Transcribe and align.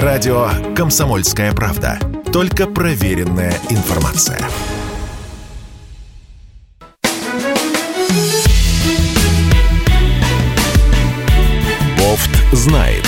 Радио 0.00 0.48
«Комсомольская 0.74 1.52
правда». 1.52 1.98
Только 2.32 2.66
проверенная 2.66 3.52
информация. 3.68 4.40
Бофт 11.98 12.30
знает. 12.52 13.06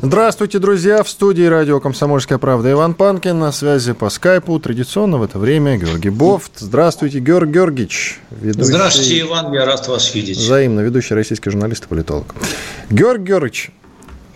Здравствуйте, 0.00 0.60
друзья! 0.60 1.02
В 1.02 1.08
студии 1.08 1.42
радио 1.42 1.80
«Комсомольская 1.80 2.38
правда» 2.38 2.70
Иван 2.70 2.94
Панкин. 2.94 3.36
На 3.36 3.50
связи 3.50 3.94
по 3.94 4.10
скайпу. 4.10 4.56
Традиционно 4.60 5.18
в 5.18 5.24
это 5.24 5.40
время 5.40 5.76
Георгий 5.76 6.10
Бофт. 6.10 6.52
Здравствуйте, 6.58 7.18
Георг 7.18 7.48
Георгиевич. 7.48 8.20
Ведущий... 8.30 8.62
Здравствуйте, 8.62 9.20
Иван. 9.22 9.52
Я 9.52 9.64
рад 9.64 9.88
вас 9.88 10.14
видеть. 10.14 10.36
Взаимно. 10.36 10.80
Ведущий 10.82 11.14
российский 11.14 11.50
журналист 11.50 11.86
и 11.86 11.88
политолог. 11.88 12.32
Георг 12.90 13.22
Георгиевич, 13.22 13.72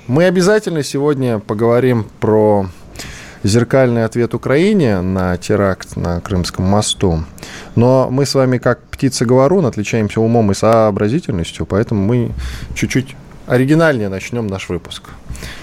мы 0.08 0.24
обязательно 0.24 0.82
сегодня 0.82 1.38
поговорим 1.38 2.08
про 2.18 2.66
зеркальный 3.44 4.04
ответ 4.04 4.34
Украине 4.34 5.00
на 5.00 5.36
теракт 5.36 5.94
на 5.94 6.20
Крымском 6.20 6.64
мосту. 6.64 7.24
Но 7.76 8.08
мы 8.10 8.26
с 8.26 8.34
вами, 8.34 8.58
как 8.58 8.80
птица-говорун, 8.90 9.64
отличаемся 9.66 10.20
умом 10.20 10.50
и 10.50 10.54
сообразительностью, 10.54 11.66
поэтому 11.66 12.04
мы 12.04 12.32
чуть-чуть 12.74 13.14
оригинальнее 13.46 14.08
начнем 14.08 14.46
наш 14.46 14.68
выпуск. 14.68 15.04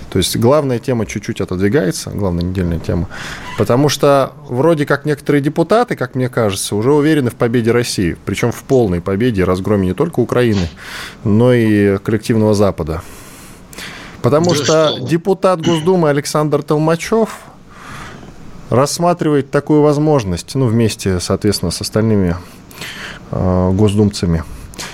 То 0.10 0.18
есть 0.18 0.36
главная 0.38 0.80
тема 0.80 1.06
чуть-чуть 1.06 1.40
отодвигается, 1.40 2.10
главная 2.10 2.44
недельная 2.44 2.80
тема, 2.80 3.08
потому 3.58 3.90
что 3.90 4.34
вроде 4.48 4.86
как 4.86 5.06
некоторые 5.06 5.42
депутаты, 5.42 5.96
как 5.96 6.16
мне 6.16 6.30
кажется, 6.30 6.76
уже 6.76 6.92
уверены 6.92 7.30
в 7.30 7.36
победе 7.36 7.72
России, 7.72 8.18
причем 8.26 8.52
в 8.52 8.64
полной 8.64 9.02
победе 9.02 9.42
и 9.42 9.44
разгроме 9.44 9.88
не 9.88 9.94
только 9.94 10.20
Украины, 10.20 10.68
но 11.24 11.54
и 11.54 11.98
коллективного 12.00 12.56
Запада. 12.56 13.04
Потому 14.24 14.50
да 14.50 14.56
что, 14.56 14.66
что 14.66 15.00
депутат 15.08 15.62
Госдумы 15.64 16.10
Александр 16.10 16.64
Толмачев 16.64 17.38
рассматривает 18.70 19.52
такую 19.52 19.82
возможность, 19.82 20.56
ну, 20.56 20.66
вместе, 20.66 21.20
соответственно, 21.20 21.72
с 21.72 21.82
остальными 21.82 22.36
э, 23.32 23.72
госдумцами– 23.74 24.44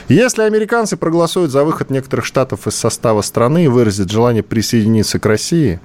если 0.09 0.44
американцы 0.44 0.98
проголосуют 0.98 1.52
за 1.52 1.64
выход 1.64 1.89
некоторых 1.89 2.25
штатов 2.25 2.67
из 2.67 2.75
состава 2.75 3.22
страны 3.22 3.66
и 3.66 3.67
выразят 3.67 4.12
желание 4.12 4.44
присоединиться 4.44 5.20
к 5.20 5.25
России, 5.25 5.80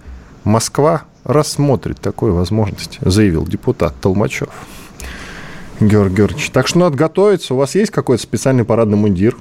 Москва 0.45 1.03
рассмотрит 1.25 2.01
такую 2.01 2.35
возможность, 2.35 2.99
заявил 3.01 3.47
депутат 3.47 3.95
Толмачев. 4.01 4.49
Георгий 5.81 6.17
Георгиевич. 6.17 6.51
Так 6.51 6.69
что 6.69 6.79
надо 6.79 6.97
готовиться. 6.97 7.55
У 7.55 7.57
вас 7.57 7.75
есть 7.75 7.91
какой-то 7.91 8.23
специальный 8.23 8.65
парадный 8.65 8.99
мундир 8.99 9.37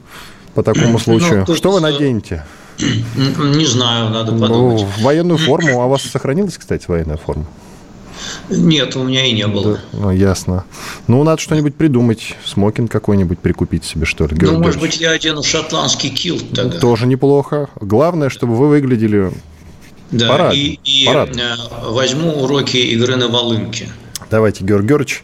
по 0.53 0.63
такому 0.63 0.93
ну, 0.93 0.99
случаю? 0.99 1.43
Ну, 1.45 1.55
что 1.55 1.71
вы 1.71 1.81
наденете? 1.81 2.45
Не 2.79 3.65
знаю, 3.65 4.09
надо 4.09 4.31
ну, 4.31 4.41
подумать. 4.41 4.81
Ну, 4.97 5.03
военную 5.03 5.37
форму. 5.37 5.81
А 5.81 5.85
у 5.85 5.89
вас 5.89 6.03
сохранилась, 6.03 6.57
кстати, 6.57 6.85
военная 6.87 7.17
форма? 7.17 7.45
Нет, 8.49 8.95
у 8.95 9.03
меня 9.03 9.25
и 9.25 9.33
не 9.33 9.47
было. 9.47 9.79
Да, 9.93 9.99
ну, 9.99 10.11
ясно. 10.11 10.65
Ну, 11.07 11.23
надо 11.23 11.41
что-нибудь 11.41 11.75
придумать. 11.75 12.35
Смокинг 12.45 12.91
какой-нибудь 12.91 13.39
прикупить 13.39 13.85
себе, 13.85 14.05
что 14.05 14.25
ли. 14.25 14.35
Ну, 14.39 14.59
может 14.59 14.79
быть, 14.79 14.99
я 14.99 15.11
одену 15.11 15.43
шотландский 15.43 16.09
килт 16.09 16.53
тогда. 16.53 16.79
Тоже 16.79 17.07
неплохо. 17.07 17.69
Главное, 17.79 18.29
чтобы 18.29 18.55
вы 18.55 18.69
выглядели 18.69 19.31
да, 20.11 20.27
парадно. 20.27 20.55
и, 20.55 20.79
и 20.83 21.05
парадно. 21.05 21.41
Э, 21.41 21.89
возьму 21.91 22.43
уроки 22.43 22.77
игры 22.77 23.15
на 23.15 23.27
волынке. 23.27 23.89
Давайте, 24.29 24.63
Георг 24.63 24.85
Георгиевич. 24.85 25.23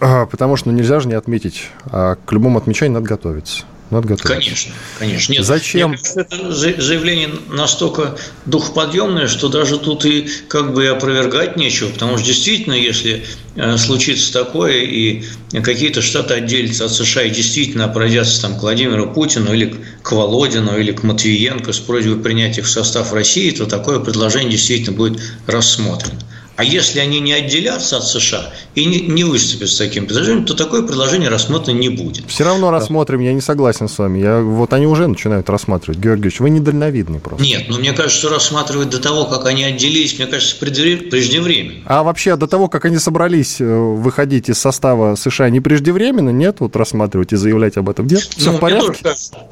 А, 0.00 0.26
потому 0.26 0.56
что 0.56 0.70
ну, 0.70 0.76
нельзя 0.76 1.00
же 1.00 1.08
не 1.08 1.14
отметить. 1.14 1.68
А 1.84 2.16
к 2.16 2.32
любому 2.32 2.58
отмечанию 2.58 2.94
надо 2.94 3.06
готовиться. 3.06 3.64
Надо 3.90 4.08
готовиться. 4.08 4.34
Конечно, 4.34 4.72
конечно. 4.98 5.32
Нет, 5.32 5.44
Зачем? 5.44 5.90
Мне 5.90 5.98
кажется, 5.98 6.20
это 6.20 6.52
заявление 6.52 7.30
настолько 7.48 8.16
духоподъемное, 8.44 9.28
что 9.28 9.48
даже 9.48 9.78
тут 9.78 10.04
и 10.04 10.28
как 10.48 10.74
бы 10.74 10.88
опровергать 10.88 11.56
нечего, 11.56 11.90
потому 11.90 12.18
что 12.18 12.26
действительно, 12.26 12.74
если 12.74 13.24
э, 13.54 13.76
случится 13.76 14.32
такое, 14.32 14.82
и 14.82 15.22
какие-то 15.62 16.02
штаты 16.02 16.34
отделятся 16.34 16.86
от 16.86 16.92
США 16.92 17.22
и 17.22 17.30
действительно 17.30 17.84
обратятся 17.84 18.42
там, 18.42 18.58
к 18.58 18.62
Владимиру 18.62 19.12
Путину 19.12 19.54
или 19.54 19.76
к 20.02 20.10
Володину 20.10 20.76
или 20.76 20.90
к 20.90 21.04
Матвиенко 21.04 21.72
с 21.72 21.78
просьбой 21.78 22.16
принять 22.16 22.58
их 22.58 22.64
в 22.64 22.70
состав 22.70 23.12
России, 23.12 23.52
то 23.52 23.66
такое 23.66 24.00
предложение 24.00 24.50
действительно 24.50 24.96
будет 24.96 25.22
рассмотрено. 25.46 26.18
А 26.56 26.64
если 26.64 27.00
они 27.00 27.20
не 27.20 27.34
отделятся 27.34 27.98
от 27.98 28.06
США 28.06 28.50
и 28.74 28.86
не, 28.86 29.00
не 29.00 29.24
выступят 29.24 29.68
с 29.68 29.76
таким 29.76 30.06
предложением, 30.06 30.46
то 30.46 30.54
такое 30.54 30.82
предложение 30.82 31.28
рассмотрено 31.28 31.78
не 31.78 31.90
будет. 31.90 32.24
Все 32.28 32.44
равно 32.44 32.70
рассмотрим, 32.70 33.20
я 33.20 33.34
не 33.34 33.42
согласен 33.42 33.88
с 33.88 33.98
вами. 33.98 34.20
Я, 34.20 34.40
вот 34.40 34.72
они 34.72 34.86
уже 34.86 35.06
начинают 35.06 35.50
рассматривать. 35.50 35.98
Георгиевич, 35.98 36.40
вы 36.40 36.48
недальновидный 36.50 37.20
просто. 37.20 37.44
Нет, 37.44 37.66
ну 37.68 37.78
мне 37.78 37.92
кажется, 37.92 38.18
что 38.18 38.28
рассматривать 38.30 38.88
до 38.88 38.98
того, 38.98 39.26
как 39.26 39.44
они 39.46 39.64
отделились, 39.64 40.18
мне 40.18 40.26
кажется, 40.26 40.56
преждевременно. 40.56 41.82
А 41.84 42.02
вообще 42.02 42.36
до 42.36 42.46
того, 42.46 42.68
как 42.68 42.86
они 42.86 42.96
собрались 42.98 43.60
э, 43.60 43.64
выходить 43.64 44.48
из 44.48 44.58
состава 44.58 45.14
США, 45.14 45.50
не 45.50 45.60
преждевременно? 45.60 46.30
Нет, 46.30 46.56
вот 46.60 46.74
рассматривать 46.74 47.34
и 47.34 47.36
заявлять 47.36 47.76
об 47.76 47.90
этом? 47.90 48.06
Нет? 48.06 48.26
Все 48.36 48.52
ну, 48.52 48.56
в 48.56 48.60
порядке? 48.60 49.04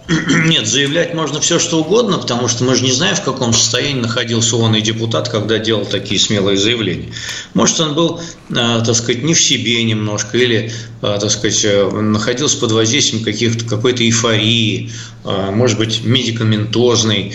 Нет, 0.46 0.66
заявлять 0.66 1.12
можно 1.12 1.40
все, 1.40 1.58
что 1.58 1.80
угодно, 1.80 2.18
потому 2.18 2.48
что 2.48 2.64
мы 2.64 2.74
же 2.74 2.84
не 2.84 2.92
знаем, 2.92 3.16
в 3.16 3.22
каком 3.22 3.52
состоянии 3.52 4.00
находился 4.00 4.56
он 4.56 4.74
и 4.74 4.80
депутат, 4.80 5.28
когда 5.28 5.58
делал 5.58 5.84
такие 5.84 6.18
смелые 6.18 6.56
заявления 6.56 6.93
мышления. 6.94 7.12
Может, 7.54 7.80
он 7.80 7.94
был, 7.94 8.20
а, 8.54 8.80
так 8.84 8.94
сказать, 8.94 9.22
не 9.22 9.34
в 9.34 9.40
себе 9.40 9.82
немножко, 9.84 10.36
или, 10.38 10.72
а, 11.02 11.18
так 11.18 11.30
сказать, 11.30 11.64
э, 11.64 11.90
находился 11.90 12.58
под 12.58 12.72
воздействием 12.72 13.24
каких-то, 13.24 13.64
какой-то 13.64 14.04
эйфории, 14.04 14.90
может 15.24 15.78
быть, 15.78 16.04
медикаментозной, 16.04 17.34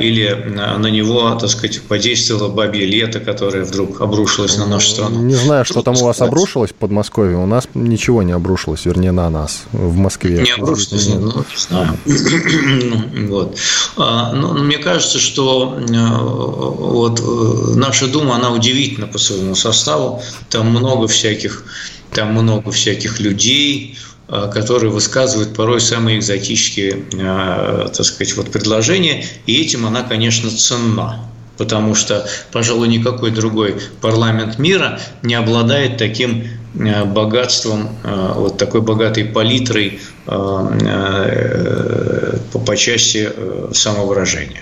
или 0.00 0.54
на 0.54 0.86
него, 0.88 1.34
так 1.40 1.50
сказать, 1.50 1.82
подействовало 1.82 2.48
бабье 2.48 2.84
лето, 2.84 3.20
которое 3.20 3.64
вдруг 3.64 4.00
обрушилось 4.00 4.56
на 4.58 4.66
нашу 4.66 4.90
страну. 4.90 5.22
Не 5.22 5.34
знаю, 5.34 5.64
что 5.64 5.82
там 5.82 5.96
у 5.96 6.04
вас 6.04 6.20
обрушилось 6.20 6.70
в 6.70 6.74
Подмосковье, 6.74 7.36
у 7.36 7.46
нас 7.46 7.68
ничего 7.74 8.22
не 8.22 8.32
обрушилось, 8.32 8.84
вернее, 8.84 9.12
на 9.12 9.30
нас 9.30 9.64
в 9.72 9.96
Москве. 9.96 10.42
Не 10.42 10.52
обрушилось, 10.52 11.08
ну, 11.08 11.44
не 11.50 11.56
знаю. 11.56 11.98
вот. 13.28 13.56
Но 13.96 14.54
мне 14.54 14.78
кажется, 14.78 15.18
что 15.18 15.78
э, 15.78 15.92
вот 15.92 17.20
э, 17.20 17.74
наша 17.76 18.06
Дума, 18.06 18.36
она 18.36 18.50
удивительна 18.50 18.72
удивительно 18.72 19.06
по 19.06 19.18
своему 19.18 19.54
составу. 19.54 20.22
Там 20.48 20.70
много 20.70 21.06
всяких, 21.06 21.64
там 22.12 22.32
много 22.32 22.70
всяких 22.70 23.20
людей, 23.20 23.96
а, 23.98 24.01
которые 24.48 24.90
высказывают 24.90 25.54
порой 25.54 25.80
самые 25.80 26.18
экзотические, 26.18 27.04
а, 27.20 27.88
так 27.88 28.06
сказать, 28.06 28.34
вот 28.36 28.50
предложения, 28.50 29.26
и 29.46 29.60
этим 29.60 29.86
она, 29.86 30.02
конечно, 30.02 30.50
ценна 30.50 31.28
потому 31.58 31.94
что, 31.94 32.26
пожалуй, 32.50 32.88
никакой 32.88 33.30
другой 33.30 33.76
парламент 34.00 34.58
мира 34.58 34.98
не 35.22 35.34
обладает 35.34 35.98
таким 35.98 36.44
а, 36.74 37.04
богатством, 37.04 37.90
вот 38.02 38.56
такой 38.56 38.80
богатой 38.80 39.26
палитрой 39.26 40.00
по 42.66 42.76
части 42.76 43.28
э, 43.34 43.70
самовыражения. 43.72 44.60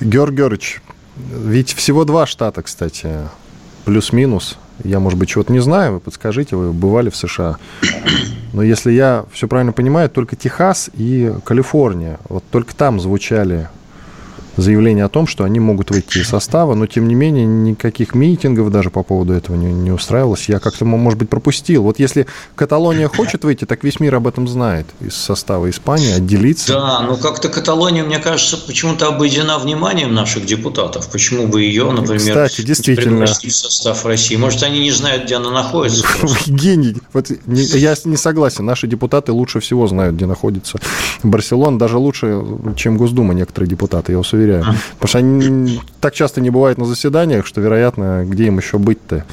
Георг 0.00 0.32
Георгиевич, 0.34 0.80
ведь 1.16 1.72
всего 1.74 2.04
два 2.04 2.26
штата, 2.26 2.62
кстати, 2.62 3.28
плюс-минус. 3.84 4.56
Я, 4.82 4.98
может 4.98 5.18
быть, 5.18 5.28
чего-то 5.28 5.52
не 5.52 5.60
знаю, 5.60 5.94
вы 5.94 6.00
подскажите, 6.00 6.56
вы 6.56 6.72
бывали 6.72 7.10
в 7.10 7.16
США. 7.16 7.58
Но 8.52 8.62
если 8.62 8.92
я 8.92 9.24
все 9.32 9.46
правильно 9.48 9.72
понимаю, 9.72 10.10
только 10.10 10.36
Техас 10.36 10.90
и 10.94 11.32
Калифорния. 11.44 12.18
Вот 12.28 12.44
только 12.50 12.74
там 12.74 13.00
звучали 13.00 13.68
заявление 14.56 15.04
о 15.04 15.08
том, 15.08 15.26
что 15.26 15.44
они 15.44 15.60
могут 15.60 15.90
выйти 15.90 16.18
из 16.18 16.28
состава, 16.28 16.74
но 16.74 16.86
тем 16.86 17.08
не 17.08 17.14
менее 17.14 17.46
никаких 17.46 18.14
митингов 18.14 18.70
даже 18.70 18.90
по 18.90 19.02
поводу 19.02 19.32
этого 19.32 19.56
не, 19.56 19.72
не 19.72 19.90
устраивалось. 19.90 20.48
Я 20.48 20.58
как-то, 20.60 20.84
может 20.84 21.18
быть, 21.18 21.28
пропустил. 21.28 21.82
Вот 21.82 21.98
если 21.98 22.26
Каталония 22.54 23.08
хочет 23.08 23.44
выйти, 23.44 23.64
так 23.64 23.84
весь 23.84 24.00
мир 24.00 24.14
об 24.14 24.26
этом 24.26 24.46
знает 24.48 24.86
из 25.00 25.14
состава 25.14 25.68
Испании, 25.70 26.12
отделиться. 26.12 26.72
Да, 26.72 27.00
но 27.00 27.16
как-то 27.16 27.48
Каталония, 27.48 28.04
мне 28.04 28.18
кажется, 28.18 28.56
почему-то 28.56 29.08
обойдена 29.08 29.58
вниманием 29.58 30.14
наших 30.14 30.46
депутатов. 30.46 31.10
Почему 31.10 31.46
бы 31.46 31.62
ее, 31.62 31.90
например, 31.90 32.20
Кстати, 32.20 32.62
действительно. 32.62 33.26
в 33.26 33.30
состав 33.30 34.04
России? 34.06 34.36
Может, 34.36 34.62
они 34.62 34.80
не 34.80 34.92
знают, 34.92 35.24
где 35.24 35.36
она 35.36 35.50
находится? 35.50 36.06
Гений. 36.46 36.96
Вот 37.12 37.28
я 37.46 37.94
не 38.04 38.16
согласен. 38.16 38.64
Наши 38.64 38.86
депутаты 38.86 39.32
лучше 39.32 39.60
всего 39.60 39.86
знают, 39.86 40.16
где 40.16 40.26
находится 40.26 40.78
Барселона, 41.22 41.78
даже 41.78 41.98
лучше, 41.98 42.42
чем 42.76 42.96
Госдума 42.96 43.34
некоторые 43.34 43.68
депутаты, 43.68 44.12
я 44.12 44.18
вас 44.18 44.32
уверяю 44.32 44.43
доверяю. 44.44 44.64
Потому 44.98 45.08
что 45.08 45.18
они 45.18 45.80
так 46.00 46.14
часто 46.14 46.40
не 46.40 46.50
бывают 46.50 46.78
на 46.78 46.84
заседаниях, 46.84 47.46
что, 47.46 47.60
вероятно, 47.60 48.24
где 48.26 48.46
им 48.46 48.58
еще 48.58 48.78
быть-то, 48.78 49.24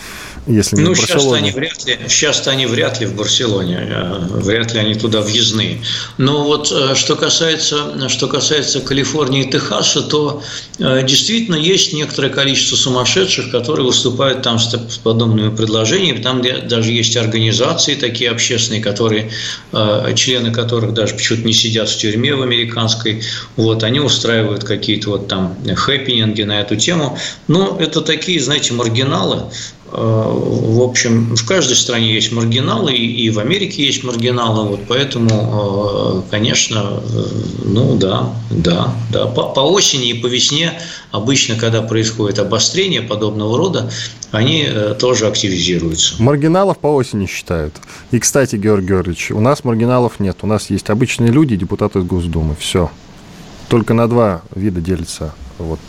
если 0.48 0.76
не 0.76 0.84
ну, 0.84 0.94
в 0.94 1.00
Барселоне. 1.00 1.22
сейчас 1.22 1.34
они 1.34 1.52
вряд 1.52 1.86
ли, 1.86 2.00
сейчас 2.08 2.48
они 2.48 2.66
вряд 2.66 3.00
ли 3.00 3.06
в 3.06 3.16
Барселоне, 3.16 3.80
э, 3.90 4.20
вряд 4.30 4.74
ли 4.74 4.80
они 4.80 4.96
туда 4.96 5.22
въездные. 5.22 5.82
Но 6.18 6.44
вот 6.44 6.72
э, 6.72 6.96
что 6.96 7.16
касается, 7.16 8.10
что 8.10 8.28
касается 8.28 8.80
Калифорнии 8.80 9.44
и 9.44 9.52
Техаса, 9.52 10.02
то 10.02 10.42
э, 10.80 11.04
действительно 11.06 11.56
есть 11.56 11.94
некоторое 11.94 12.30
количество 12.30 12.76
сумасшедших, 12.76 13.52
которые 13.52 13.86
выступают 13.86 14.42
там 14.42 14.58
с 14.58 14.98
подобными 15.04 15.56
предложениями. 15.56 16.22
Там 16.22 16.42
даже 16.42 16.92
есть 16.92 17.16
организации 17.18 17.96
такие 17.96 18.32
общественные, 18.32 18.82
которые, 18.82 19.30
члены 20.16 20.52
которых 20.52 20.94
даже 20.94 21.16
почему-то 21.16 21.46
не 21.46 21.54
сидят 21.54 21.90
в 21.90 21.98
тюрьме 21.98 22.34
в 22.36 22.42
американской. 22.42 23.22
Вот, 23.56 23.84
они 23.84 24.00
устраивают 24.00 24.64
какие-то 24.64 25.01
вот 25.06 25.28
там 25.28 25.56
хэппининги 25.66 26.44
на 26.44 26.62
эту 26.62 26.76
тему. 26.76 27.18
Но 27.48 27.78
это 27.80 28.02
такие, 28.02 28.40
знаете, 28.40 28.74
маргиналы, 28.74 29.44
Э, 29.92 29.98
в 29.98 30.82
общем, 30.82 31.36
в 31.36 31.46
каждой 31.46 31.76
стране 31.76 32.14
есть 32.14 32.32
маргиналы, 32.32 32.94
и 32.94 33.30
в 33.30 33.40
Америке 33.40 33.86
есть 33.86 34.04
маргиналы, 34.04 34.70
вот 34.70 34.80
поэтому, 34.88 36.24
э, 36.26 36.32
конечно, 36.32 37.02
э, 37.04 37.26
ну 37.66 37.98
да, 37.98 38.34
да, 38.50 38.94
да. 39.12 39.26
По, 39.28 39.50
по 39.50 39.60
осени 39.60 40.12
и 40.12 40.14
по 40.14 40.28
весне 40.28 40.80
обычно, 41.12 41.56
когда 41.56 41.82
происходит 41.82 42.40
обострение 42.40 43.02
подобного 43.02 43.58
рода, 43.58 43.92
они 44.32 44.66
тоже 44.98 45.28
активизируются. 45.28 46.14
Маргиналов 46.20 46.78
по 46.78 46.88
осени 46.88 47.26
считают. 47.26 47.74
И, 48.12 48.20
кстати, 48.20 48.56
Георгий 48.56 48.88
Георгиевич, 48.88 49.32
у 49.32 49.42
нас 49.42 49.66
маргиналов 49.66 50.22
нет. 50.22 50.38
У 50.42 50.48
нас 50.48 50.70
есть 50.70 50.90
обычные 50.90 51.32
люди, 51.32 51.58
депутаты 51.58 52.00
Госдумы. 52.00 52.56
Все. 52.58 52.90
Только 53.72 53.94
на 53.94 54.10
два 54.10 54.42
вида 54.54 54.82
делится 54.82 55.34
вот 55.58 55.80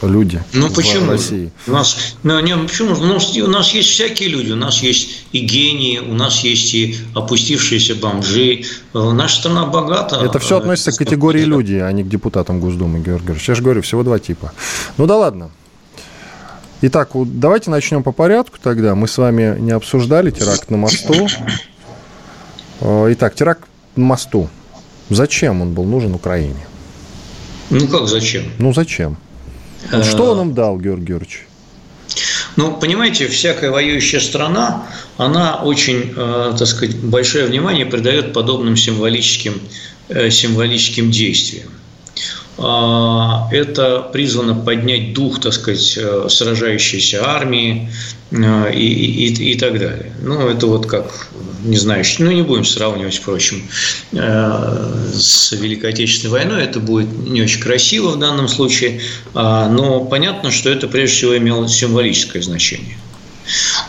люди 0.00 0.40
ну, 0.52 0.68
в 0.68 0.74
почему? 0.74 1.10
России? 1.10 1.50
У 1.66 1.72
нас, 1.72 2.16
ну, 2.22 2.38
не, 2.38 2.56
почему? 2.56 2.94
У 2.94 3.04
нас, 3.04 3.36
у 3.36 3.46
нас 3.48 3.74
есть 3.74 3.88
всякие 3.88 4.28
люди, 4.28 4.52
у 4.52 4.56
нас 4.56 4.80
есть 4.80 5.24
и 5.32 5.40
гении, 5.40 5.98
у 5.98 6.14
нас 6.14 6.44
есть 6.44 6.72
и 6.72 6.96
опустившиеся 7.16 7.96
бомжи. 7.96 8.62
Наша 8.94 9.40
страна 9.40 9.66
богата. 9.66 10.24
Это 10.24 10.38
все 10.38 10.58
относится 10.58 10.92
к 10.92 10.98
категории 10.98 11.42
люди, 11.42 11.74
а 11.74 11.90
не 11.90 12.04
к 12.04 12.08
депутатам 12.08 12.60
Госдумы, 12.60 13.00
Георгий 13.00 13.26
Георгиевич. 13.26 13.48
Я 13.48 13.56
же 13.56 13.62
говорю, 13.64 13.82
всего 13.82 14.04
два 14.04 14.20
типа. 14.20 14.52
Ну 14.96 15.08
да 15.08 15.16
ладно. 15.16 15.50
Итак, 16.80 17.10
давайте 17.12 17.70
начнем 17.70 18.04
по 18.04 18.12
порядку 18.12 18.58
тогда. 18.62 18.94
Мы 18.94 19.08
с 19.08 19.18
вами 19.18 19.58
не 19.58 19.72
обсуждали 19.72 20.30
теракт 20.30 20.70
на 20.70 20.76
мосту. 20.76 21.26
Э, 22.80 23.12
итак, 23.12 23.34
теракт 23.34 23.68
на 23.96 24.04
мосту. 24.04 24.48
Зачем 25.10 25.60
он 25.60 25.74
был 25.74 25.84
нужен 25.84 26.14
Украине? 26.14 26.68
Ну 27.70 27.88
как 27.88 28.08
зачем? 28.08 28.44
Ну 28.58 28.72
зачем? 28.72 29.16
Вот 29.90 30.04
что 30.04 30.32
он 30.32 30.36
нам 30.38 30.54
дал, 30.54 30.78
Георгий 30.78 31.06
Георгиевич? 31.06 31.46
Ну, 32.56 32.76
понимаете, 32.76 33.28
всякая 33.28 33.70
воюющая 33.70 34.20
страна, 34.20 34.86
она 35.16 35.62
очень, 35.62 36.12
э, 36.14 36.54
так 36.58 36.68
сказать, 36.68 36.96
большое 36.96 37.46
внимание 37.46 37.86
придает 37.86 38.32
подобным 38.34 38.76
символическим, 38.76 39.60
э, 40.08 40.30
символическим 40.30 41.10
действиям. 41.10 41.68
А, 42.64 43.48
это 43.50 44.08
призвано 44.12 44.54
поднять 44.54 45.14
дух, 45.14 45.40
так 45.40 45.52
сказать, 45.52 45.98
э, 46.00 46.26
сражающейся 46.28 47.26
армии 47.26 47.90
э, 48.30 48.72
и, 48.72 49.26
и, 49.26 49.52
и 49.52 49.58
так 49.58 49.72
далее. 49.80 50.12
Ну, 50.22 50.48
это 50.48 50.68
вот 50.68 50.86
как, 50.86 51.26
не 51.64 51.76
знаю, 51.76 52.04
ну, 52.20 52.30
не 52.30 52.42
будем 52.42 52.64
сравнивать, 52.64 53.16
впрочем, 53.16 53.64
э, 54.12 55.10
с 55.12 55.50
Великой 55.50 55.90
Отечественной 55.90 56.32
войной. 56.32 56.62
Это 56.62 56.78
будет 56.78 57.08
не 57.26 57.42
очень 57.42 57.60
красиво 57.60 58.10
в 58.10 58.20
данном 58.20 58.46
случае, 58.46 59.00
а, 59.34 59.68
но 59.68 60.04
понятно, 60.04 60.52
что 60.52 60.70
это 60.70 60.86
прежде 60.86 61.16
всего 61.16 61.36
имело 61.36 61.68
символическое 61.68 62.42
значение 62.42 62.96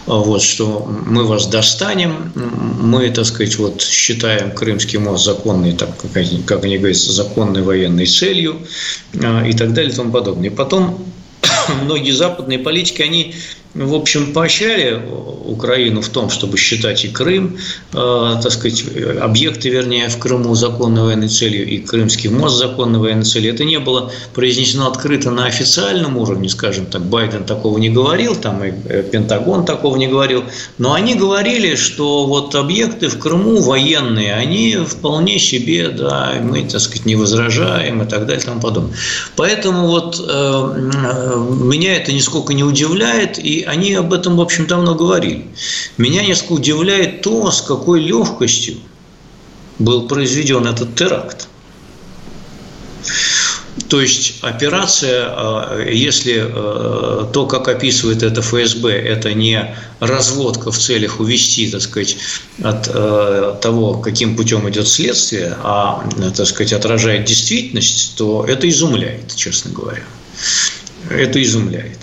вот, 0.05 0.41
что 0.41 0.85
мы 1.05 1.25
вас 1.25 1.47
достанем, 1.47 2.31
мы, 2.35 3.09
так 3.09 3.25
сказать, 3.25 3.55
вот 3.57 3.81
считаем 3.81 4.51
Крымский 4.51 4.99
мост 4.99 5.25
законной, 5.25 5.73
так, 5.73 5.97
как, 5.97 6.15
они, 6.17 6.43
как 6.43 6.63
они 6.63 6.77
говорят, 6.77 6.97
законной 6.97 7.61
военной 7.61 8.05
целью 8.05 8.57
а, 9.21 9.45
и 9.45 9.53
так 9.53 9.73
далее 9.73 9.91
и 9.91 9.95
тому 9.95 10.11
подобное. 10.11 10.51
Потом 10.51 11.05
многие 11.83 12.11
западные 12.11 12.59
политики, 12.59 13.01
они 13.01 13.35
в 13.75 13.95
общем, 13.95 14.33
поощряли 14.33 15.01
Украину 15.45 16.01
в 16.01 16.09
том, 16.09 16.29
чтобы 16.29 16.57
считать 16.57 17.05
и 17.05 17.07
Крым, 17.07 17.57
э, 17.93 18.35
так 18.41 18.51
сказать, 18.51 18.83
объекты, 19.19 19.69
вернее, 19.69 20.09
в 20.09 20.17
Крыму 20.19 20.53
законной 20.53 21.03
военной 21.03 21.27
целью, 21.27 21.67
и 21.67 21.79
Крымский 21.79 22.29
мост 22.29 22.57
законной 22.57 22.99
военной 22.99 23.25
целью. 23.25 23.53
Это 23.53 23.63
не 23.63 23.79
было 23.79 24.11
произнесено 24.33 24.87
открыто 24.87 25.31
на 25.31 25.45
официальном 25.47 26.17
уровне, 26.17 26.49
скажем 26.49 26.85
так, 26.85 27.03
Байден 27.03 27.45
такого 27.45 27.79
не 27.79 27.89
говорил, 27.89 28.35
там 28.35 28.63
и 28.63 28.71
э, 28.85 29.03
Пентагон 29.03 29.65
такого 29.65 29.97
не 29.97 30.07
говорил, 30.07 30.43
но 30.77 30.93
они 30.93 31.15
говорили, 31.15 31.75
что 31.75 32.25
вот 32.27 32.53
объекты 32.53 33.09
в 33.09 33.17
Крыму 33.17 33.61
военные, 33.61 34.35
они 34.35 34.77
вполне 34.87 35.39
себе, 35.39 35.89
да, 35.89 36.33
мы, 36.41 36.63
так 36.63 36.79
сказать, 36.79 37.05
не 37.05 37.15
возражаем 37.15 38.03
и 38.03 38.05
так 38.05 38.27
далее 38.27 38.43
и 38.43 38.45
тому 38.45 38.61
подобное. 38.61 38.93
Поэтому 39.35 39.87
вот 39.87 40.19
э, 40.19 40.23
э 40.29 41.33
меня 41.63 41.95
это 41.95 42.13
нисколько 42.13 42.53
не 42.53 42.63
удивляет, 42.63 43.39
и 43.39 43.62
они 43.63 43.93
об 43.93 44.13
этом, 44.13 44.37
в 44.37 44.41
общем, 44.41 44.67
давно 44.67 44.95
говорили. 44.95 45.47
Меня 45.97 46.23
несколько 46.23 46.53
удивляет 46.53 47.21
то, 47.21 47.51
с 47.51 47.61
какой 47.61 48.01
легкостью 48.01 48.75
был 49.79 50.07
произведен 50.07 50.67
этот 50.67 50.95
теракт. 50.95 51.47
То 53.89 54.01
есть 54.01 54.35
операция, 54.41 55.25
а, 55.27 55.83
если 55.83 56.43
э, 56.45 57.25
то, 57.31 57.45
как 57.47 57.67
описывает 57.67 58.23
это 58.23 58.41
ФСБ, 58.41 58.91
это 58.91 59.33
не 59.33 59.75
разводка 59.99 60.71
в 60.71 60.77
целях 60.77 61.19
увести, 61.19 61.69
так 61.69 61.81
сказать, 61.81 62.17
от 62.61 62.87
э, 62.87 63.55
того, 63.61 63.97
каким 63.97 64.35
путем 64.35 64.69
идет 64.69 64.87
следствие, 64.87 65.57
а, 65.63 66.07
так 66.35 66.47
сказать, 66.47 66.73
отражает 66.73 67.25
действительность, 67.25 68.13
то 68.15 68.45
это 68.47 68.69
изумляет, 68.69 69.35
честно 69.35 69.71
говоря. 69.71 70.03
Это 71.09 71.41
изумляет. 71.41 71.99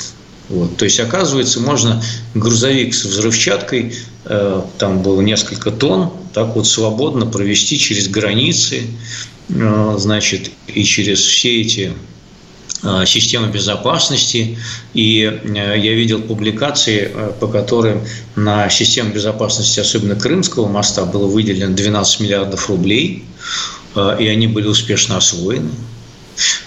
Вот. 0.51 0.77
То 0.77 0.85
есть, 0.85 0.99
оказывается, 0.99 1.61
можно 1.61 2.03
грузовик 2.35 2.93
с 2.93 3.05
взрывчаткой, 3.05 3.95
э, 4.25 4.63
там 4.79 5.01
было 5.01 5.21
несколько 5.21 5.71
тонн, 5.71 6.11
так 6.35 6.57
вот 6.57 6.67
свободно 6.67 7.25
провести 7.25 7.79
через 7.79 8.09
границы, 8.09 8.83
э, 9.49 9.95
значит, 9.97 10.51
и 10.67 10.83
через 10.83 11.21
все 11.21 11.61
эти 11.61 11.93
э, 12.83 13.05
системы 13.07 13.47
безопасности. 13.47 14.59
И 14.93 15.23
э, 15.23 15.79
я 15.79 15.95
видел 15.95 16.21
публикации, 16.21 17.13
э, 17.15 17.33
по 17.39 17.47
которым 17.47 18.03
на 18.35 18.69
систему 18.71 19.13
безопасности, 19.13 19.79
особенно 19.79 20.17
Крымского 20.17 20.67
моста, 20.67 21.05
было 21.05 21.29
выделено 21.29 21.73
12 21.73 22.21
миллиардов 22.21 22.69
рублей, 22.69 23.25
э, 23.95 24.17
и 24.19 24.27
они 24.27 24.49
были 24.49 24.67
успешно 24.67 25.19
освоены. 25.19 25.71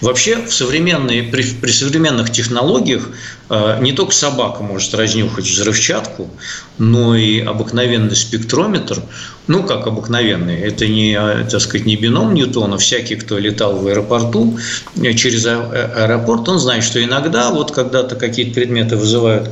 Вообще 0.01 0.37
в 0.37 0.53
современные, 0.53 1.23
при, 1.23 1.43
при 1.43 1.71
современных 1.71 2.31
технологиях 2.31 3.09
э, 3.49 3.79
не 3.81 3.93
только 3.93 4.13
собака 4.13 4.63
может 4.63 4.93
разнюхать 4.93 5.45
взрывчатку, 5.45 6.29
но 6.77 7.15
и 7.15 7.39
обыкновенный 7.39 8.15
спектрометр, 8.15 9.01
ну 9.47 9.63
как 9.63 9.87
обыкновенный, 9.87 10.59
это 10.59 10.87
не, 10.87 11.17
э, 11.19 11.45
так 11.49 11.61
сказать, 11.61 11.85
не 11.85 11.95
бином 11.95 12.33
Ньютона, 12.33 12.77
всякий, 12.77 13.15
кто 13.15 13.37
летал 13.37 13.75
в 13.77 13.87
аэропорту, 13.87 14.57
э, 14.95 15.13
через 15.13 15.45
аэропорт, 15.45 16.47
он 16.49 16.59
знает, 16.59 16.83
что 16.83 17.03
иногда 17.03 17.51
вот 17.51 17.71
когда-то 17.71 18.15
какие-то 18.15 18.53
предметы 18.53 18.95
вызывают 18.95 19.49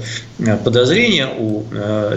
подозрения 0.64 1.30
у 1.38 1.64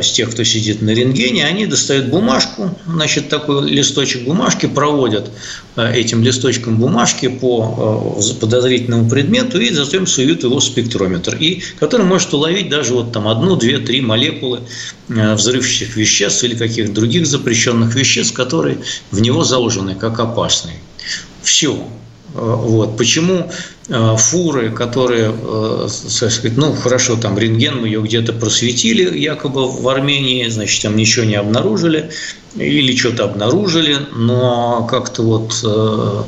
с 0.01 0.13
тех, 0.13 0.31
кто 0.31 0.45
сидит 0.45 0.81
на 0.81 0.91
рентгене, 0.91 1.45
они 1.45 1.67
достают 1.67 2.07
бумажку, 2.07 2.71
значит, 2.87 3.29
такой 3.29 3.69
листочек 3.69 4.25
бумажки, 4.25 4.65
проводят 4.67 5.31
этим 5.77 6.23
листочком 6.23 6.79
бумажки 6.79 7.29
по 7.29 8.19
подозрительному 8.41 9.11
предмету 9.11 9.61
и 9.61 9.71
затем 9.71 10.07
суют 10.07 10.43
его 10.43 10.59
в 10.59 10.65
спектрометр, 10.65 11.37
и 11.39 11.63
который 11.79 12.07
может 12.07 12.33
уловить 12.33 12.71
даже 12.71 12.95
вот 12.95 13.13
там 13.13 13.29
одну, 13.29 13.57
две, 13.57 13.79
три 13.79 14.01
молекулы 14.01 14.61
э, 15.09 15.35
взрывчатых 15.35 15.97
веществ 15.97 16.45
или 16.45 16.55
каких-то 16.55 16.93
других 16.93 17.27
запрещенных 17.27 17.64
веществ, 17.73 18.35
которые 18.35 18.79
в 19.11 19.21
него 19.21 19.45
заложены 19.45 19.95
как 19.95 20.19
опасные. 20.21 20.77
Все. 21.43 21.75
Э, 22.35 22.39
вот. 22.41 22.97
Почему 22.97 23.51
э, 23.89 24.17
фуры, 24.19 24.71
которые, 24.71 25.33
так 25.33 26.31
сказать, 26.31 26.57
ну, 26.57 26.75
хорошо, 26.75 27.17
там 27.17 27.39
рентген 27.39 27.81
мы 27.81 27.89
ее 27.89 28.03
где-то 28.03 28.33
просветили, 28.33 29.19
якобы 29.19 29.69
в 29.71 29.89
Армении, 29.89 30.49
значит, 30.49 30.83
там 30.83 30.97
ничего 30.97 31.25
не 31.25 31.37
обнаружили, 31.37 32.11
или 32.57 32.97
что-то 32.97 33.25
обнаружили, 33.25 33.97
но 34.15 34.87
как-то 34.89 35.23
вот, 35.23 35.55
э, 35.65 36.23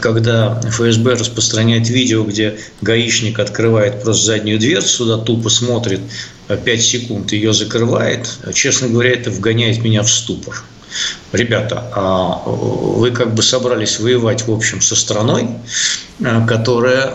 когда 0.00 0.60
ФСБ 0.64 1.14
распространяет 1.14 1.88
видео, 1.88 2.24
где 2.24 2.58
гаишник 2.80 3.38
открывает 3.38 4.02
просто 4.02 4.26
заднюю 4.26 4.58
дверцу, 4.58 4.88
сюда 4.88 5.18
тупо 5.18 5.48
смотрит 5.48 6.00
5 6.48 6.82
секунд, 6.82 7.32
ее 7.32 7.52
закрывает, 7.52 8.38
честно 8.54 8.88
говоря, 8.88 9.12
это 9.12 9.30
вгоняет 9.30 9.82
меня 9.82 10.02
в 10.02 10.10
ступор. 10.10 10.62
Ребята, 11.32 11.90
а 11.94 12.42
вы 12.46 13.10
как 13.10 13.34
бы 13.34 13.42
собрались 13.42 13.98
воевать, 13.98 14.46
в 14.46 14.52
общем, 14.52 14.80
со 14.80 14.96
страной, 14.96 15.48
э, 16.20 16.46
которая 16.46 17.06
э, 17.06 17.12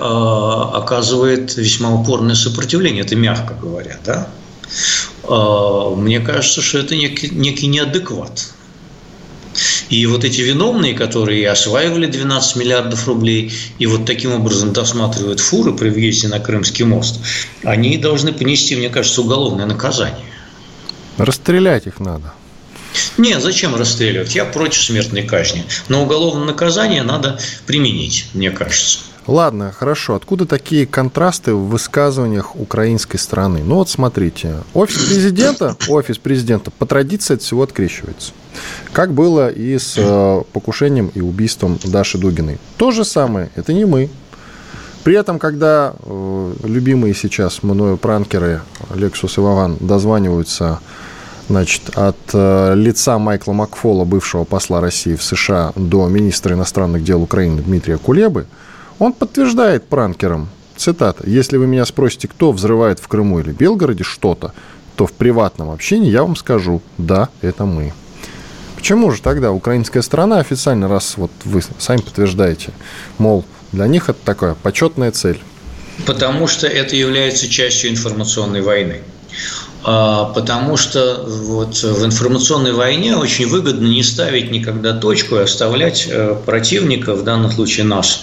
оказывает 0.73 1.55
весьма 1.57 1.93
упорное 1.93 2.35
сопротивление, 2.35 3.03
это 3.03 3.15
мягко 3.15 3.53
говоря, 3.53 3.97
да? 4.05 4.27
Э, 5.23 5.95
мне 5.95 6.19
кажется, 6.19 6.61
что 6.61 6.79
это 6.79 6.95
некий, 6.95 7.29
некий 7.29 7.67
неадекват. 7.67 8.53
И 9.89 10.05
вот 10.05 10.23
эти 10.23 10.41
виновные, 10.41 10.93
которые 10.93 11.49
осваивали 11.49 12.05
12 12.05 12.55
миллиардов 12.57 13.07
рублей 13.07 13.51
и 13.79 13.87
вот 13.87 14.05
таким 14.05 14.33
образом 14.33 14.71
досматривают 14.71 15.39
фуры 15.39 15.73
при 15.73 15.89
въезде 15.89 16.27
на 16.27 16.39
Крымский 16.39 16.85
мост, 16.85 17.19
они 17.63 17.97
должны 17.97 18.31
понести, 18.31 18.75
мне 18.75 18.89
кажется, 18.89 19.21
уголовное 19.21 19.65
наказание. 19.65 20.25
Расстрелять 21.17 21.87
их 21.87 21.99
надо. 21.99 22.33
Нет, 23.17 23.41
зачем 23.41 23.75
расстреливать? 23.75 24.35
Я 24.35 24.45
против 24.45 24.81
смертной 24.81 25.23
казни. 25.23 25.65
Но 25.87 26.03
уголовное 26.03 26.45
наказание 26.45 27.03
надо 27.03 27.39
применить, 27.65 28.27
мне 28.33 28.51
кажется. 28.51 28.99
Ладно, 29.29 29.71
хорошо. 29.71 30.15
Откуда 30.15 30.47
такие 30.47 30.87
контрасты 30.87 31.53
в 31.53 31.67
высказываниях 31.67 32.55
украинской 32.55 33.17
страны? 33.17 33.61
Ну 33.63 33.75
вот 33.75 33.87
смотрите, 33.87 34.55
офис 34.73 35.03
президента, 35.03 35.77
офис 35.87 36.17
президента 36.17 36.71
по 36.71 36.87
традиции 36.87 37.35
от 37.35 37.43
всего 37.43 37.61
открещивается. 37.61 38.31
Как 38.91 39.13
было 39.13 39.49
и 39.49 39.77
с 39.77 39.93
э, 39.97 40.41
покушением 40.51 41.11
и 41.13 41.21
убийством 41.21 41.77
Даши 41.83 42.17
Дугиной. 42.17 42.57
То 42.77 42.89
же 42.89 43.05
самое, 43.05 43.51
это 43.55 43.71
не 43.71 43.85
мы. 43.85 44.09
При 45.03 45.15
этом, 45.15 45.37
когда 45.37 45.93
э, 45.99 46.53
любимые 46.63 47.13
сейчас 47.13 47.61
мною 47.61 47.97
пранкеры 47.97 48.61
Лексус 48.95 49.37
и 49.37 49.41
Вован 49.41 49.77
дозваниваются 49.79 50.79
значит, 51.49 51.89
от 51.95 52.17
э, 52.33 52.73
лица 52.75 53.17
Майкла 53.17 53.53
Макфола, 53.53 54.05
бывшего 54.05 54.43
посла 54.45 54.79
России 54.79 55.15
в 55.15 55.23
США, 55.23 55.73
до 55.75 56.07
министра 56.07 56.55
иностранных 56.55 57.03
дел 57.03 57.21
Украины 57.21 57.61
Дмитрия 57.61 57.97
Кулебы, 57.97 58.45
он 58.99 59.13
подтверждает 59.13 59.87
пранкерам, 59.87 60.49
цитата, 60.77 61.23
«Если 61.27 61.57
вы 61.57 61.67
меня 61.67 61.85
спросите, 61.85 62.27
кто 62.27 62.51
взрывает 62.51 62.99
в 62.99 63.07
Крыму 63.07 63.39
или 63.39 63.51
Белгороде 63.51 64.03
что-то, 64.03 64.53
то 64.95 65.05
в 65.07 65.11
приватном 65.11 65.71
общении 65.71 66.11
я 66.11 66.23
вам 66.23 66.35
скажу, 66.35 66.81
да, 66.97 67.29
это 67.41 67.65
мы». 67.65 67.93
Почему 68.75 69.11
же 69.11 69.21
тогда 69.21 69.51
украинская 69.51 70.01
страна 70.01 70.39
официально, 70.39 70.87
раз 70.87 71.17
вот 71.17 71.31
вы 71.43 71.61
сами 71.79 71.99
подтверждаете, 71.99 72.71
мол, 73.17 73.43
для 73.73 73.87
них 73.87 74.07
это 74.07 74.19
такая 74.23 74.55
почетная 74.55 75.11
цель? 75.11 75.41
Потому 76.05 76.47
что 76.47 76.65
это 76.67 76.95
является 76.95 77.49
частью 77.49 77.89
информационной 77.89 78.61
войны. 78.61 79.01
А, 79.81 80.25
потому 80.25 80.75
что 80.75 81.23
вот 81.25 81.81
в 81.81 82.05
информационной 82.05 82.73
войне 82.73 83.15
очень 83.15 83.47
выгодно 83.47 83.87
не 83.87 84.03
ставить 84.03 84.51
никогда 84.51 84.93
точку 84.93 85.37
и 85.37 85.39
оставлять 85.39 86.05
э, 86.09 86.35
противника, 86.45 87.15
в 87.15 87.23
данном 87.23 87.49
случае 87.49 87.85
нас, 87.85 88.21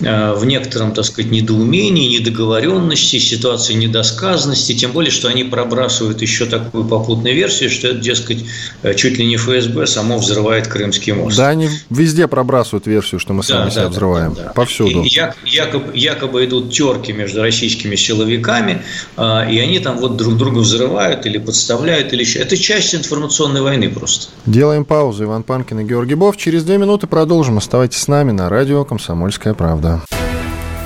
э, 0.00 0.32
в 0.32 0.44
некотором, 0.44 0.92
так 0.92 1.04
сказать, 1.04 1.30
недоумении, 1.30 2.18
недоговоренности, 2.18 3.20
ситуации 3.20 3.74
недосказанности, 3.74 4.74
тем 4.74 4.90
более, 4.90 5.12
что 5.12 5.28
они 5.28 5.44
пробрасывают 5.44 6.22
еще 6.22 6.44
такую 6.46 6.84
попутную 6.84 7.36
версию, 7.36 7.70
что 7.70 7.88
это, 7.88 7.98
дескать, 7.98 8.44
э, 8.82 8.94
чуть 8.94 9.16
ли 9.16 9.26
не 9.26 9.36
ФСБ 9.36 9.86
само 9.86 10.18
взрывает 10.18 10.66
Крымский 10.66 11.12
мост. 11.12 11.36
Да, 11.36 11.50
они 11.50 11.68
везде 11.88 12.26
пробрасывают 12.26 12.88
версию, 12.88 13.20
что 13.20 13.32
мы 13.32 13.44
сами 13.44 13.66
да, 13.66 13.70
себя 13.70 13.82
да, 13.84 13.88
взрываем, 13.90 14.34
да, 14.34 14.42
да. 14.42 14.50
повсюду. 14.50 15.04
И 15.04 15.20
якобы, 15.44 15.96
якобы 15.96 16.44
идут 16.46 16.72
терки 16.72 17.12
между 17.12 17.42
российскими 17.42 17.94
силовиками, 17.94 18.82
и 19.16 19.58
они 19.60 19.78
там 19.78 19.98
вот 19.98 20.16
друг 20.16 20.36
друга 20.36 20.58
взрывают 20.58 20.95
скрывают 20.96 21.26
или 21.26 21.38
подставляют, 21.38 22.12
или 22.12 22.20
еще. 22.20 22.38
Это 22.38 22.56
часть 22.56 22.94
информационной 22.94 23.60
войны 23.60 23.90
просто. 23.90 24.28
Делаем 24.46 24.84
паузу. 24.84 25.24
Иван 25.24 25.42
Панкин 25.42 25.80
и 25.80 25.84
Георгий 25.84 26.14
Бов. 26.14 26.36
Через 26.36 26.64
две 26.64 26.78
минуты 26.78 27.06
продолжим. 27.06 27.58
Оставайтесь 27.58 27.98
с 27.98 28.08
нами 28.08 28.32
на 28.32 28.48
радио 28.48 28.84
«Комсомольская 28.84 29.54
правда». 29.54 30.02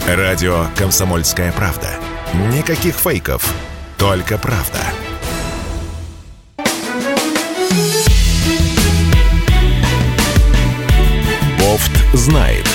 Радио 0.08 0.66
«Комсомольская 0.76 1.52
правда». 1.52 1.88
Никаких 2.56 2.94
фейков, 2.94 3.54
только 3.98 4.38
правда. 4.38 4.78
Бофт 11.58 11.92
знает. 12.14 12.66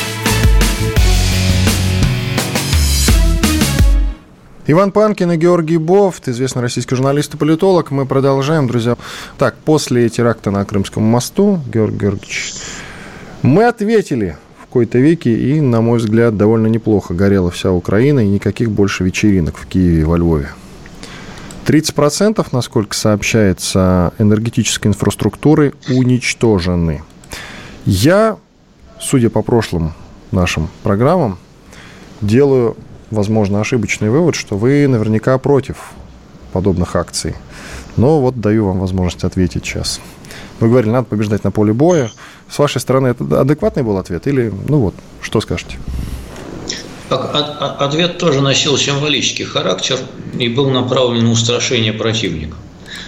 Иван 4.67 4.91
Панкин 4.91 5.31
и 5.31 5.37
Георгий 5.37 5.77
Бофт, 5.77 6.27
известный 6.27 6.63
российский 6.63 6.95
журналист 6.95 7.35
и 7.35 7.37
политолог. 7.37 7.91
Мы 7.91 8.07
продолжаем, 8.07 8.65
друзья. 8.65 8.97
Так, 9.37 9.57
после 9.57 10.09
теракта 10.09 10.49
на 10.49 10.65
Крымском 10.65 11.03
мосту, 11.03 11.61
Георгий 11.71 11.99
Георгиевич, 11.99 12.55
мы 13.43 13.65
ответили 13.65 14.37
в 14.57 14.65
какой-то 14.65 14.97
веке, 14.97 15.37
и, 15.37 15.61
на 15.61 15.81
мой 15.81 15.99
взгляд, 15.99 16.35
довольно 16.35 16.65
неплохо 16.65 17.13
горела 17.13 17.51
вся 17.51 17.71
Украина, 17.71 18.21
и 18.21 18.27
никаких 18.27 18.71
больше 18.71 19.03
вечеринок 19.03 19.55
в 19.55 19.67
Киеве 19.67 20.01
и 20.01 20.03
во 20.03 20.17
Львове. 20.17 20.49
30%, 21.67 22.43
насколько 22.51 22.95
сообщается, 22.95 24.13
энергетической 24.17 24.87
инфраструктуры 24.87 25.75
уничтожены. 25.89 27.03
Я, 27.85 28.37
судя 28.99 29.29
по 29.29 29.43
прошлым 29.43 29.93
нашим 30.31 30.69
программам, 30.81 31.37
делаю 32.19 32.75
возможно, 33.11 33.61
ошибочный 33.61 34.09
вывод, 34.09 34.35
что 34.35 34.57
вы 34.57 34.87
наверняка 34.87 35.37
против 35.37 35.91
подобных 36.53 36.95
акций. 36.95 37.35
Но 37.97 38.19
вот 38.19 38.39
даю 38.39 38.65
вам 38.65 38.79
возможность 38.79 39.23
ответить 39.23 39.65
сейчас. 39.65 39.99
Вы 40.59 40.69
говорили, 40.69 40.91
надо 40.91 41.05
побеждать 41.05 41.43
на 41.43 41.51
поле 41.51 41.73
боя. 41.73 42.11
С 42.49 42.59
вашей 42.59 42.79
стороны 42.79 43.07
это 43.09 43.41
адекватный 43.41 43.83
был 43.83 43.97
ответ? 43.97 44.27
Или, 44.27 44.53
ну 44.67 44.79
вот, 44.79 44.95
что 45.21 45.41
скажете? 45.41 45.77
Ответ 47.09 48.17
тоже 48.17 48.41
носил 48.41 48.77
символический 48.77 49.45
характер 49.45 49.99
и 50.39 50.49
был 50.49 50.69
направлен 50.69 51.25
на 51.25 51.31
устрашение 51.31 51.93
противника. 51.93 52.57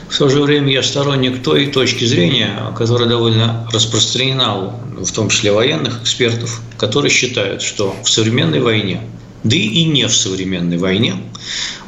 В 0.09 0.17
то 0.17 0.29
же 0.29 0.41
время 0.41 0.71
я 0.71 0.83
сторонник 0.83 1.43
той 1.43 1.67
точки 1.67 2.05
зрения, 2.05 2.71
которая 2.77 3.09
довольно 3.09 3.67
распространена, 3.73 4.73
в 4.97 5.11
том 5.11 5.29
числе 5.29 5.51
военных 5.51 6.01
экспертов, 6.01 6.61
которые 6.77 7.11
считают, 7.11 7.61
что 7.61 7.95
в 8.03 8.09
современной 8.09 8.61
войне 8.61 9.01
да 9.47 9.55
и 9.55 9.83
не 9.85 10.07
в 10.07 10.15
современной 10.15 10.77
войне, 10.77 11.15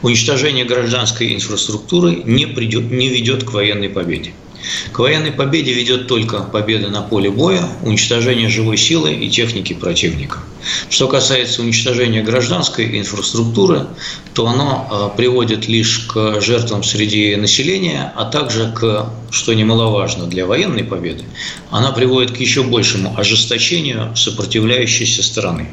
уничтожение 0.01 0.65
гражданской 0.65 1.35
инфраструктуры 1.35 2.21
не, 2.25 2.45
придет, 2.45 2.89
не 2.89 3.09
ведет 3.09 3.43
к 3.43 3.51
военной 3.51 3.89
победе. 3.89 4.31
К 4.91 4.99
военной 4.99 5.31
победе 5.31 5.73
ведет 5.73 6.07
только 6.07 6.41
победа 6.41 6.89
на 6.89 7.01
поле 7.01 7.29
боя, 7.29 7.67
уничтожение 7.81 8.49
живой 8.49 8.77
силы 8.77 9.13
и 9.13 9.29
техники 9.29 9.73
противника. 9.73 10.39
Что 10.89 11.07
касается 11.07 11.61
уничтожения 11.61 12.21
гражданской 12.21 12.99
инфраструктуры, 12.99 13.87
то 14.33 14.47
оно 14.47 15.11
э, 15.13 15.17
приводит 15.17 15.67
лишь 15.67 15.99
к 15.99 16.41
жертвам 16.41 16.83
среди 16.83 17.35
населения, 17.37 18.13
а 18.15 18.25
также 18.25 18.71
к, 18.73 19.11
что 19.31 19.53
немаловажно 19.53 20.27
для 20.27 20.45
военной 20.45 20.83
победы, 20.83 21.23
она 21.71 21.91
приводит 21.91 22.31
к 22.31 22.37
еще 22.37 22.63
большему 22.63 23.17
ожесточению 23.17 24.15
сопротивляющейся 24.15 25.23
стороны 25.23 25.67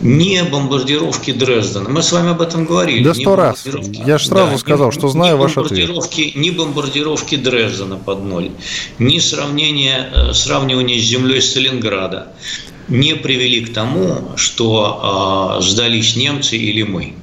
не 0.00 0.42
бомбардировки 0.44 1.32
Дрездена. 1.32 1.88
Мы 1.88 2.02
с 2.02 2.12
вами 2.12 2.30
об 2.30 2.42
этом 2.42 2.64
говорили. 2.64 3.02
Да 3.02 3.14
сто 3.14 3.36
раз. 3.36 3.64
Я 3.64 4.18
же 4.18 4.26
сразу 4.26 4.52
да, 4.52 4.58
сказал, 4.58 4.92
что 4.92 5.08
знаю 5.08 5.36
ваш 5.38 5.56
ответ. 5.56 5.90
Ни 6.34 6.50
бомбардировки 6.50 7.36
Дрездена 7.36 7.96
под 7.96 8.24
ноль, 8.24 8.50
ни 8.98 9.18
сравнение, 9.18 10.10
э, 10.14 10.32
сравнивание 10.32 10.98
с 10.98 11.02
землей 11.02 11.40
Сталинграда 11.40 12.32
не 12.88 13.14
привели 13.16 13.64
к 13.64 13.72
тому, 13.72 14.32
что 14.36 15.58
э, 15.58 15.62
сдались 15.62 16.16
немцы 16.16 16.56
или 16.56 16.82
мы. 16.82 17.14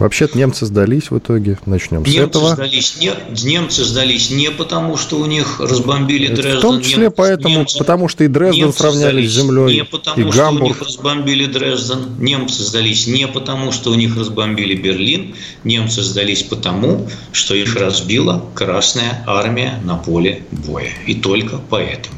Вообще-то 0.00 0.38
немцы 0.38 0.64
сдались 0.64 1.10
в 1.10 1.18
итоге. 1.18 1.58
Начнем 1.66 1.98
немцы 1.98 2.12
с 2.12 2.22
этого. 2.22 2.54
Сдались 2.54 2.96
не, 2.96 3.12
немцы 3.44 3.84
сдались 3.84 4.30
не 4.30 4.50
потому, 4.50 4.96
что 4.96 5.18
у 5.18 5.26
них 5.26 5.60
разбомбили 5.60 6.28
Это 6.28 6.36
Дрезден. 6.36 6.58
В 6.58 6.62
том 6.62 6.80
числе 6.80 7.02
немцы, 7.02 7.16
поэтому, 7.16 7.58
немцы, 7.58 7.78
потому 7.78 8.08
что 8.08 8.24
и 8.24 8.28
Дрезден 8.28 8.72
сравняли 8.72 9.26
с 9.26 9.30
землей, 9.30 9.74
не 9.74 9.84
потому, 9.84 10.16
и 10.18 10.32
что 10.32 10.38
Гамбург. 10.38 10.64
у 10.64 10.68
них 10.68 10.80
разбомбили 10.80 11.44
Дрезден. 11.44 12.16
Немцы 12.18 12.62
сдались 12.62 13.06
не 13.08 13.28
потому, 13.28 13.72
что 13.72 13.90
у 13.90 13.94
них 13.94 14.16
разбомбили 14.16 14.74
Берлин. 14.74 15.34
Немцы 15.64 16.00
сдались 16.02 16.44
потому, 16.44 17.06
что 17.32 17.54
их 17.54 17.76
разбила 17.76 18.42
Красная 18.54 19.22
Армия 19.26 19.82
на 19.84 19.96
поле 19.96 20.44
боя. 20.50 20.92
И 21.06 21.14
только 21.14 21.60
поэтому. 21.68 22.16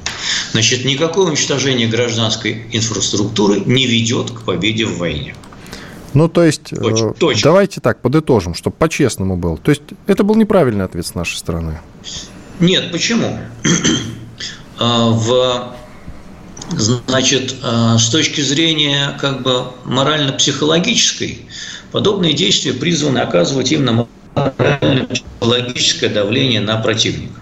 Значит, 0.52 0.84
никакое 0.84 1.26
уничтожение 1.26 1.88
гражданской 1.88 2.64
инфраструктуры 2.70 3.60
не 3.66 3.88
ведет 3.88 4.30
к 4.30 4.42
победе 4.42 4.86
в 4.86 4.98
войне. 4.98 5.34
Ну, 6.14 6.28
то 6.28 6.44
есть, 6.44 6.70
точно, 6.70 7.14
э, 7.30 7.42
давайте 7.42 7.80
так, 7.80 8.00
подытожим, 8.00 8.54
чтобы 8.54 8.76
по-честному 8.76 9.36
было. 9.36 9.56
То 9.56 9.70
есть, 9.70 9.82
это 10.06 10.24
был 10.24 10.34
неправильный 10.34 10.84
ответ 10.84 11.06
с 11.06 11.14
нашей 11.14 11.36
стороны. 11.36 11.80
Нет, 12.60 12.92
почему? 12.92 13.38
А, 14.78 15.10
в, 15.10 15.74
значит, 16.70 17.54
а, 17.62 17.98
с 17.98 18.08
точки 18.08 18.40
зрения 18.40 19.16
как 19.20 19.42
бы 19.42 19.66
морально-психологической, 19.84 21.46
подобные 21.92 22.32
действия 22.32 22.72
призваны 22.72 23.18
оказывать 23.18 23.70
именно 23.70 24.08
морально-психологическое 24.34 26.08
давление 26.08 26.60
на 26.60 26.78
противника. 26.78 27.40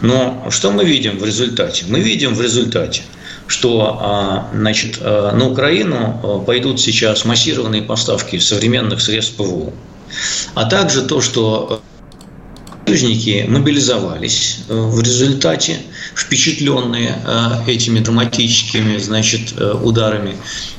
Но 0.00 0.46
что 0.50 0.70
мы 0.70 0.84
видим 0.84 1.18
в 1.18 1.24
результате? 1.24 1.86
Мы 1.88 2.00
видим 2.00 2.34
в 2.34 2.40
результате, 2.40 3.02
что 3.48 3.98
а, 4.00 4.50
значит, 4.54 4.98
а, 5.00 5.32
на 5.32 5.48
Украину 5.48 6.20
а, 6.22 6.38
пойдут 6.38 6.80
сейчас 6.80 7.24
массированные 7.24 7.82
поставки 7.82 8.38
современных 8.38 9.00
средств 9.00 9.36
ПВО, 9.36 9.72
а 10.54 10.66
также 10.66 11.02
то, 11.02 11.20
что 11.20 11.82
союзники 12.86 13.46
мобилизовались 13.48 14.60
в 14.68 15.00
результате, 15.02 15.78
впечатленные 16.14 17.18
этими 17.66 17.98
драматическими 17.98 18.96
значит, 18.96 19.52
ударами, 19.60 20.36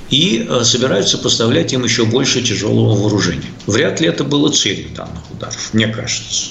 и 0.10 0.50
собираются 0.64 1.20
поставлять 1.20 1.72
им 1.72 1.84
еще 1.84 2.06
больше 2.06 2.42
тяжелого 2.42 2.96
вооружения. 2.96 3.52
Вряд 3.68 4.02
ли 4.02 4.08
это 4.08 4.24
было 4.24 4.52
целью 4.52 4.90
данных 4.96 5.22
ударов, 5.32 5.70
мне 5.72 5.88
кажется. 5.88 6.50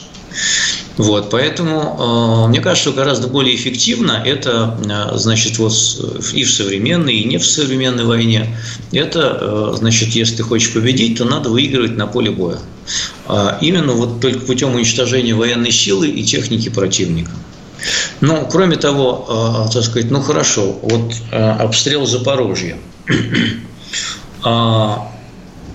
Вот, 0.98 1.30
поэтому 1.30 2.44
э, 2.44 2.48
мне 2.48 2.60
кажется, 2.60 2.90
что 2.90 2.98
гораздо 2.98 3.28
более 3.28 3.54
эффективно 3.54 4.20
это, 4.24 4.76
э, 4.84 5.16
значит, 5.16 5.58
вот 5.58 5.72
и 6.32 6.42
в 6.42 6.52
современной, 6.52 7.14
и 7.14 7.24
не 7.24 7.38
в 7.38 7.46
современной 7.46 8.04
войне. 8.04 8.56
Это, 8.90 9.38
э, 9.40 9.74
значит, 9.76 10.10
если 10.10 10.36
ты 10.36 10.42
хочешь 10.42 10.74
победить, 10.74 11.18
то 11.18 11.24
надо 11.24 11.50
выигрывать 11.50 11.96
на 11.96 12.08
поле 12.08 12.32
боя. 12.32 12.58
А 13.26 13.58
именно 13.60 13.92
вот 13.92 14.20
только 14.20 14.40
путем 14.40 14.74
уничтожения 14.74 15.34
военной 15.34 15.70
силы 15.70 16.08
и 16.08 16.24
техники 16.24 16.68
противника. 16.68 17.30
Ну, 18.20 18.48
кроме 18.50 18.76
того, 18.76 19.66
э, 19.68 19.72
так 19.72 19.84
сказать, 19.84 20.10
ну 20.10 20.20
хорошо, 20.20 20.80
вот 20.82 21.14
э, 21.30 21.36
обстрел 21.36 22.06
Запорожья. 22.06 22.76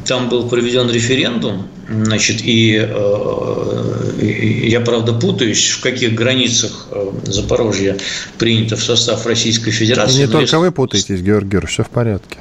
Там 0.05 0.29
был 0.29 0.47
проведен 0.49 0.89
референдум, 0.89 1.67
значит, 1.89 2.41
и, 2.41 2.77
э, 2.77 4.21
и 4.21 4.69
я, 4.69 4.81
правда, 4.81 5.13
путаюсь, 5.13 5.69
в 5.69 5.81
каких 5.81 6.13
границах 6.13 6.87
э, 6.91 7.11
Запорожья 7.25 7.97
принято 8.37 8.75
в 8.75 8.83
состав 8.83 9.25
Российской 9.25 9.71
Федерации. 9.71 10.15
И 10.15 10.21
не 10.21 10.27
только 10.27 10.41
если... 10.41 10.57
вы 10.57 10.71
путаетесь, 10.71 11.21
Георгий 11.21 11.51
Георгиевич, 11.51 11.69
все 11.69 11.83
в 11.83 11.89
порядке. 11.89 12.39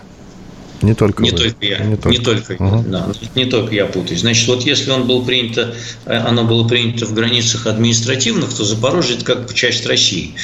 Не 0.82 0.94
только 0.94 1.22
не 1.22 1.30
вы. 1.30 1.36
только 1.36 1.64
я, 1.64 1.78
не 1.78 1.96
только, 1.96 2.10
не 2.10 2.18
только, 2.18 2.52
угу. 2.58 2.84
да, 2.88 3.08
не 3.34 3.44
только 3.44 3.74
я 3.74 3.86
путаюсь. 3.86 4.20
Значит, 4.20 4.48
вот 4.48 4.62
если 4.64 4.90
он 4.90 5.06
был 5.06 5.24
принято, 5.24 5.74
э, 6.06 6.16
оно 6.16 6.44
было 6.44 6.66
принято 6.66 7.06
в 7.06 7.14
границах 7.14 7.66
административных, 7.66 8.52
то 8.52 8.64
Запорожье 8.64 9.16
это 9.16 9.24
как 9.24 9.46
бы 9.46 9.54
часть 9.54 9.86
России 9.86 10.34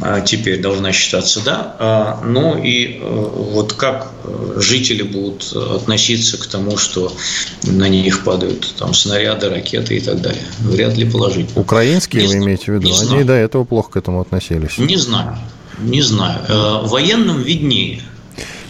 а 0.00 0.20
теперь 0.20 0.60
должна 0.60 0.92
считаться, 0.92 1.42
да. 1.42 2.20
Ну 2.24 2.62
и 2.62 2.98
э, 3.00 3.00
вот 3.00 3.72
как 3.72 4.12
э, 4.24 4.58
жители 4.60 5.02
будут 5.02 5.52
относиться 5.54 6.36
к 6.36 6.46
тому, 6.46 6.76
что 6.76 7.12
на 7.64 7.88
них 7.88 8.24
падают 8.24 8.74
там 8.78 8.92
снаряды, 8.92 9.48
ракеты 9.48 9.96
и 9.96 10.00
так 10.00 10.20
далее, 10.20 10.42
вряд 10.60 10.96
ли 10.96 11.08
положительно. 11.08 11.58
Украинские 11.60 12.26
не 12.26 12.28
вы 12.28 12.44
имеете 12.44 12.64
в 12.66 12.74
виду? 12.74 12.88
Они 12.88 12.94
знаю. 12.94 13.24
до 13.24 13.32
этого 13.32 13.64
плохо 13.64 13.92
к 13.92 13.96
этому 13.96 14.20
относились. 14.20 14.76
Не 14.76 14.96
знаю, 14.96 15.38
не 15.78 16.02
знаю. 16.02 16.40
Военным 16.86 17.42
виднее. 17.42 18.02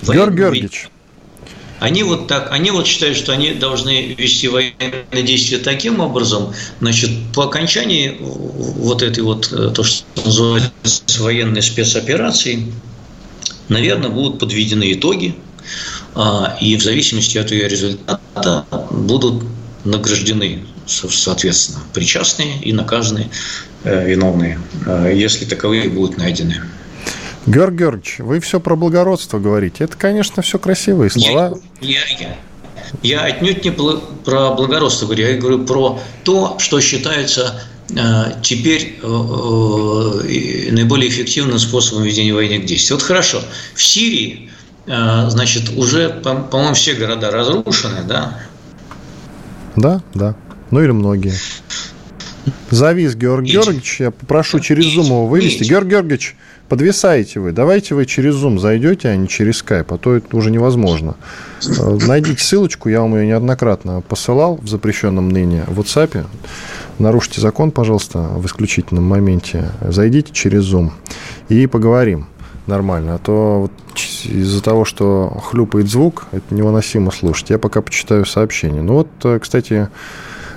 Георгий 0.03 0.37
Георгиевич, 0.37 0.89
они 1.81 2.03
вот 2.03 2.27
так, 2.27 2.51
они 2.53 2.71
вот 2.71 2.87
считают, 2.87 3.17
что 3.17 3.33
они 3.33 3.53
должны 3.53 4.15
вести 4.15 4.49
военные 4.49 5.23
действия 5.23 5.59
таким 5.59 6.01
образом, 6.01 6.53
значит, 6.81 7.11
по 7.35 7.45
окончании 7.45 8.17
вот 8.21 9.03
этой 9.03 9.23
вот, 9.23 9.53
э, 9.53 9.71
то, 9.75 9.83
что 9.83 10.05
называется 10.25 11.23
военной 11.23 11.63
спецоперации, 11.63 12.73
наверное, 13.69 14.11
будут 14.11 14.39
подведены 14.39 14.93
итоги, 14.93 15.35
а, 16.15 16.57
и 16.61 16.77
в 16.77 16.83
зависимости 16.83 17.37
от 17.37 17.51
ее 17.51 17.69
результата 17.69 18.65
будут 18.91 19.45
награждены, 19.85 20.65
соответственно, 20.87 21.81
причастные 21.93 22.59
и 22.63 22.73
наказаны 22.73 23.29
э, 23.85 24.09
виновные, 24.09 24.59
э, 24.87 25.13
если 25.15 25.45
таковые 25.45 25.89
будут 25.89 26.17
найдены. 26.17 26.63
Георгий 27.47 27.79
Георгиевич, 27.79 28.19
вы 28.19 28.41
все 28.41 28.59
про 28.59 28.75
благородство 28.77 29.39
говорите. 29.39 29.85
Это, 29.85 29.97
конечно, 29.97 30.43
все 30.43 30.59
красивые 30.59 31.11
слова. 31.11 31.57
Я, 31.81 32.01
я, 32.19 32.37
я 33.03 33.25
отнюдь 33.25 33.65
не 33.65 33.71
про 33.71 34.55
благородство 34.55 35.07
говорю, 35.07 35.29
я 35.29 35.39
говорю 35.39 35.65
про 35.65 36.01
то, 36.25 36.59
что 36.59 36.81
считается 36.81 37.63
э, 37.91 37.95
теперь 38.43 38.99
э, 39.01 39.07
э, 39.07 40.73
наиболее 40.73 41.09
эффективным 41.09 41.59
способом 41.61 42.03
ведения 42.03 42.35
военных 42.35 42.67
действий. 42.67 42.95
Вот 42.95 43.03
хорошо, 43.03 43.41
в 43.75 43.83
Сирии, 43.83 44.51
значит, 44.87 45.71
уже, 45.77 46.11
по-моему, 46.11 46.75
все 46.75 46.95
города 46.95 47.31
разрушены, 47.31 48.05
да? 48.07 48.39
Да, 49.75 50.01
да. 50.15 50.37
Ну 50.71 50.81
или 50.81 50.93
многие. 50.93 51.35
Завис 52.71 53.17
Георгий 53.17 53.53
Георгиевич, 53.53 54.01
я 54.01 54.11
попрошу 54.13 54.61
через 54.61 54.85
Zoom 54.87 55.07
его 55.07 55.27
вывести. 55.27 55.65
Георгий 55.65 55.91
Георгиевич, 55.91 56.37
подвисаете 56.69 57.41
вы. 57.41 57.53
Давайте 57.53 57.95
вы 57.95 58.07
через 58.07 58.35
Zoom 58.35 58.59
зайдете, 58.59 59.09
а 59.09 59.17
не 59.17 59.29
через 59.29 59.63
Skype, 59.63 59.95
а 59.95 59.99
то 59.99 60.17
это 60.17 60.37
уже 60.37 60.51
невозможно. 60.51 61.17
Э, 61.67 61.99
найдите 62.07 62.43
ссылочку, 62.43 62.89
я 62.89 63.01
вам 63.01 63.17
ее 63.17 63.27
неоднократно 63.27 64.01
посылал 64.01 64.57
в 64.57 64.69
запрещенном 64.69 65.29
ныне 65.29 65.65
в 65.67 65.81
WhatsApp. 65.81 66.27
Нарушите 66.99 67.41
закон, 67.41 67.71
пожалуйста, 67.71 68.19
в 68.19 68.47
исключительном 68.47 69.05
моменте. 69.05 69.71
Зайдите 69.81 70.33
через 70.33 70.65
Zoom 70.73 70.91
и 71.49 71.67
поговорим 71.67 72.27
нормально. 72.67 73.15
А 73.15 73.19
то 73.19 73.61
вот 73.63 73.73
из-за 74.25 74.63
того, 74.63 74.85
что 74.85 75.41
хлюпает 75.45 75.89
звук, 75.89 76.27
это 76.33 76.55
невыносимо 76.55 77.11
слушать. 77.11 77.51
Я 77.51 77.59
пока 77.59 77.81
почитаю 77.83 78.25
сообщение. 78.25 78.83
Ну 78.83 78.95
вот, 78.95 79.09
э, 79.25 79.39
кстати, 79.39 79.89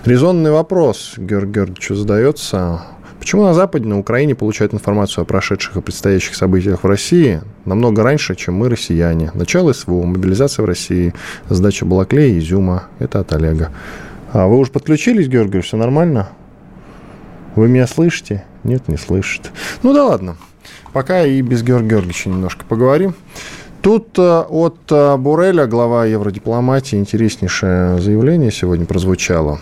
резонный 0.05 0.51
вопрос 0.51 1.13
Георгий 1.17 1.53
Георгиевичу 1.53 1.95
задается. 1.95 2.81
Почему 3.19 3.43
на 3.43 3.53
Западе, 3.53 3.88
на 3.88 3.99
Украине 3.99 4.34
получают 4.34 4.73
информацию 4.73 5.23
о 5.23 5.25
прошедших 5.25 5.75
и 5.77 5.82
предстоящих 5.82 6.36
событиях 6.36 6.84
в 6.84 6.88
России 6.88 7.41
намного 7.65 8.01
раньше, 8.01 8.36
чем 8.36 8.55
мы, 8.55 8.69
россияне? 8.69 9.32
Начало 9.34 9.73
СВО, 9.73 10.05
мобилизация 10.05 10.63
в 10.63 10.65
России, 10.65 11.13
сдача 11.49 11.86
Балаклея 11.86 12.39
Изюма. 12.39 12.86
Это 12.99 13.19
от 13.19 13.34
Олега. 13.34 13.71
А 14.32 14.47
вы 14.47 14.58
уже 14.58 14.71
подключились, 14.71 15.27
Георгий? 15.27 15.62
Все 15.62 15.75
нормально? 15.75 16.29
Вы 17.55 17.67
меня 17.67 17.88
слышите? 17.88 18.45
Нет, 18.63 18.88
не 18.88 18.97
слышит. 18.97 19.51
Ну 19.84 19.93
да 19.93 20.05
ладно. 20.05 20.38
Пока 20.93 21.25
и 21.25 21.41
без 21.41 21.62
Георгия 21.62 21.89
Георгиевича 21.89 22.29
немножко 22.29 22.63
поговорим. 22.65 23.15
Тут 23.82 24.17
э, 24.17 24.41
от 24.41 24.77
э, 24.91 25.17
Буреля, 25.17 25.65
глава 25.65 26.05
евродипломатии, 26.05 26.97
интереснейшее 26.97 27.99
заявление 27.99 28.51
сегодня 28.51 28.86
прозвучало. 28.86 29.60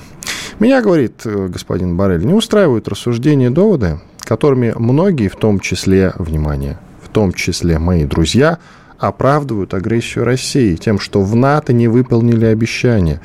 Меня, 0.60 0.82
говорит 0.82 1.22
э, 1.24 1.50
господин 1.50 1.98
Барель, 1.98 2.26
не 2.26 2.34
устраивают 2.34 2.88
рассуждения 2.88 3.48
и 3.48 3.52
доводы, 3.52 4.00
которыми 4.22 4.74
многие, 4.76 5.28
в 5.28 5.36
том 5.36 5.60
числе, 5.60 6.14
внимание, 6.18 6.80
в 7.00 7.10
том 7.10 7.32
числе 7.32 7.78
мои 7.78 8.06
друзья, 8.06 8.58
оправдывают 8.98 9.76
агрессию 9.76 10.26
России 10.26 10.76
тем, 10.76 11.00
что 11.00 11.22
в 11.22 11.36
НАТО 11.36 11.74
не 11.74 11.88
выполнили 11.88 12.46
обещания. 12.46 13.22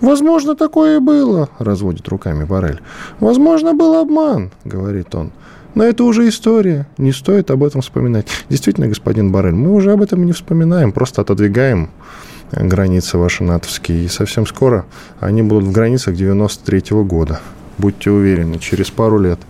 Возможно, 0.00 0.56
такое 0.56 0.96
и 0.96 1.00
было, 1.00 1.50
разводит 1.58 2.08
руками 2.08 2.44
Барель. 2.44 2.80
Возможно, 3.20 3.74
был 3.74 3.94
обман, 3.96 4.50
говорит 4.64 5.14
он. 5.14 5.30
Но 5.74 5.84
это 5.84 6.04
уже 6.04 6.26
история, 6.26 6.86
не 6.96 7.12
стоит 7.12 7.50
об 7.50 7.64
этом 7.64 7.82
вспоминать. 7.82 8.28
Действительно, 8.48 8.88
господин 8.88 9.30
Барель, 9.30 9.52
мы 9.52 9.74
уже 9.74 9.92
об 9.92 10.00
этом 10.00 10.24
не 10.24 10.32
вспоминаем, 10.32 10.92
просто 10.92 11.20
отодвигаем 11.20 11.90
границы 12.52 13.18
ваши 13.18 13.44
натовские. 13.44 14.04
И 14.04 14.08
совсем 14.08 14.46
скоро 14.46 14.84
они 15.20 15.42
будут 15.42 15.64
в 15.64 15.72
границах 15.72 16.14
93 16.14 16.92
-го 16.92 17.04
года. 17.04 17.40
Будьте 17.78 18.10
уверены, 18.10 18.58
через 18.58 18.90
пару 18.90 19.18
лет. 19.18 19.40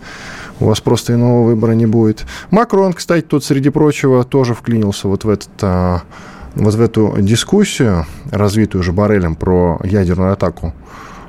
У 0.59 0.65
вас 0.65 0.81
просто 0.81 1.13
иного 1.13 1.43
выбора 1.43 1.73
не 1.73 1.85
будет. 1.85 2.25
Макрон, 2.51 2.93
кстати, 2.93 3.25
тут, 3.25 3.43
среди 3.43 3.69
прочего, 3.69 4.23
тоже 4.23 4.53
вклинился 4.53 5.07
вот 5.07 5.25
в 5.25 5.29
этот 5.29 5.51
а, 5.61 6.01
вот 6.55 6.75
в 6.75 6.81
эту 6.81 7.15
дискуссию, 7.19 8.05
развитую 8.31 8.81
уже 8.81 8.91
Барелем 8.91 9.35
про 9.35 9.79
ядерную 9.83 10.33
атаку, 10.33 10.73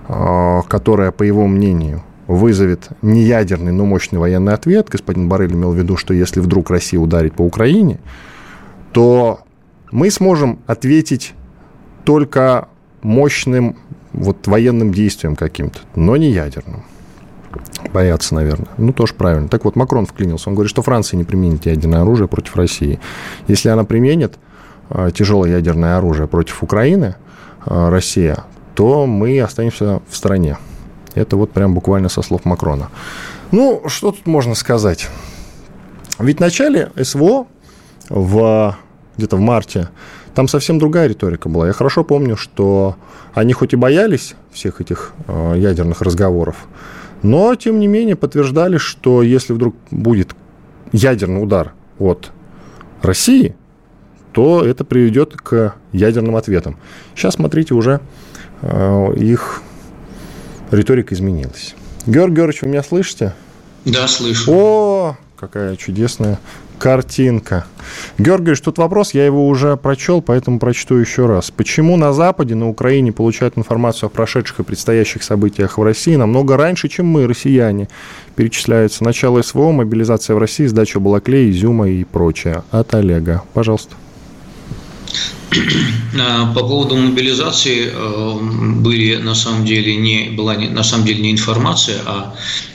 а, 0.08 0.62
которая, 0.62 1.10
по 1.10 1.22
его 1.22 1.46
мнению, 1.46 2.02
вызовет 2.26 2.88
не 3.02 3.22
ядерный, 3.22 3.72
но 3.72 3.84
мощный 3.84 4.18
военный 4.18 4.52
ответ. 4.52 4.88
Господин 4.90 5.28
Барель 5.28 5.52
имел 5.52 5.72
в 5.72 5.76
виду, 5.76 5.96
что 5.96 6.14
если 6.14 6.40
вдруг 6.40 6.70
Россия 6.70 7.00
ударит 7.00 7.34
по 7.34 7.42
Украине, 7.42 8.00
то 8.92 9.40
мы 9.90 10.10
сможем 10.10 10.58
ответить 10.66 11.34
только 12.04 12.68
мощным 13.02 13.76
вот 14.12 14.46
военным 14.46 14.92
действием 14.92 15.36
каким-то, 15.36 15.80
но 15.94 16.16
не 16.16 16.30
ядерным. 16.30 16.84
Боятся, 17.92 18.34
наверное. 18.34 18.68
Ну, 18.78 18.92
тоже 18.92 19.14
правильно. 19.14 19.48
Так 19.48 19.64
вот, 19.64 19.76
Макрон 19.76 20.06
вклинился. 20.06 20.48
Он 20.48 20.54
говорит, 20.54 20.70
что 20.70 20.82
Франция 20.82 21.18
не 21.18 21.24
применит 21.24 21.66
ядерное 21.66 22.02
оружие 22.02 22.28
против 22.28 22.56
России. 22.56 22.98
Если 23.46 23.68
она 23.68 23.84
применит 23.84 24.38
э, 24.90 25.10
тяжелое 25.14 25.50
ядерное 25.50 25.96
оружие 25.96 26.26
против 26.26 26.62
Украины, 26.62 27.16
э, 27.66 27.88
Россия, 27.88 28.44
то 28.74 29.06
мы 29.06 29.40
останемся 29.40 30.00
в 30.08 30.16
стране. 30.16 30.58
Это 31.14 31.36
вот 31.36 31.52
прям 31.52 31.74
буквально 31.74 32.08
со 32.08 32.22
слов 32.22 32.44
Макрона. 32.44 32.88
Ну, 33.52 33.82
что 33.86 34.10
тут 34.10 34.26
можно 34.26 34.54
сказать? 34.54 35.08
Ведь 36.18 36.38
в 36.38 36.40
начале 36.40 36.90
СВО 37.00 37.46
в, 38.08 38.76
где-то 39.16 39.36
в 39.36 39.40
марте 39.40 39.88
там 40.34 40.48
совсем 40.48 40.78
другая 40.78 41.06
риторика 41.06 41.48
была. 41.48 41.68
Я 41.68 41.72
хорошо 41.72 42.04
помню, 42.04 42.36
что 42.36 42.96
они 43.34 43.52
хоть 43.52 43.72
и 43.72 43.76
боялись 43.76 44.34
всех 44.52 44.80
этих 44.80 45.12
э, 45.26 45.54
ядерных 45.56 46.02
разговоров, 46.02 46.66
Но, 47.22 47.54
тем 47.54 47.78
не 47.78 47.86
менее, 47.86 48.16
подтверждали, 48.16 48.76
что 48.76 49.22
если 49.22 49.52
вдруг 49.52 49.74
будет 49.90 50.34
ядерный 50.92 51.42
удар 51.42 51.72
от 51.98 52.30
России, 53.02 53.54
то 54.32 54.64
это 54.64 54.84
приведет 54.84 55.34
к 55.36 55.74
ядерным 55.92 56.36
ответам. 56.36 56.76
Сейчас, 57.14 57.34
смотрите, 57.34 57.74
уже 57.74 58.00
э, 58.62 59.14
их 59.16 59.62
риторика 60.70 61.14
изменилась. 61.14 61.74
Георгий 62.06 62.36
Георгиевич, 62.36 62.62
вы 62.62 62.68
меня 62.68 62.82
слышите? 62.82 63.32
Да, 63.84 64.08
слышу. 64.08 64.52
О, 64.52 65.16
какая 65.36 65.76
чудесная 65.76 66.38
картинка. 66.78 67.66
Георгий, 68.18 68.54
тут 68.54 68.78
вопрос, 68.78 69.14
я 69.14 69.24
его 69.26 69.48
уже 69.48 69.76
прочел, 69.76 70.22
поэтому 70.22 70.58
прочту 70.58 70.96
еще 70.96 71.26
раз. 71.26 71.50
Почему 71.50 71.96
на 71.96 72.12
Западе, 72.12 72.54
на 72.54 72.68
Украине 72.68 73.12
получают 73.12 73.58
информацию 73.58 74.08
о 74.08 74.10
прошедших 74.10 74.60
и 74.60 74.62
предстоящих 74.62 75.22
событиях 75.22 75.78
в 75.78 75.82
России 75.82 76.16
намного 76.16 76.56
раньше, 76.56 76.88
чем 76.88 77.06
мы, 77.06 77.26
россияне? 77.26 77.88
Перечисляется 78.36 79.04
начало 79.04 79.42
СВО, 79.42 79.72
мобилизация 79.72 80.34
в 80.34 80.38
России, 80.38 80.66
сдача 80.66 81.00
Балаклея, 81.00 81.50
Изюма 81.50 81.88
и 81.88 82.04
прочее. 82.04 82.62
От 82.70 82.94
Олега. 82.94 83.42
Пожалуйста. 83.52 83.94
А, 86.20 86.52
по 86.54 86.60
поводу 86.60 86.96
мобилизации 86.96 87.90
э, 87.92 88.38
были 88.80 89.16
на 89.16 89.34
самом 89.34 89.64
деле 89.64 89.96
не 89.96 90.30
была 90.30 90.54
на 90.54 90.84
самом 90.84 91.06
деле 91.06 91.20
не 91.22 91.32
информация, 91.32 92.00
а 92.06 92.34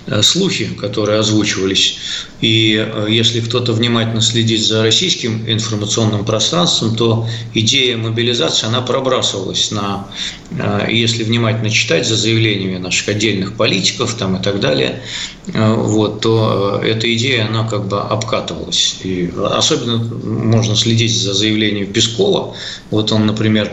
Э, 0.10 0.24
слухи, 0.24 0.66
которые 0.66 1.20
озвучивались. 1.20 1.98
И 2.42 2.76
э, 2.76 3.08
если 3.10 3.42
кто-то 3.42 3.74
внимательно 3.74 4.22
следит 4.22 4.66
за 4.66 4.82
российским 4.82 5.48
информационным 5.48 6.26
пространством, 6.26 6.96
то 6.96 7.28
идея 7.54 7.96
мобилизации, 7.96 8.66
она 8.66 8.82
пробрасывалась 8.82 9.70
на, 9.70 10.08
э, 10.50 10.88
если 10.90 11.24
внимательно 11.24 11.70
читать 11.70 12.08
за 12.08 12.16
заявлениями 12.16 12.78
наших 12.78 13.10
отдельных 13.10 13.54
политиков 13.56 14.16
там 14.16 14.38
и 14.38 14.42
так 14.42 14.60
далее, 14.60 15.04
вот, 15.46 16.22
то 16.22 16.80
эта 16.84 17.12
идея, 17.16 17.48
она 17.48 17.68
как 17.68 17.88
бы 17.88 18.00
обкатывалась. 18.00 18.98
И 19.04 19.32
особенно 19.52 19.98
можно 19.98 20.76
следить 20.76 21.16
за 21.16 21.34
заявлением 21.34 21.92
Пескова. 21.92 22.56
Вот 22.92 23.12
он, 23.12 23.26
например, 23.26 23.72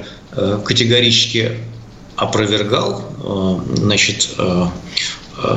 категорически 0.65 1.53
опровергал 2.17 3.65
значит, 3.75 4.29
Э, 4.39 4.67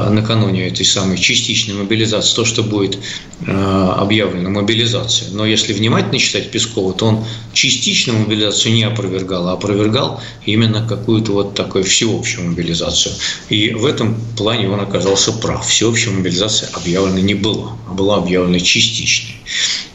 накануне 0.09 0.67
этой 0.67 0.85
самой 0.85 1.17
частичной 1.17 1.75
мобилизации, 1.75 2.35
то, 2.35 2.45
что 2.45 2.63
будет 2.63 2.97
э, 3.45 3.51
объявлена 3.97 4.49
мобилизация. 4.49 5.29
Но 5.31 5.45
если 5.45 5.73
внимательно 5.73 6.19
читать 6.19 6.51
Пескова, 6.51 6.93
то 6.93 7.05
он 7.05 7.25
частичную 7.53 8.19
мобилизацию 8.19 8.73
не 8.73 8.83
опровергал, 8.83 9.47
а 9.47 9.53
опровергал 9.53 10.21
именно 10.45 10.85
какую-то 10.85 11.31
вот 11.31 11.55
такую 11.55 11.83
всеобщую 11.83 12.49
мобилизацию. 12.49 13.15
И 13.49 13.71
в 13.71 13.85
этом 13.85 14.19
плане 14.37 14.69
он 14.69 14.81
оказался 14.81 15.31
прав. 15.31 15.65
Всеобщая 15.67 16.11
мобилизация 16.11 16.69
объявлена 16.73 17.21
не 17.21 17.35
была, 17.35 17.77
а 17.87 17.93
была 17.93 18.17
объявлена 18.17 18.59
частичной. 18.59 19.35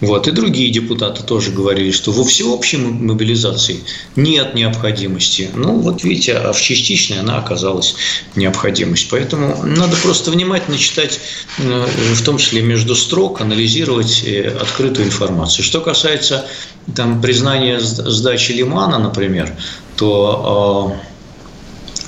Вот. 0.01 0.29
И 0.29 0.33
другие 0.33 0.71
депутаты 0.71 1.23
тоже 1.23 1.51
говорили, 1.51 1.91
что 1.91 2.13
во 2.13 2.25
всеобщей 2.25 2.79
мобилизации 2.79 3.81
нет 4.17 4.55
необходимости. 4.55 5.51
Ну, 5.55 5.79
вот 5.79 6.05
видите, 6.05 6.35
а 6.35 6.53
в 6.53 6.61
частичной 6.61 7.21
она 7.21 7.39
оказалась 7.39 7.95
необходимость. 8.35 9.09
Поэтому 9.11 9.57
надо 9.77 9.97
просто 9.97 10.31
внимательно 10.31 10.79
читать, 10.79 11.21
э, 11.59 11.87
в 12.15 12.23
том 12.23 12.39
числе 12.39 12.63
между 12.63 12.95
строк, 12.95 13.41
анализировать 13.41 14.23
э, 14.25 14.49
открытую 14.49 15.07
информацию. 15.07 15.65
Что 15.65 15.81
касается 15.81 16.47
там, 16.95 17.21
признания 17.21 17.81
сдачи 17.81 18.53
Лимана, 18.53 18.99
например, 18.99 19.53
то 19.97 20.97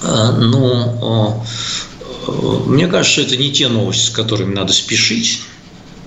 э, 0.03 0.33
ну, 0.39 1.43
мне 2.67 2.89
кажется, 2.89 3.23
это 3.23 3.37
не 3.37 3.53
те 3.53 3.69
новости, 3.69 4.07
с 4.07 4.11
которыми 4.11 4.55
надо 4.55 4.73
спешить 4.73 5.43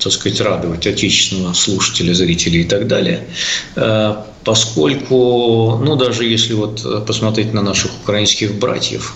так 0.02 0.14
сказать, 0.14 0.40
радовать 0.40 0.88
отечественного 0.88 1.52
слушателя, 1.52 2.14
зрителей 2.14 2.62
и 2.62 2.64
так 2.64 2.88
далее, 2.88 3.28
поскольку, 4.46 5.78
ну, 5.84 5.98
даже 5.98 6.24
если 6.24 6.54
вот 6.54 7.06
посмотреть 7.06 7.52
на 7.52 7.62
наших 7.62 7.92
украинских 8.02 8.56
братьев, 8.56 9.14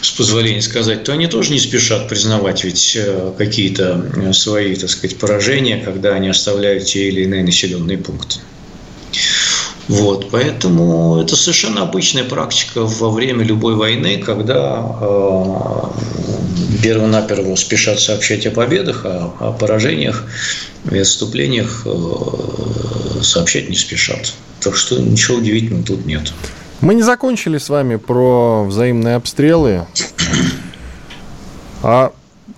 с 0.00 0.10
позволения 0.10 0.62
сказать, 0.62 1.04
то 1.04 1.12
они 1.12 1.26
тоже 1.26 1.52
не 1.52 1.58
спешат 1.58 2.08
признавать 2.08 2.64
ведь 2.64 2.96
э, 2.96 3.32
какие-то 3.36 4.04
э, 4.16 4.32
свои, 4.32 4.74
так 4.74 4.90
сказать, 4.90 5.18
поражения, 5.18 5.82
когда 5.84 6.14
они 6.14 6.28
оставляют 6.28 6.84
те 6.84 7.08
или 7.08 7.22
иные 7.22 7.42
населенные 7.42 7.98
пункты. 7.98 8.36
Вот, 9.88 10.30
поэтому 10.30 11.18
это 11.18 11.34
совершенно 11.34 11.82
обычная 11.82 12.24
практика 12.24 12.82
во 12.84 13.10
время 13.10 13.42
любой 13.42 13.74
войны, 13.74 14.22
когда 14.24 14.84
э, 15.00 15.78
перво-наперво 16.82 17.56
спешат 17.56 17.98
сообщать 17.98 18.46
о 18.46 18.50
победах, 18.50 19.02
а 19.04 19.32
о 19.40 19.52
поражениях 19.52 20.24
и 20.90 20.98
отступлениях 20.98 21.82
э, 21.86 23.22
сообщать 23.22 23.70
не 23.70 23.76
спешат. 23.76 24.34
Так 24.60 24.76
что 24.76 24.98
ничего 25.00 25.38
удивительного 25.38 25.86
тут 25.86 26.04
нет. 26.04 26.32
Мы 26.80 26.94
не 26.94 27.02
закончили 27.02 27.58
с 27.58 27.68
вами 27.68 27.96
про 27.96 28.64
взаимные 28.64 29.16
обстрелы. 29.16 29.86
А 31.82 32.12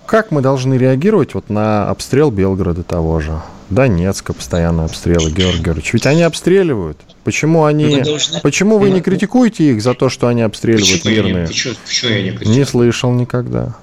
как 0.05 0.31
мы 0.31 0.41
должны 0.41 0.75
реагировать 0.75 1.33
вот 1.33 1.49
на 1.49 1.89
обстрел 1.89 2.31
Белгорода 2.31 2.83
того 2.83 3.19
же? 3.19 3.41
Донецка 3.69 4.33
постоянно 4.33 4.85
обстрелы, 4.85 5.31
Георгий 5.31 5.63
Георгиевич. 5.63 5.93
Ведь 5.93 6.05
они 6.05 6.23
обстреливают. 6.23 6.97
Почему 7.23 7.63
они... 7.63 7.85
Вы 7.85 8.01
должны... 8.01 8.41
Почему 8.41 8.77
вы 8.77 8.89
не 8.89 9.01
критикуете 9.01 9.71
их 9.71 9.81
за 9.81 9.93
то, 9.93 10.09
что 10.09 10.27
они 10.27 10.41
обстреливают 10.41 11.03
почему 11.03 11.13
мирные? 11.13 11.33
Я 11.33 11.41
не... 11.41 11.47
Почему, 11.47 11.75
почему 11.85 12.11
я 12.11 12.21
не 12.21 12.29
критикую? 12.31 12.57
Не 12.57 12.65
слышал 12.65 13.11
никогда. 13.13 13.75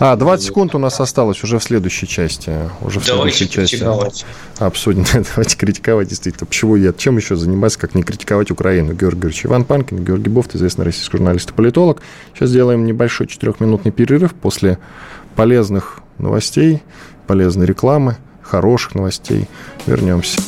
А, 0.00 0.16
20 0.16 0.46
секунд 0.46 0.74
у 0.74 0.78
нас 0.78 0.98
осталось 0.98 1.44
уже 1.44 1.58
в 1.58 1.62
следующей 1.62 2.08
части. 2.08 2.50
Уже 2.80 3.00
в 3.00 3.06
Давайте 3.06 3.36
следующей 3.36 3.76
части 3.78 3.84
обсудим. 4.58 5.04
Давайте 5.36 5.56
критиковать, 5.58 6.08
действительно. 6.08 6.46
Почему 6.46 6.74
я? 6.76 6.94
Чем 6.94 7.18
еще 7.18 7.36
заниматься, 7.36 7.78
как 7.78 7.94
не 7.94 8.02
критиковать 8.02 8.50
Украину? 8.50 8.94
Георгий 8.94 9.20
Георгиевич 9.20 9.44
Иван 9.44 9.64
Панкин, 9.64 10.02
Георгий 10.02 10.30
Бофт, 10.30 10.56
известный 10.56 10.86
российский 10.86 11.18
журналист 11.18 11.50
и 11.50 11.52
политолог. 11.52 12.00
Сейчас 12.34 12.48
сделаем 12.48 12.86
небольшой 12.86 13.26
четырехминутный 13.26 13.92
перерыв 13.92 14.32
после 14.32 14.78
полезных 15.36 16.00
новостей, 16.16 16.82
полезной 17.26 17.66
рекламы, 17.66 18.16
хороших 18.42 18.94
новостей. 18.94 19.48
Вернемся. 19.86 20.40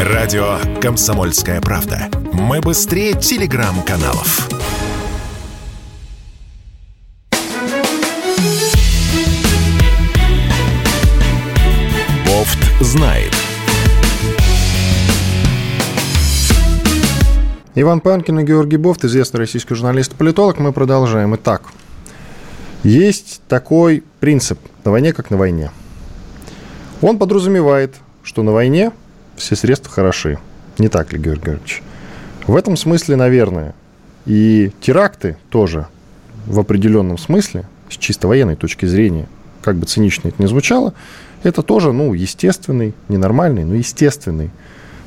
Радио 0.00 0.58
«Комсомольская 0.80 1.60
правда». 1.60 2.08
Мы 2.32 2.60
быстрее 2.60 3.14
телеграм-каналов. 3.14 4.48
Бофт 12.36 12.58
знает. 12.82 13.32
Иван 17.74 18.00
Панкин 18.00 18.40
и 18.40 18.44
Георгий 18.44 18.76
Бофт, 18.76 19.06
известный 19.06 19.38
российский 19.38 19.74
журналист 19.74 20.12
и 20.12 20.16
политолог. 20.16 20.58
Мы 20.58 20.74
продолжаем. 20.74 21.34
Итак, 21.36 21.62
есть 22.82 23.40
такой 23.48 24.04
принцип 24.20 24.58
«на 24.84 24.90
войне 24.90 25.14
как 25.14 25.30
на 25.30 25.38
войне». 25.38 25.70
Он 27.00 27.16
подразумевает, 27.18 27.94
что 28.22 28.42
на 28.42 28.52
войне 28.52 28.92
все 29.36 29.56
средства 29.56 29.90
хороши. 29.90 30.38
Не 30.76 30.88
так 30.88 31.14
ли, 31.14 31.18
Георгий 31.18 31.42
Георгиевич? 31.42 31.82
В 32.46 32.54
этом 32.54 32.76
смысле, 32.76 33.16
наверное, 33.16 33.74
и 34.26 34.72
теракты 34.82 35.38
тоже 35.48 35.86
в 36.44 36.60
определенном 36.60 37.16
смысле, 37.16 37.64
с 37.88 37.96
чисто 37.96 38.28
военной 38.28 38.56
точки 38.56 38.84
зрения, 38.84 39.26
как 39.62 39.76
бы 39.76 39.86
цинично 39.86 40.28
это 40.28 40.42
ни 40.42 40.46
звучало, 40.46 40.92
это 41.46 41.62
тоже, 41.62 41.92
ну, 41.92 42.12
естественный, 42.14 42.94
ненормальный, 43.08 43.64
но 43.64 43.74
естественный 43.74 44.50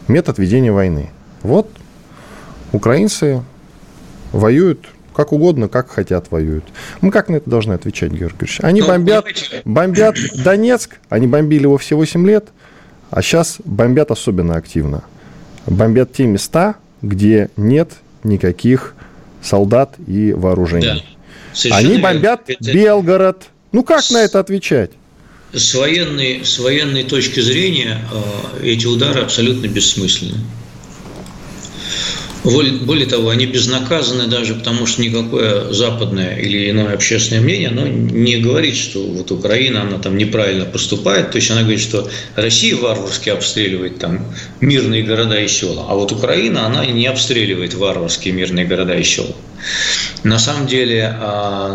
метод 0.07 0.39
ведения 0.39 0.71
войны. 0.71 1.09
Вот 1.43 1.69
украинцы 2.71 3.43
воюют 4.31 4.87
как 5.15 5.33
угодно, 5.33 5.67
как 5.67 5.89
хотят 5.89 6.31
воюют. 6.31 6.63
Мы 7.01 7.11
как 7.11 7.27
на 7.27 7.35
это 7.35 7.49
должны 7.49 7.73
отвечать, 7.73 8.11
Георгий 8.11 8.37
Георгиевич? 8.37 8.59
Они 8.61 8.81
бомбят, 8.81 9.25
бомбят 9.65 10.15
Донецк, 10.43 10.97
они 11.09 11.27
бомбили 11.27 11.63
его 11.63 11.77
все 11.77 11.95
8 11.95 12.25
лет, 12.25 12.47
а 13.09 13.21
сейчас 13.21 13.57
бомбят 13.65 14.11
особенно 14.11 14.55
активно. 14.55 15.03
Бомбят 15.65 16.13
те 16.13 16.25
места, 16.25 16.75
где 17.01 17.49
нет 17.57 17.91
никаких 18.23 18.95
солдат 19.41 19.95
и 20.07 20.31
вооружений. 20.31 21.17
Да, 21.65 21.75
они 21.75 21.97
бомбят 21.97 22.43
верно. 22.47 22.73
Белгород. 22.73 23.43
Ну 23.71 23.83
как 23.83 24.09
на 24.11 24.19
это 24.19 24.39
отвечать? 24.39 24.91
С 25.51 25.73
военной, 25.73 26.45
с 26.45 26.59
военной 26.59 27.03
точки 27.03 27.39
зрения 27.39 27.99
э, 28.11 28.67
эти 28.67 28.85
удары 28.85 29.21
абсолютно 29.21 29.67
бессмысленны. 29.67 30.37
Более 32.43 33.05
того, 33.05 33.29
они 33.29 33.45
безнаказаны 33.47 34.27
даже 34.27 34.55
потому, 34.55 34.85
что 34.85 35.01
никакое 35.01 35.73
западное 35.73 36.37
или 36.37 36.69
иное 36.69 36.93
общественное 36.93 37.41
мнение 37.41 37.67
оно 37.67 37.85
не 37.85 38.37
говорит, 38.37 38.75
что 38.77 39.03
вот 39.03 39.31
Украина, 39.31 39.81
она 39.81 39.97
там 39.97 40.17
неправильно 40.17 40.65
поступает. 40.65 41.31
То 41.31 41.37
есть 41.37 41.51
она 41.51 41.61
говорит, 41.61 41.81
что 41.81 42.09
Россия 42.35 42.77
варварски 42.77 43.29
обстреливает 43.29 43.99
там 43.99 44.33
мирные 44.61 45.03
города 45.03 45.37
и 45.39 45.47
села, 45.47 45.85
а 45.89 45.95
вот 45.95 46.11
Украина, 46.11 46.65
она 46.65 46.85
не 46.85 47.07
обстреливает 47.07 47.73
варварские 47.73 48.33
мирные 48.33 48.65
города 48.65 48.95
и 48.95 49.03
села. 49.03 49.35
На 50.23 50.39
самом 50.39 50.67
деле 50.67 51.13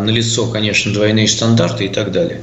налицо, 0.01 0.47
конечно, 0.51 0.93
двойные 0.93 1.29
стандарты 1.29 1.85
и 1.85 1.89
так 1.89 2.11
далее. 2.11 2.41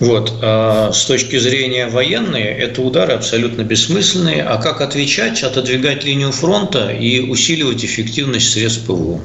Вот. 0.00 0.32
С 0.40 1.04
точки 1.06 1.38
зрения 1.38 1.88
военной, 1.88 2.42
это 2.42 2.82
удары 2.82 3.14
абсолютно 3.14 3.62
бессмысленные. 3.62 4.42
А 4.42 4.56
как 4.58 4.80
отвечать? 4.80 5.42
Отодвигать 5.42 6.04
линию 6.04 6.30
фронта 6.30 6.90
и 6.90 7.20
усиливать 7.20 7.84
эффективность 7.84 8.52
средств 8.52 8.86
ПВО. 8.86 9.20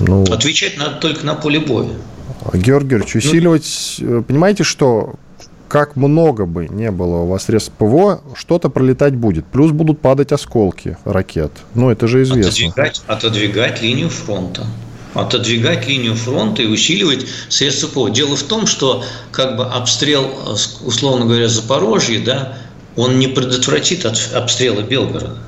Ну, 0.00 0.22
Отвечать 0.24 0.78
надо 0.78 0.96
только 1.00 1.26
на 1.26 1.34
поле 1.34 1.58
боя. 1.58 1.90
Георгий 2.52 2.66
Георгиевич, 2.66 3.16
усиливать, 3.16 3.96
ну, 3.98 4.22
понимаете, 4.22 4.62
что 4.62 5.16
как 5.66 5.96
много 5.96 6.46
бы 6.46 6.68
не 6.68 6.90
было 6.90 7.16
у 7.16 7.26
вас 7.26 7.44
средств 7.44 7.72
ПВО, 7.72 8.22
что-то 8.34 8.70
пролетать 8.70 9.16
будет. 9.16 9.44
Плюс 9.46 9.72
будут 9.72 10.00
падать 10.00 10.32
осколки 10.32 10.96
ракет. 11.04 11.50
Ну, 11.74 11.90
это 11.90 12.06
же 12.06 12.22
известно. 12.22 12.50
Отодвигать, 12.50 13.02
отодвигать 13.06 13.82
линию 13.82 14.08
фронта. 14.08 14.66
Отодвигать 15.14 15.86
линию 15.88 16.14
фронта 16.14 16.62
и 16.62 16.66
усиливать 16.66 17.26
средства 17.48 17.88
ПВО. 17.88 18.10
Дело 18.10 18.36
в 18.36 18.42
том, 18.42 18.66
что 18.66 19.04
как 19.32 19.56
бы 19.56 19.64
обстрел, 19.64 20.30
условно 20.84 21.24
говоря, 21.24 21.48
Запорожья, 21.48 22.22
да, 22.24 22.58
он 22.96 23.18
не 23.18 23.28
предотвратит 23.28 24.04
от 24.04 24.32
обстрела 24.34 24.82
Белгорода. 24.82 25.38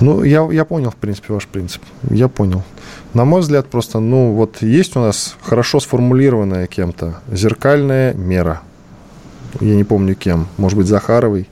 Ну, 0.00 0.24
я, 0.24 0.48
я 0.50 0.64
понял, 0.64 0.90
в 0.90 0.96
принципе, 0.96 1.32
ваш 1.32 1.46
принцип. 1.46 1.80
Я 2.10 2.26
понял. 2.26 2.64
На 3.14 3.24
мой 3.24 3.40
взгляд, 3.40 3.68
просто, 3.68 4.00
ну, 4.00 4.32
вот 4.32 4.60
есть 4.60 4.96
у 4.96 5.00
нас 5.00 5.36
хорошо 5.42 5.78
сформулированная 5.78 6.66
кем-то 6.66 7.20
зеркальная 7.30 8.12
мера. 8.14 8.62
Я 9.60 9.76
не 9.76 9.84
помню 9.84 10.16
кем. 10.16 10.48
Может 10.56 10.78
быть, 10.78 10.86
Захаровой. 10.88 11.48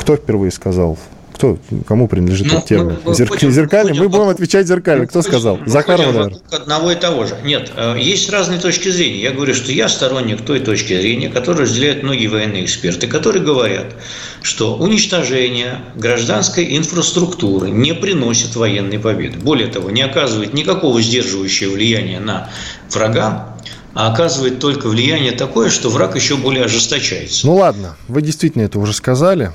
Кто 0.00 0.16
впервые 0.16 0.50
сказал? 0.52 0.96
Кто, 1.38 1.56
кому 1.86 2.08
принадлежит 2.08 2.48
ну, 2.48 2.54
этот 2.54 2.68
термин? 2.68 2.98
Мы, 3.04 3.14
Зер... 3.14 3.28
будем, 3.28 3.52
зеркальный? 3.52 3.92
Будем, 3.92 4.02
мы 4.02 4.08
будем 4.08 4.28
отвечать 4.28 4.66
зеркально. 4.66 5.06
Кто 5.06 5.22
сказал? 5.22 5.60
Захарова, 5.66 6.10
наверное. 6.10 6.40
одного 6.50 6.90
и 6.90 6.96
того 6.96 7.26
же. 7.26 7.36
Нет, 7.44 7.70
э, 7.76 7.96
есть 8.00 8.28
разные 8.28 8.58
точки 8.58 8.88
зрения. 8.88 9.22
Я 9.22 9.30
говорю, 9.30 9.54
что 9.54 9.70
я 9.70 9.88
сторонник 9.88 10.40
той 10.44 10.58
точки 10.58 11.00
зрения, 11.00 11.28
которую 11.28 11.62
разделяют 11.62 12.02
многие 12.02 12.26
военные 12.26 12.64
эксперты, 12.64 13.06
которые 13.06 13.44
говорят, 13.44 13.94
что 14.42 14.74
уничтожение 14.74 15.78
гражданской 15.94 16.76
инфраструктуры 16.76 17.70
не 17.70 17.94
приносит 17.94 18.56
военной 18.56 18.98
победы. 18.98 19.38
Более 19.38 19.68
того, 19.68 19.90
не 19.90 20.02
оказывает 20.02 20.54
никакого 20.54 21.00
сдерживающего 21.00 21.74
влияния 21.74 22.18
на 22.18 22.50
врага, 22.90 23.56
а 23.94 24.12
оказывает 24.12 24.58
только 24.58 24.88
влияние 24.88 25.30
такое, 25.30 25.70
что 25.70 25.88
враг 25.88 26.16
еще 26.16 26.36
более 26.36 26.64
ожесточается. 26.64 27.46
Ну 27.46 27.54
ладно, 27.54 27.96
вы 28.08 28.22
действительно 28.22 28.62
это 28.62 28.80
уже 28.80 28.92
сказали. 28.92 29.52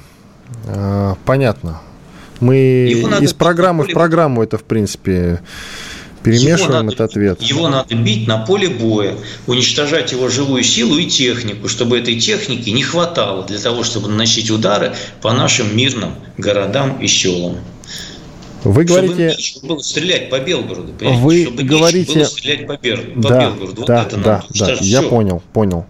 А, 0.68 1.16
понятно. 1.26 1.82
Мы 2.40 2.88
из 3.22 3.34
программы 3.34 3.86
в 3.86 3.92
программу 3.92 4.44
это, 4.44 4.58
в 4.58 4.64
принципе, 4.64 5.42
перемешиваем 6.24 6.82
его 6.82 6.92
этот 6.92 7.02
ответ. 7.02 7.42
Его 7.42 7.70
надо 7.70 7.96
бить 7.96 8.28
на 8.28 8.40
поле 8.40 8.70
боя, 8.70 9.16
уничтожать 9.48 10.12
его 10.12 10.30
живую 10.30 10.64
силу 10.64 10.98
и 10.98 11.06
технику, 11.06 11.68
чтобы 11.68 12.00
этой 12.00 12.20
техники 12.20 12.70
не 12.70 12.84
хватало 12.84 13.46
для 13.46 13.60
того, 13.60 13.84
чтобы 13.84 14.10
наносить 14.10 14.50
удары 14.50 14.94
по 15.22 15.32
нашим 15.34 15.76
мирным 15.76 16.16
городам 16.38 17.00
и 17.00 17.08
селам. 17.08 17.58
Вы 18.64 18.86
говорите... 18.86 19.36
Чтобы 19.38 19.68
было 19.68 19.80
стрелять 19.80 20.30
по 20.30 20.40
Белгороду, 20.40 20.94
Вы 21.00 21.44
чтобы 21.44 21.64
говорите... 21.64 22.14
было 22.14 22.24
стрелять 22.26 22.68
по, 22.68 22.78
Бер... 22.78 23.12
да, 23.16 23.30
по 23.30 23.34
Белгороду. 23.34 23.86
Да, 23.86 24.04
вот 24.04 24.08
это 24.08 24.18
да, 24.18 24.44
да, 24.58 24.78
я 24.80 25.02
все. 25.02 25.10
понял, 25.10 25.42
понял. 25.52 25.86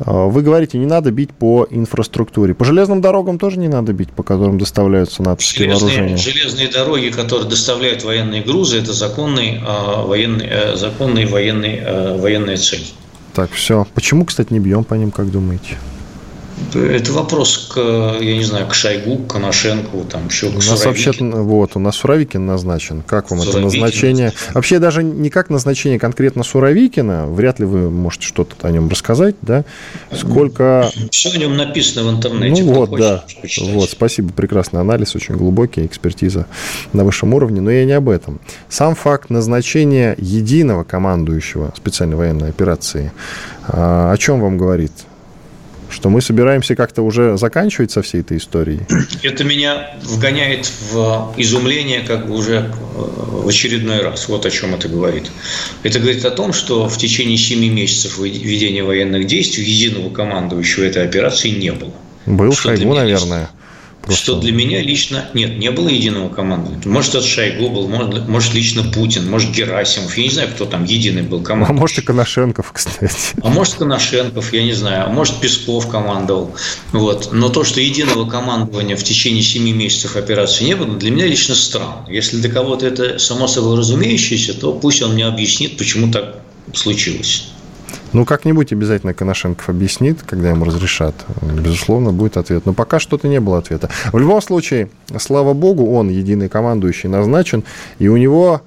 А, 0.00 0.26
вы 0.26 0.42
говорите, 0.42 0.78
не 0.78 0.86
надо 0.86 1.10
бить 1.10 1.30
по 1.30 1.66
инфраструктуре. 1.70 2.54
По 2.54 2.64
железным 2.64 3.00
дорогам 3.00 3.38
тоже 3.38 3.58
не 3.58 3.68
надо 3.68 3.92
бить, 3.92 4.10
по 4.10 4.22
которым 4.22 4.58
доставляются 4.58 5.22
натовские 5.22 5.68
железные, 5.68 5.90
вооружения. 5.90 6.16
Железные 6.16 6.68
дороги, 6.68 7.08
которые 7.10 7.48
доставляют 7.48 8.04
военные 8.04 8.42
грузы, 8.42 8.78
это 8.78 8.92
законный, 8.92 9.60
э, 9.60 10.06
военный, 10.06 10.46
э, 10.48 10.76
законный 10.76 11.26
военный, 11.26 11.76
э, 11.76 12.16
военная 12.18 12.56
цель. 12.56 12.84
Так, 13.34 13.52
все. 13.52 13.86
Почему, 13.94 14.24
кстати, 14.24 14.52
не 14.52 14.58
бьем 14.58 14.84
по 14.84 14.94
ним, 14.94 15.10
как 15.10 15.30
думаете? 15.30 15.76
Это 16.74 17.12
вопрос 17.12 17.70
к, 17.74 17.78
я 18.20 18.36
не 18.36 18.44
знаю, 18.44 18.66
к 18.68 18.74
Шойгу, 18.74 19.18
к 19.18 19.32
Коношенко, 19.32 19.98
там 20.10 20.26
еще 20.28 20.50
к 20.50 20.54
У 20.54 20.58
нас 20.58 20.84
вообще, 20.84 21.12
вот, 21.18 21.72
у 21.74 21.78
нас 21.78 21.96
Суровикин 21.96 22.46
назначен. 22.46 23.02
Как 23.02 23.30
вам 23.30 23.40
Суровикин 23.40 23.68
это 23.68 23.76
назначение? 23.76 24.24
Назначен. 24.26 24.54
Вообще 24.54 24.78
даже 24.78 25.02
не 25.02 25.30
как 25.30 25.50
назначение 25.50 25.98
конкретно 25.98 26.44
Суровикина, 26.44 27.26
вряд 27.26 27.58
ли 27.58 27.66
вы 27.66 27.90
можете 27.90 28.26
что-то 28.26 28.54
о 28.66 28.70
нем 28.70 28.88
рассказать, 28.88 29.34
да? 29.42 29.64
Сколько... 30.12 30.90
Все 31.10 31.30
о 31.30 31.38
нем 31.38 31.56
написано 31.56 32.10
в 32.10 32.14
интернете. 32.14 32.62
Ну 32.62 32.72
вот, 32.72 32.96
да. 32.96 33.24
Вот, 33.62 33.90
спасибо, 33.90 34.32
прекрасный 34.32 34.80
анализ, 34.80 35.14
очень 35.16 35.36
глубокий, 35.36 35.86
экспертиза 35.86 36.46
на 36.92 37.04
высшем 37.04 37.34
уровне, 37.34 37.60
но 37.60 37.70
я 37.70 37.84
не 37.84 37.92
об 37.92 38.08
этом. 38.08 38.40
Сам 38.68 38.94
факт 38.94 39.30
назначения 39.30 40.14
единого 40.18 40.84
командующего 40.84 41.72
специальной 41.76 42.16
военной 42.16 42.48
операции, 42.48 43.12
а, 43.66 44.12
о 44.12 44.16
чем 44.16 44.40
вам 44.40 44.58
говорит? 44.58 44.92
Что 45.90 46.08
мы 46.08 46.20
собираемся 46.20 46.74
как-то 46.74 47.02
уже 47.02 47.36
заканчивать 47.36 47.90
со 47.90 48.02
всей 48.02 48.20
этой 48.20 48.38
историей? 48.38 48.80
Это 49.22 49.44
меня 49.44 49.90
вгоняет 50.02 50.70
в 50.90 51.34
изумление 51.36 52.00
как 52.00 52.26
бы 52.26 52.34
уже 52.34 52.56
э, 52.56 52.70
в 52.96 53.48
очередной 53.48 54.02
раз. 54.02 54.28
Вот 54.28 54.46
о 54.46 54.50
чем 54.50 54.74
это 54.74 54.88
говорит. 54.88 55.30
Это 55.82 55.98
говорит 55.98 56.24
о 56.24 56.30
том, 56.30 56.52
что 56.52 56.88
в 56.88 56.96
течение 56.98 57.36
семи 57.36 57.68
месяцев 57.68 58.18
ведения 58.18 58.82
военных 58.82 59.26
действий 59.26 59.64
единого 59.64 60.10
командующего 60.10 60.84
этой 60.84 61.04
операции 61.04 61.50
не 61.50 61.72
было. 61.72 61.92
Был 62.26 62.52
Шойгу, 62.52 62.94
наверное. 62.94 63.50
Просто... 64.10 64.24
Что 64.24 64.40
для 64.40 64.50
меня 64.50 64.82
лично 64.82 65.26
нет, 65.34 65.56
не 65.56 65.70
было 65.70 65.88
единого 65.88 66.28
командования. 66.28 66.82
Может, 66.84 67.14
это 67.14 67.24
Шойгу 67.24 67.70
был, 67.70 67.86
может, 67.86 68.28
может, 68.28 68.54
лично 68.54 68.82
Путин, 68.82 69.30
может, 69.30 69.52
Герасимов. 69.52 70.16
Я 70.18 70.24
не 70.24 70.30
знаю, 70.30 70.48
кто 70.48 70.64
там 70.64 70.84
единый 70.84 71.22
был 71.22 71.42
командовал. 71.42 71.78
А 71.78 71.80
может, 71.80 71.98
и 71.98 72.02
Коношенков, 72.02 72.72
кстати. 72.72 73.08
А 73.40 73.48
может, 73.48 73.74
Коношенков, 73.74 74.52
я 74.52 74.64
не 74.64 74.72
знаю. 74.72 75.06
А 75.06 75.08
может, 75.10 75.40
Песков 75.40 75.88
командовал. 75.88 76.56
Вот. 76.90 77.28
Но 77.30 77.50
то, 77.50 77.62
что 77.62 77.80
единого 77.80 78.28
командования 78.28 78.96
в 78.96 79.04
течение 79.04 79.44
семи 79.44 79.72
месяцев 79.72 80.16
операции 80.16 80.64
не 80.64 80.74
было, 80.74 80.96
для 80.96 81.12
меня 81.12 81.26
лично 81.26 81.54
странно. 81.54 82.04
Если 82.08 82.38
для 82.38 82.50
кого-то 82.50 82.86
это 82.86 83.20
само 83.20 83.46
собой 83.46 83.78
разумеющееся, 83.78 84.54
то 84.54 84.72
пусть 84.72 85.02
он 85.02 85.14
мне 85.14 85.24
объяснит, 85.24 85.76
почему 85.76 86.10
так 86.10 86.40
случилось. 86.74 87.44
Ну, 88.12 88.24
как-нибудь 88.24 88.72
обязательно 88.72 89.14
Коношенков 89.14 89.68
объяснит, 89.68 90.22
когда 90.26 90.50
ему 90.50 90.64
разрешат. 90.64 91.14
Безусловно, 91.42 92.12
будет 92.12 92.36
ответ. 92.36 92.66
Но 92.66 92.72
пока 92.72 92.98
что-то 92.98 93.28
не 93.28 93.40
было 93.40 93.58
ответа. 93.58 93.88
В 94.12 94.18
любом 94.18 94.42
случае, 94.42 94.88
слава 95.18 95.54
богу, 95.54 95.92
он, 95.92 96.08
единый 96.08 96.48
командующий, 96.48 97.08
назначен, 97.08 97.62
и 97.98 98.08
у 98.08 98.16
него 98.16 98.62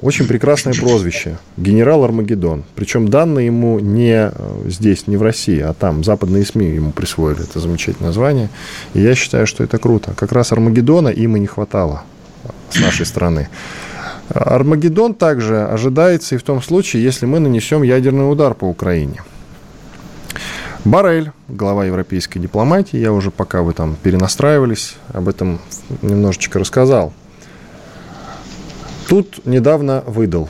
очень 0.00 0.26
прекрасное 0.26 0.72
прозвище– 0.72 1.36
генерал 1.58 2.04
Армагеддон. 2.04 2.64
Причем 2.74 3.08
данные 3.08 3.46
ему 3.46 3.78
не 3.80 4.30
э, 4.32 4.62
здесь, 4.64 5.06
не 5.06 5.18
в 5.18 5.22
России, 5.22 5.60
а 5.60 5.74
там, 5.74 6.04
западные 6.04 6.46
СМИ 6.46 6.68
ему 6.68 6.92
присвоили 6.92 7.42
это 7.42 7.60
замечательное 7.60 8.08
название. 8.08 8.48
И 8.94 9.00
я 9.00 9.14
считаю, 9.14 9.46
что 9.46 9.62
это 9.62 9.76
круто. 9.76 10.14
Как 10.16 10.32
раз 10.32 10.52
Армагеддона 10.52 11.08
им 11.08 11.36
и 11.36 11.40
не 11.40 11.46
хватало 11.46 12.04
с 12.70 12.80
нашей 12.80 13.04
страны. 13.04 13.48
Армагеддон 14.32 15.14
также 15.14 15.64
ожидается 15.64 16.36
и 16.36 16.38
в 16.38 16.42
том 16.42 16.62
случае, 16.62 17.02
если 17.02 17.26
мы 17.26 17.40
нанесем 17.40 17.82
ядерный 17.82 18.30
удар 18.30 18.54
по 18.54 18.64
Украине. 18.64 19.22
Барель, 20.84 21.32
глава 21.48 21.84
европейской 21.84 22.38
дипломатии, 22.38 22.96
я 22.96 23.12
уже 23.12 23.30
пока 23.30 23.62
вы 23.62 23.74
там 23.74 23.96
перенастраивались, 24.02 24.96
об 25.12 25.28
этом 25.28 25.58
немножечко 26.00 26.58
рассказал. 26.58 27.12
Тут 29.08 29.44
недавно 29.44 30.04
выдал. 30.06 30.48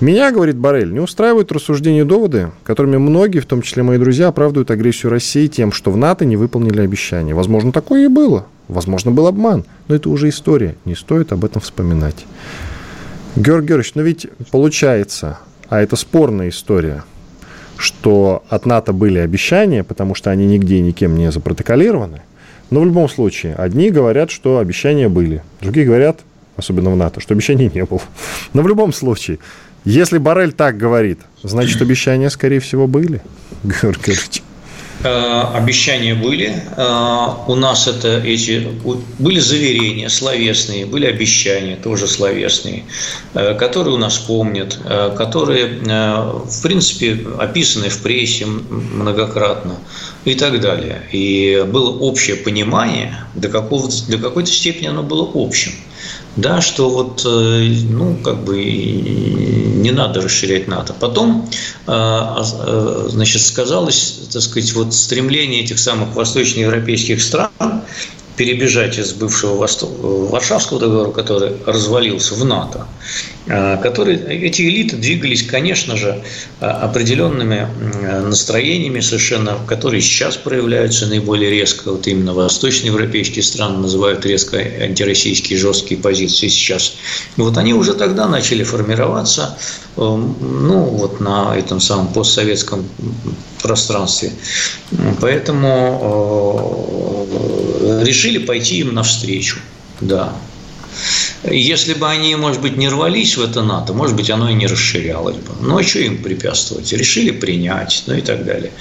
Меня, 0.00 0.30
говорит 0.32 0.56
Барель, 0.56 0.92
не 0.92 1.00
устраивают 1.00 1.52
рассуждения 1.52 2.00
и 2.00 2.04
доводы, 2.04 2.50
которыми 2.64 2.96
многие, 2.96 3.40
в 3.40 3.46
том 3.46 3.62
числе 3.62 3.82
мои 3.82 3.98
друзья, 3.98 4.28
оправдывают 4.28 4.70
агрессию 4.70 5.10
России 5.10 5.48
тем, 5.48 5.72
что 5.72 5.90
в 5.90 5.96
НАТО 5.96 6.24
не 6.24 6.36
выполнили 6.36 6.80
обещания. 6.80 7.34
Возможно, 7.34 7.72
такое 7.72 8.04
и 8.04 8.08
было. 8.08 8.46
Возможно, 8.68 9.10
был 9.10 9.26
обман. 9.26 9.64
Но 9.88 9.94
это 9.94 10.08
уже 10.08 10.28
история. 10.28 10.76
Не 10.84 10.94
стоит 10.94 11.32
об 11.32 11.44
этом 11.44 11.60
вспоминать. 11.60 12.26
Георгий 13.38 13.68
Георгиевич, 13.68 13.94
но 13.94 14.02
ведь 14.02 14.26
получается, 14.50 15.38
а 15.68 15.80
это 15.80 15.94
спорная 15.94 16.48
история, 16.48 17.04
что 17.76 18.42
от 18.48 18.66
НАТО 18.66 18.92
были 18.92 19.18
обещания, 19.18 19.84
потому 19.84 20.16
что 20.16 20.30
они 20.30 20.44
нигде 20.44 20.80
никем 20.80 21.16
не 21.16 21.30
запротоколированы. 21.30 22.22
Но 22.70 22.80
в 22.80 22.84
любом 22.84 23.08
случае, 23.08 23.54
одни 23.54 23.90
говорят, 23.90 24.32
что 24.32 24.58
обещания 24.58 25.08
были, 25.08 25.44
другие 25.60 25.86
говорят, 25.86 26.18
особенно 26.56 26.90
в 26.90 26.96
НАТО, 26.96 27.20
что 27.20 27.34
обещаний 27.34 27.70
не 27.72 27.84
было. 27.84 28.02
Но 28.54 28.62
в 28.62 28.68
любом 28.68 28.92
случае, 28.92 29.38
если 29.84 30.18
Барель 30.18 30.52
так 30.52 30.76
говорит, 30.76 31.20
значит, 31.44 31.80
обещания, 31.80 32.30
скорее 32.30 32.58
всего, 32.58 32.88
были, 32.88 33.22
Георгий 33.62 34.06
Георгиевич. 34.06 34.42
Э, 35.04 35.42
обещания 35.54 36.14
были. 36.14 36.60
Э, 36.76 37.28
у 37.46 37.54
нас 37.54 37.86
это 37.86 38.18
эти 38.18 38.66
были 39.20 39.38
заверения 39.38 40.08
словесные, 40.08 40.86
были 40.86 41.06
обещания 41.06 41.76
тоже 41.76 42.08
словесные, 42.08 42.82
э, 43.34 43.54
которые 43.54 43.94
у 43.94 43.98
нас 43.98 44.18
помнят, 44.18 44.78
которые, 45.16 45.68
в 45.68 46.62
принципе, 46.62 47.18
описаны 47.38 47.90
в 47.90 48.02
прессе 48.02 48.46
многократно. 48.46 49.76
и 50.24 50.34
так 50.34 50.60
далее. 50.60 51.02
И 51.12 51.64
было 51.66 51.90
общее 51.90 52.36
понимание, 52.36 53.16
до, 53.34 53.48
какого, 53.48 53.88
до 54.08 54.18
какой-то 54.18 54.50
степени 54.50 54.88
оно 54.88 55.02
было 55.02 55.30
общим. 55.34 55.72
Да, 56.38 56.60
что 56.60 56.88
вот, 56.88 57.22
э, 57.26 57.74
ну, 57.90 58.16
как 58.22 58.44
бы 58.44 58.62
не 58.62 59.90
надо 59.90 60.20
расширять 60.20 60.68
НАТО. 60.68 60.94
Потом, 61.00 61.50
э, 61.88 63.06
значит, 63.08 63.42
сказалось, 63.42 64.28
так 64.32 64.42
сказать, 64.42 64.72
вот 64.74 64.94
стремление 64.94 65.64
этих 65.64 65.80
самых 65.80 66.14
восточноевропейских 66.14 67.20
стран 67.20 67.50
перебежать 68.36 68.98
из 68.98 69.14
бывшего 69.14 69.56
Варшавского 69.56 70.78
договора, 70.78 71.10
который 71.10 71.56
развалился 71.66 72.36
в 72.36 72.44
НАТО, 72.44 72.86
а, 72.86 73.37
которые, 73.48 74.18
эти 74.46 74.62
элиты 74.62 74.96
двигались, 74.96 75.42
конечно 75.42 75.96
же, 75.96 76.22
а, 76.60 76.82
определенными 76.82 77.66
настроениями 78.26 79.00
совершенно, 79.00 79.56
которые 79.66 80.02
сейчас 80.02 80.36
проявляются 80.36 81.06
наиболее 81.06 81.50
резко. 81.50 81.90
Вот 81.90 82.06
именно 82.06 82.34
восточноевропейские 82.34 83.42
страны 83.42 83.78
называют 83.78 84.26
резко 84.26 84.58
антироссийские 84.58 85.58
жесткие 85.58 86.00
позиции 86.00 86.48
сейчас. 86.48 86.94
Вот 87.36 87.56
они 87.56 87.74
уже 87.74 87.94
тогда 87.94 88.28
начали 88.28 88.64
формироваться, 88.64 89.58
эм, 89.96 90.36
ну, 90.40 90.84
вот 90.84 91.20
на 91.20 91.56
этом 91.56 91.80
самом 91.80 92.08
постсоветском 92.08 92.86
пространстве. 93.62 94.32
Поэтому 95.20 97.26
э, 97.80 98.04
решили 98.04 98.38
пойти 98.38 98.78
им 98.78 98.94
навстречу. 98.94 99.58
Да. 100.00 100.32
Если 101.44 101.94
бы 101.94 102.08
они, 102.08 102.34
может 102.34 102.60
быть, 102.60 102.76
не 102.76 102.88
рвались 102.88 103.36
в 103.36 103.42
это 103.42 103.62
НАТО, 103.62 103.92
может 103.92 104.16
быть, 104.16 104.28
оно 104.28 104.50
и 104.50 104.54
не 104.54 104.66
расширялось 104.66 105.36
бы. 105.36 105.52
Ну, 105.60 105.78
а 105.78 105.82
что 105.82 106.00
им 106.00 106.22
препятствовать? 106.22 106.92
Решили 106.92 107.30
принять, 107.30 108.02
ну 108.06 108.14
и 108.14 108.20
так 108.20 108.44
далее. 108.44 108.72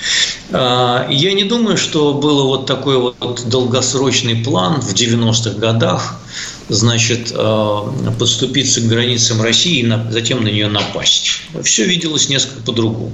А, 0.52 1.08
я 1.10 1.34
не 1.34 1.44
думаю, 1.44 1.78
что 1.78 2.14
был 2.14 2.48
вот 2.48 2.66
такой 2.66 2.98
вот 2.98 3.44
долгосрочный 3.48 4.38
план 4.38 4.82
в 4.82 4.92
90-х 4.94 5.60
годах, 5.60 6.20
значит, 6.68 7.32
а, 7.36 7.94
подступиться 8.18 8.82
к 8.82 8.88
границам 8.88 9.42
России 9.42 9.86
и 9.86 10.12
затем 10.12 10.44
на 10.44 10.50
нее 10.50 10.68
напасть. 10.68 11.42
Все 11.64 11.86
виделось 11.86 12.28
несколько 12.28 12.62
по-другому. 12.64 13.14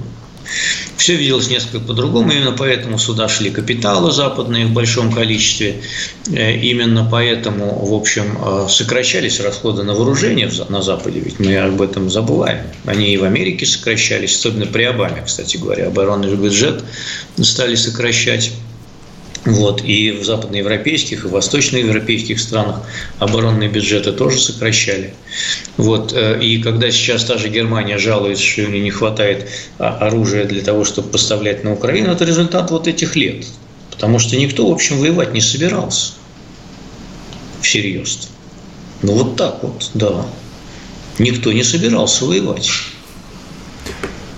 Все 0.96 1.16
виделось 1.16 1.48
несколько 1.48 1.80
по-другому, 1.80 2.32
именно 2.32 2.52
поэтому 2.52 2.98
сюда 2.98 3.28
шли 3.28 3.50
капиталы 3.50 4.12
западные 4.12 4.66
в 4.66 4.72
большом 4.72 5.12
количестве, 5.12 5.82
э, 6.30 6.56
именно 6.56 7.06
поэтому, 7.10 7.86
в 7.86 7.94
общем, 7.94 8.38
э, 8.40 8.66
сокращались 8.68 9.40
расходы 9.40 9.82
на 9.82 9.94
вооружение 9.94 10.50
на 10.68 10.82
Западе, 10.82 11.20
ведь 11.20 11.40
мы 11.40 11.56
об 11.56 11.80
этом 11.82 12.10
забываем. 12.10 12.58
Они 12.86 13.12
и 13.12 13.16
в 13.16 13.24
Америке 13.24 13.66
сокращались, 13.66 14.36
особенно 14.36 14.66
при 14.66 14.84
Обаме, 14.84 15.22
кстати 15.24 15.56
говоря, 15.56 15.88
оборонный 15.88 16.34
бюджет 16.34 16.84
стали 17.42 17.74
сокращать 17.74 18.52
вот, 19.44 19.82
и 19.84 20.12
в 20.12 20.24
западноевропейских, 20.24 21.24
и 21.24 21.28
в 21.28 21.32
восточноевропейских 21.32 22.40
странах 22.40 22.80
оборонные 23.18 23.68
бюджеты 23.68 24.12
тоже 24.12 24.40
сокращали. 24.40 25.14
Вот, 25.76 26.12
э, 26.14 26.40
и 26.42 26.62
когда 26.62 26.90
сейчас 26.90 27.24
та 27.24 27.36
же 27.36 27.48
Германия 27.48 27.98
жалуется, 27.98 28.42
что 28.42 28.62
у 28.62 28.68
нее 28.68 28.80
не 28.80 28.90
хватает 28.90 29.48
а, 29.78 29.98
оружия 30.06 30.46
для 30.46 30.62
того, 30.62 30.84
чтобы 30.84 31.10
поставлять 31.10 31.62
на 31.62 31.72
Украину, 31.72 32.10
это 32.12 32.24
результат 32.24 32.70
вот 32.70 32.88
этих 32.88 33.16
лет. 33.16 33.44
Потому 33.90 34.18
что 34.18 34.36
никто, 34.36 34.66
в 34.66 34.72
общем, 34.72 34.98
воевать 34.98 35.34
не 35.34 35.40
собирался 35.40 36.14
всерьез. 37.60 38.30
Ну 39.02 39.12
вот 39.12 39.36
так 39.36 39.62
вот, 39.62 39.90
да. 39.94 40.24
Никто 41.18 41.52
не 41.52 41.62
собирался 41.62 42.24
воевать. 42.24 42.68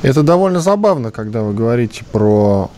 Это 0.03 0.23
довольно 0.23 0.61
забавно, 0.61 1.11
когда 1.11 1.43
вы 1.43 1.55
говорите 1.55 2.05
про 2.13 2.71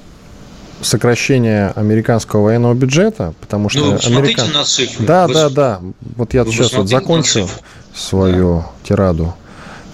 сокращение 0.80 1.72
американского 1.74 2.44
военного 2.44 2.74
бюджета, 2.74 3.34
потому 3.40 3.68
что... 3.68 3.80
Ну, 3.80 3.98
Америка... 4.04 4.44
на 4.46 4.64
цифры. 4.64 5.06
Да, 5.06 5.26
вы... 5.26 5.34
да, 5.34 5.48
да. 5.48 5.80
Вот 6.16 6.34
я 6.34 6.44
вы 6.44 6.52
сейчас 6.52 6.72
вот 6.72 6.88
закончу 6.88 7.48
свою 7.94 8.58
да. 8.58 8.88
тираду. 8.88 9.34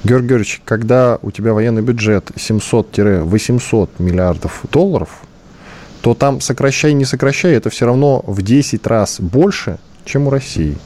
Георгий 0.05 0.29
Георгиевич, 0.29 0.61
когда 0.65 1.19
у 1.23 1.31
тебя 1.31 1.55
военный 1.55 1.81
бюджет 1.81 2.31
700-800 2.37 3.91
миллиардов 3.99 4.61
долларов, 4.71 5.09
то 6.03 6.13
там 6.13 6.43
сокращай, 6.43 6.93
не 6.93 7.07
сокращай, 7.07 7.55
это 7.55 7.71
все 7.71 7.87
равно 7.87 8.23
в 8.27 8.43
10 8.43 8.87
раз 8.87 9.19
больше, 9.21 9.79
чем 10.05 10.27
у 10.27 10.31
России. 10.31 10.77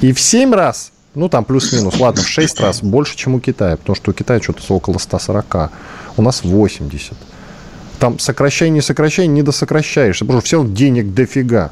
И 0.00 0.12
в 0.12 0.20
7 0.20 0.52
раз, 0.52 0.90
ну 1.14 1.28
там 1.28 1.44
плюс-минус, 1.44 2.00
ладно, 2.00 2.22
в 2.22 2.28
6 2.28 2.60
раз 2.60 2.82
больше, 2.82 3.16
чем 3.16 3.36
у 3.36 3.40
Китая, 3.40 3.76
потому 3.76 3.94
что 3.94 4.10
у 4.10 4.14
Китая 4.14 4.40
что-то 4.40 4.74
около 4.74 4.98
140, 4.98 5.70
у 6.16 6.22
нас 6.22 6.42
80 6.42 7.12
там 8.02 8.18
сокращай, 8.18 8.68
не 8.70 8.80
сокращай, 8.80 9.28
не 9.28 9.44
досокращаешь. 9.44 10.18
Потому 10.18 10.40
что 10.40 10.46
все 10.46 10.56
равно 10.56 10.74
денег 10.74 11.14
дофига. 11.14 11.70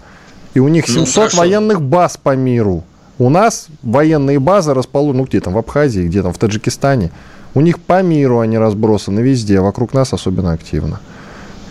И 0.55 0.61
у 0.61 0.69
них 0.69 0.87
700 0.87 1.33
ну, 1.33 1.38
военных 1.40 1.83
баз 1.83 2.16
по 2.23 2.37
миру. 2.37 2.85
У 3.19 3.31
нас 3.31 3.66
военные 3.83 4.38
базы 4.38 4.73
расположены, 4.73 5.19
ну 5.19 5.25
где 5.25 5.40
там, 5.40 5.55
в 5.55 5.59
Абхазии, 5.59 6.03
где 6.03 6.23
там, 6.23 6.33
в 6.33 6.38
Таджикистане. 6.38 7.11
У 7.55 7.61
них 7.61 7.81
по 7.81 8.01
миру 8.01 8.38
они 8.38 8.59
разбросаны 8.59 9.19
везде, 9.19 9.61
вокруг 9.61 9.93
нас 9.93 10.12
особенно 10.12 10.53
активно. 10.53 11.01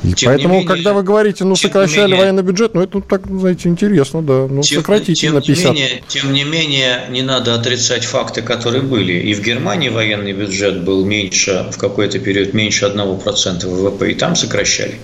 И 0.03 0.13
тем 0.13 0.29
поэтому, 0.29 0.53
менее, 0.55 0.67
когда 0.67 0.93
вы 0.93 1.03
говорите, 1.03 1.43
ну, 1.43 1.55
сокращали 1.57 2.11
менее, 2.11 2.17
военный 2.17 2.43
бюджет, 2.43 2.73
ну, 2.73 2.81
это, 2.81 3.01
так, 3.01 3.27
знаете, 3.27 3.67
интересно, 3.67 4.21
да. 4.21 4.47
Ну, 4.49 4.61
тем, 4.61 4.79
сократите 4.79 5.13
тем 5.13 5.33
на 5.33 5.41
50. 5.41 5.73
Не 5.73 5.81
менее, 5.81 6.03
тем 6.07 6.33
не 6.33 6.43
менее, 6.45 7.03
не 7.09 7.21
надо 7.21 7.53
отрицать 7.53 8.05
факты, 8.05 8.41
которые 8.41 8.81
были. 8.81 9.13
И 9.13 9.33
в 9.33 9.41
Германии 9.41 9.89
военный 9.89 10.31
бюджет 10.31 10.83
был 10.83 11.03
меньше, 11.03 11.65
в 11.73 11.77
какой-то 11.77 12.19
период, 12.19 12.53
меньше 12.53 12.85
1% 12.85 13.67
ВВП, 13.67 14.11
и 14.11 14.15
там 14.15 14.37
сокращали. 14.37 14.95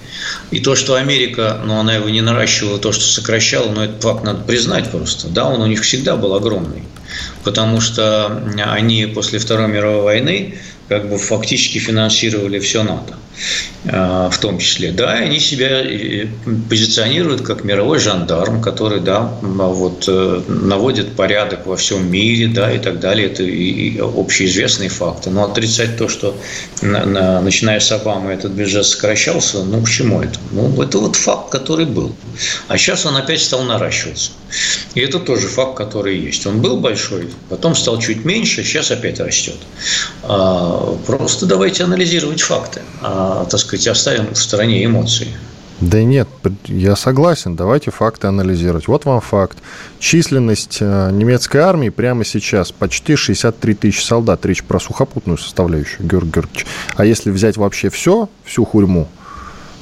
И 0.51 0.59
то, 0.59 0.75
что 0.75 0.95
Америка, 0.95 1.59
ну, 1.65 1.77
она 1.77 1.95
его 1.95 2.09
не 2.09 2.21
наращивала, 2.21 2.79
то, 2.79 2.93
что 2.93 3.03
сокращала, 3.03 3.69
ну, 3.69 3.81
этот 3.81 4.01
факт 4.01 4.23
надо 4.23 4.43
признать 4.43 4.89
просто. 4.91 5.27
Да, 5.27 5.49
он 5.49 5.61
у 5.61 5.67
них 5.67 5.81
всегда 5.81 6.15
был 6.15 6.33
огромный. 6.35 6.83
Потому 7.43 7.81
что 7.81 8.43
они 8.65 9.05
после 9.05 9.39
Второй 9.39 9.67
мировой 9.67 10.01
войны 10.01 10.55
как 10.87 11.09
бы 11.09 11.17
фактически 11.17 11.79
финансировали 11.79 12.59
все 12.59 12.83
НАТО. 12.83 13.15
Э, 13.85 14.29
в 14.31 14.37
том 14.39 14.57
числе, 14.59 14.91
да, 14.91 15.11
они 15.11 15.39
себя 15.39 15.83
позиционируют 16.69 17.41
как 17.41 17.63
мировой 17.63 17.99
жандарм, 17.99 18.61
который, 18.61 18.99
да, 18.99 19.31
вот 19.41 20.05
э, 20.07 20.41
наводит 20.47 21.15
порядок 21.15 21.65
во 21.65 21.75
всем 21.75 22.09
мире, 22.09 22.47
да, 22.47 22.71
и 22.71 22.79
так 22.79 22.99
далее. 22.99 23.27
Это 23.27 23.43
и 23.43 23.99
общеизвестные 23.99 24.89
факты. 24.89 25.29
Но 25.29 25.43
отрицать 25.43 25.97
то, 25.97 26.07
что 26.07 26.35
начиная 26.81 27.79
с 27.79 27.91
Обамы 27.91 28.31
этот 28.31 28.51
бюджет 28.53 28.85
сокращался, 28.85 29.63
ну, 29.63 29.81
к 29.81 29.89
чему 29.89 30.21
это? 30.21 30.39
Ну, 30.51 30.81
это 30.81 30.97
вот 30.97 31.15
факт, 31.15 31.49
который 31.49 31.85
был. 31.85 32.15
А 32.67 32.77
сейчас 32.77 33.05
он 33.05 33.15
опять 33.17 33.41
стал 33.41 33.63
наращиваться. 33.63 34.31
И 34.93 35.01
это 35.01 35.19
тоже 35.19 35.47
факт, 35.47 35.75
который 35.75 36.17
есть. 36.17 36.45
Он 36.47 36.61
был 36.61 36.77
большой, 36.77 37.29
потом 37.49 37.75
стал 37.75 37.99
чуть 37.99 38.25
меньше, 38.25 38.63
сейчас 38.63 38.91
опять 38.91 39.19
растет. 39.19 39.57
Просто 41.05 41.45
давайте 41.45 41.83
анализировать 41.83 42.41
факты. 42.41 42.81
А, 43.01 43.45
так 43.45 43.59
сказать, 43.59 43.87
оставим 43.87 44.33
в 44.33 44.37
стороне 44.37 44.85
эмоции. 44.85 45.27
Да 45.81 46.01
нет, 46.03 46.29
я 46.65 46.95
согласен. 46.95 47.55
Давайте 47.55 47.91
факты 47.91 48.27
анализировать. 48.27 48.87
Вот 48.87 49.03
вам 49.03 49.19
факт. 49.19 49.57
Численность 49.99 50.77
э, 50.79 51.09
немецкой 51.11 51.57
армии 51.57 51.89
прямо 51.89 52.23
сейчас 52.23 52.71
почти 52.71 53.17
63 53.17 53.73
тысячи 53.73 54.01
солдат. 54.01 54.45
Речь 54.45 54.63
про 54.63 54.79
сухопутную 54.79 55.37
составляющую, 55.37 56.07
Георгий 56.07 56.31
Георгиевич. 56.31 56.65
А 56.95 57.05
если 57.05 57.29
взять 57.29 57.57
вообще 57.57 57.89
все, 57.89 58.29
всю 58.45 58.63
хурьму, 58.63 59.09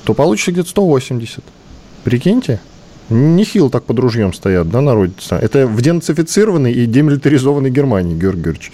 то 0.03 0.15
получится 0.15 0.51
где-то 0.51 0.69
180. 0.69 1.43
Прикиньте. 2.03 2.59
Нехило 3.09 3.69
так 3.69 3.83
под 3.83 3.99
ружьем 3.99 4.33
стоят, 4.33 4.69
да, 4.69 4.81
народе. 4.81 5.13
Это 5.29 5.67
в 5.67 5.79
денацифицированной 5.79 6.73
и 6.73 6.87
демилитаризованной 6.87 7.69
Германии, 7.69 8.17
Георгий 8.17 8.41
Георгиевич. 8.41 8.71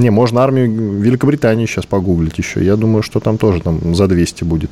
Не, 0.00 0.10
можно 0.10 0.42
армию 0.42 0.70
Великобритании 1.00 1.66
сейчас 1.66 1.84
погуглить 1.84 2.38
еще. 2.38 2.64
Я 2.64 2.76
думаю, 2.76 3.02
что 3.02 3.20
там 3.20 3.36
тоже 3.36 3.60
там 3.60 3.94
за 3.94 4.06
200 4.06 4.44
будет. 4.44 4.70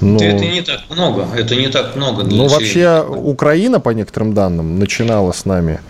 Но... 0.00 0.16
Это 0.16 0.46
не 0.46 0.62
так 0.62 0.80
много. 0.90 1.26
Это 1.36 1.54
не 1.56 1.68
так 1.68 1.96
много. 1.96 2.22
Ну, 2.22 2.48
вообще, 2.48 3.04
Украина, 3.06 3.80
по 3.80 3.90
некоторым 3.90 4.32
данным, 4.32 4.78
начинала 4.78 5.32
с 5.32 5.44
нами 5.44 5.80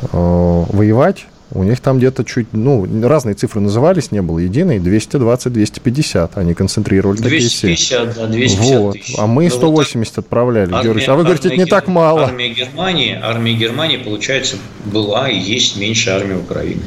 э, 0.00 0.06
воевать. 0.12 1.26
У 1.50 1.62
них 1.64 1.80
там 1.80 1.96
где-то 1.96 2.24
чуть, 2.24 2.48
ну, 2.52 2.86
разные 3.08 3.34
цифры 3.34 3.60
назывались, 3.60 4.12
не 4.12 4.20
было 4.20 4.38
единой, 4.38 4.78
220-250. 4.78 6.32
Они 6.34 6.54
концентрировали 6.54 7.16
250, 7.16 8.14
такие 8.14 8.14
да, 8.14 8.26
250 8.26 8.80
вот. 8.80 8.92
Тысяч. 8.92 9.14
А 9.18 9.26
мы 9.26 9.48
180 9.48 10.16
вот 10.16 10.24
отправляли. 10.24 10.72
Армия, 10.72 10.82
Георгий, 10.82 11.06
а 11.06 11.14
вы 11.14 11.22
говорите, 11.24 11.48
это 11.48 11.56
не 11.56 11.64
так 11.64 11.88
мало. 11.88 12.24
Армия 12.24 12.50
Германии, 12.50 13.18
армия 13.20 13.54
Германии, 13.54 13.96
получается, 13.96 14.56
была 14.84 15.30
и 15.30 15.38
есть 15.38 15.76
меньше 15.78 16.10
армии 16.10 16.36
Украины. 16.36 16.82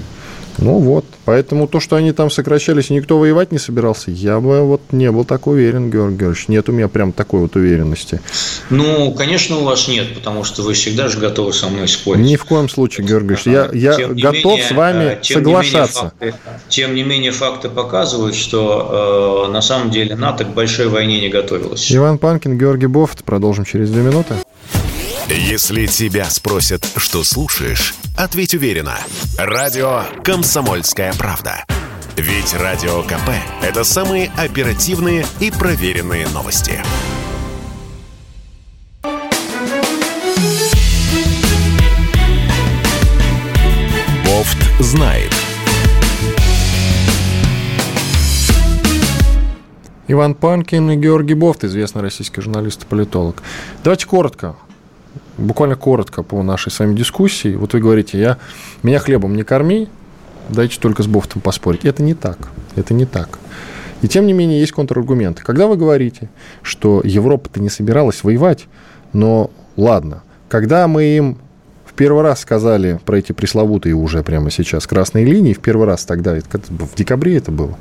Ну 0.58 0.80
вот, 0.80 1.06
поэтому 1.26 1.68
то, 1.68 1.80
что 1.80 1.96
они 1.96 2.12
там 2.12 2.30
сокращались, 2.30 2.90
никто 2.90 3.18
воевать 3.18 3.52
не 3.52 3.58
собирался, 3.58 4.12
я 4.12 4.40
бы 4.40 4.62
вот 4.62 4.82
не 4.92 5.12
был 5.12 5.26
так 5.26 5.48
уверен, 5.48 5.90
Георгий 5.90 6.18
Георгиевич. 6.18 6.48
Нет 6.48 6.70
у 6.70 6.72
меня 6.72 6.88
прям 6.88 7.12
такой 7.12 7.42
вот 7.42 7.56
уверенности. 7.56 8.22
Ну, 8.70 9.12
конечно, 9.14 9.58
у 9.58 9.64
вас 9.64 9.88
нет, 9.88 10.14
потому 10.14 10.44
что 10.44 10.62
вы 10.64 10.74
всегда 10.74 11.08
же 11.08 11.20
готовы 11.20 11.54
со 11.54 11.70
мной 11.70 11.88
спорить. 11.88 12.26
Ни 12.26 12.36
в 12.36 12.46
коем 12.46 12.70
случае, 12.70 13.08
Георгий 13.08 13.36
Георгиевич. 13.36 13.74
Я, 13.74 13.98
я 13.98 14.08
готов 14.08 14.54
менее, 14.54 14.68
с 14.68 14.72
вами 14.72 15.04
э, 15.04 15.20
тем 15.22 15.38
соглашаться. 15.38 16.14
Не 16.20 16.26
менее, 16.26 16.32
факты, 16.32 16.54
тем 16.70 16.96
не 16.96 17.04
менее, 17.04 17.32
факты 17.32 17.70
показывают, 17.70 18.36
что 18.36 19.46
э, 19.48 19.52
на 19.52 19.62
самом 19.62 19.92
деле 19.92 20.16
НАТО 20.16 20.46
к 20.46 20.54
большой 20.54 20.88
войне 20.88 21.22
не 21.22 21.30
готовилось. 21.30 21.92
Иван 21.92 22.18
Панкин, 22.18 22.58
Георгий 22.58 22.88
Бофт. 22.88 23.24
Продолжим 23.24 23.66
через 23.66 23.90
две 23.90 24.02
минуты. 24.02 24.36
Если 25.34 25.86
тебя 25.86 26.26
спросят, 26.30 26.86
что 26.98 27.24
слушаешь, 27.24 27.96
ответь 28.18 28.54
уверенно. 28.54 28.98
Радио 29.38 30.04
«Комсомольская 30.26 31.14
правда». 31.14 31.64
Ведь 32.18 32.54
Радио 32.54 33.02
КП– 33.04 33.30
это 33.62 33.86
самые 33.86 34.30
оперативные 34.36 35.26
и 35.40 35.50
проверенные 35.50 36.28
новости. 36.28 36.84
Бофт 44.26 44.58
знает. 44.82 45.34
Иван 50.10 50.36
Панкин 50.36 50.92
и 50.92 50.96
Георгий 50.98 51.36
Бофт, 51.36 51.64
известный 51.64 52.02
российский 52.02 52.42
журналист 52.42 52.84
и 52.84 52.86
политолог. 52.86 53.42
Давайте 53.82 54.08
коротко 54.08 54.58
буквально 55.42 55.76
коротко 55.76 56.24
по 56.24 56.42
нашей 56.44 56.72
с 56.72 56.80
вами 56.80 56.96
дискуссии. 56.96 57.56
Вот 57.56 57.74
вы 57.74 57.80
говорите, 57.80 58.20
я, 58.20 58.38
меня 58.84 59.00
хлебом 59.00 59.36
не 59.36 59.44
корми, 59.44 59.90
дайте 60.50 60.80
только 60.80 61.04
с 61.04 61.08
Бофтом 61.08 61.42
поспорить. 61.42 61.86
Это 61.86 62.04
не 62.04 62.14
так. 62.14 62.38
Это 62.76 62.94
не 62.94 63.06
так. 63.06 63.40
И 64.02 64.08
тем 64.08 64.26
не 64.26 64.34
менее 64.34 64.60
есть 64.60 64.72
контраргументы. 64.72 65.44
Когда 65.44 65.68
вы 65.68 65.78
говорите, 65.78 66.30
что 66.64 67.02
Европа-то 67.04 67.60
не 67.60 67.70
собиралась 67.70 68.24
воевать, 68.24 68.68
но 69.14 69.52
ладно, 69.78 70.24
когда 70.50 70.88
мы 70.88 71.04
им 71.04 71.38
в 71.86 71.94
первый 71.94 72.24
раз 72.24 72.40
сказали 72.40 73.00
про 73.06 73.20
эти 73.20 73.34
пресловутые 73.34 73.96
уже 73.96 74.24
прямо 74.24 74.50
сейчас 74.50 74.88
красные 74.88 75.26
линии, 75.26 75.54
в 75.54 75.60
первый 75.60 75.86
раз 75.86 76.06
тогда, 76.06 76.36
в 76.36 76.96
декабре 76.96 77.38
это 77.38 77.52
было, 77.52 77.78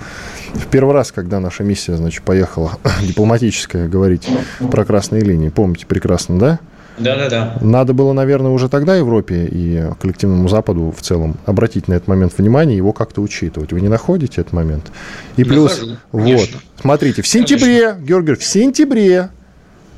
в 0.54 0.66
первый 0.66 0.92
раз, 0.94 1.12
когда 1.12 1.38
наша 1.40 1.62
миссия, 1.62 1.94
значит, 1.94 2.22
поехала 2.22 2.72
дипломатическая 3.02 3.88
говорить 3.88 4.28
про 4.70 4.84
красные 4.84 5.22
линии, 5.22 5.48
помните 5.48 5.86
прекрасно, 5.86 6.38
да? 6.38 6.60
Да, 7.00 7.16
да, 7.16 7.28
да. 7.30 7.58
Надо 7.60 7.94
было, 7.94 8.12
наверное, 8.12 8.50
уже 8.50 8.68
тогда 8.68 8.94
Европе 8.94 9.48
и 9.50 9.84
коллективному 10.00 10.48
Западу 10.48 10.94
в 10.96 11.00
целом 11.00 11.36
обратить 11.46 11.88
на 11.88 11.94
этот 11.94 12.08
момент 12.08 12.36
внимание, 12.36 12.76
его 12.76 12.92
как-то 12.92 13.22
учитывать. 13.22 13.72
Вы 13.72 13.80
не 13.80 13.88
находите 13.88 14.42
этот 14.42 14.52
момент? 14.52 14.92
И 15.36 15.44
плюс, 15.44 15.80
Нахожу, 15.80 15.96
вот, 16.12 16.48
смотрите, 16.80 17.22
в 17.22 17.26
сентябре, 17.26 17.80
конечно. 17.80 18.06
Георгий, 18.06 18.34
в 18.34 18.44
сентябре 18.44 19.30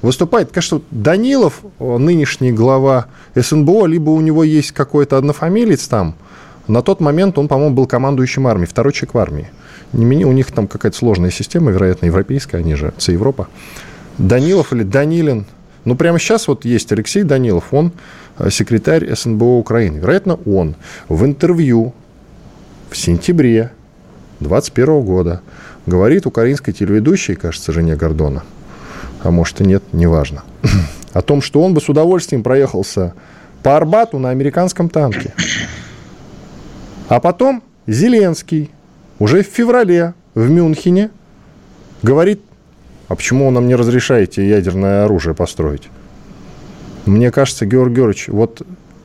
выступает, 0.01 0.51
конечно, 0.53 0.81
Данилов, 0.91 1.63
нынешний 1.81 2.53
глава 2.53 3.07
СНБО, 3.35 3.87
либо 3.87 4.11
у 4.11 4.21
него 4.21 4.45
есть 4.45 4.71
какой-то 4.73 5.19
однофамилец 5.19 5.89
там, 5.89 6.15
на 6.69 6.83
тот 6.83 7.01
момент 7.01 7.39
он, 7.39 7.49
по-моему, 7.49 7.75
был 7.75 7.87
командующим 7.87 8.47
армией, 8.47 8.69
второй 8.69 8.93
человек 8.93 9.15
в 9.15 9.19
армии. 9.19 9.51
Не, 9.93 10.25
у 10.25 10.33
них 10.33 10.53
там 10.53 10.69
какая-то 10.69 10.97
сложная 10.97 11.31
система, 11.31 11.73
вероятно, 11.73 12.07
европейская, 12.07 12.59
они 12.59 12.77
же, 12.77 12.93
це 12.99 13.13
Европа. 13.13 13.49
Данилов 14.19 14.73
или 14.73 14.85
Данилин– 14.85 15.47
ну, 15.85 15.97
прямо 15.97 16.19
сейчас 16.19 16.49
вот 16.49 16.65
есть 16.65 16.93
Алексей 16.93 17.25
Данилов, 17.25 17.73
он 17.73 17.93
э, 18.39 18.51
секретарь 18.51 19.13
СНБО 19.15 19.59
Украины. 19.59 19.99
Вероятно, 19.99 20.39
он 20.47 20.77
в 21.09 21.25
интервью 21.25 21.93
в 22.91 22.97
сентябре 22.97 23.73
2021 24.41 25.03
года 25.03 25.41
говорит 25.87 26.27
украинской 26.27 26.73
телеведущей, 26.73 27.35
кажется, 27.35 27.73
жене 27.73 27.97
Гордона, 27.97 28.45
а 29.23 29.31
может 29.31 29.61
и 29.61 29.65
нет, 29.65 29.83
неважно, 29.93 30.45
о 31.13 31.23
том, 31.23 31.43
что 31.43 31.63
он 31.63 31.75
бы 31.75 31.81
с 31.81 31.89
удовольствием 31.89 32.43
проехался 32.43 33.15
по 33.63 33.77
Арбату 33.77 34.19
на 34.19 34.31
американском 34.31 34.89
танке. 34.89 35.35
А 37.09 37.21
потом 37.21 37.63
Зеленский 37.87 38.71
уже 39.19 39.43
в 39.43 39.47
феврале 39.47 40.15
в 40.35 40.49
Мюнхене 40.49 41.11
говорит 42.03 42.41
а 43.13 43.15
почему 43.15 43.45
вы 43.45 43.51
нам 43.51 43.69
не 43.69 43.75
разрешаете 43.75 44.49
ядерное 44.49 45.05
оружие 45.05 45.35
построить? 45.35 45.91
Мне 47.05 47.31
кажется, 47.31 47.67
Георгий 47.67 47.97
Георгиевич, 47.97 48.29
вот 48.29 48.63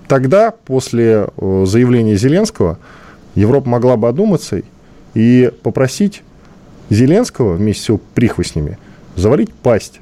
тогда, 0.07 0.51
после 0.51 1.27
э, 1.35 1.65
заявления 1.67 2.15
Зеленского, 2.15 2.79
Европа 3.35 3.67
могла 3.67 3.97
бы 3.97 4.07
одуматься 4.07 4.61
и 5.13 5.51
попросить 5.61 6.23
Зеленского 6.89 7.55
вместе 7.55 7.83
с 7.83 7.89
его 7.89 7.99
прихвостнями 8.13 8.77
заварить 9.17 9.53
пасть 9.53 9.99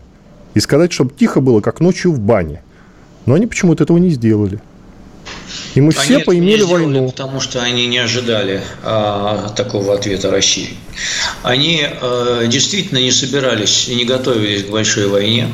и 0.54 0.60
сказать, 0.60 0.92
чтобы 0.92 1.12
тихо 1.12 1.42
было, 1.42 1.60
как 1.60 1.80
ночью 1.80 2.12
в 2.12 2.20
бане. 2.20 2.62
Но 3.26 3.34
они 3.34 3.48
почему-то 3.48 3.86
этого 3.86 3.98
не 3.98 4.12
сделали. 4.12 4.60
И 5.76 5.82
мы 5.82 5.92
все 5.92 6.16
они 6.16 6.24
поимели 6.24 6.64
войну. 6.64 7.10
Потому 7.10 7.40
что 7.40 7.62
они 7.62 7.88
не 7.88 7.98
ожидали 7.98 8.62
а, 8.84 9.50
такого 9.56 9.94
ответа 9.94 10.32
России. 10.32 10.72
Они 11.44 11.86
а, 11.86 12.46
действительно 12.48 13.00
не 13.00 13.12
собирались 13.12 13.88
и 13.88 13.96
не 13.96 14.06
готовились 14.06 14.64
к 14.64 14.70
большой 14.70 15.08
войне. 15.08 15.50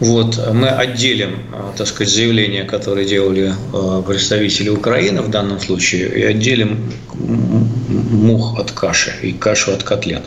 Вот, 0.00 0.38
мы 0.52 0.68
отделим, 0.68 1.44
а, 1.52 1.72
так 1.76 1.86
сказать, 1.86 2.12
заявления, 2.12 2.64
которые 2.64 3.06
делали 3.06 3.54
а, 3.72 4.02
представители 4.02 4.68
Украины 4.68 5.22
в 5.22 5.30
данном 5.30 5.60
случае, 5.60 6.08
и 6.08 6.22
отделим 6.22 6.92
мух 7.14 8.58
от 8.58 8.72
каши 8.72 9.14
и 9.22 9.32
кашу 9.32 9.72
от 9.72 9.82
котлет. 9.82 10.22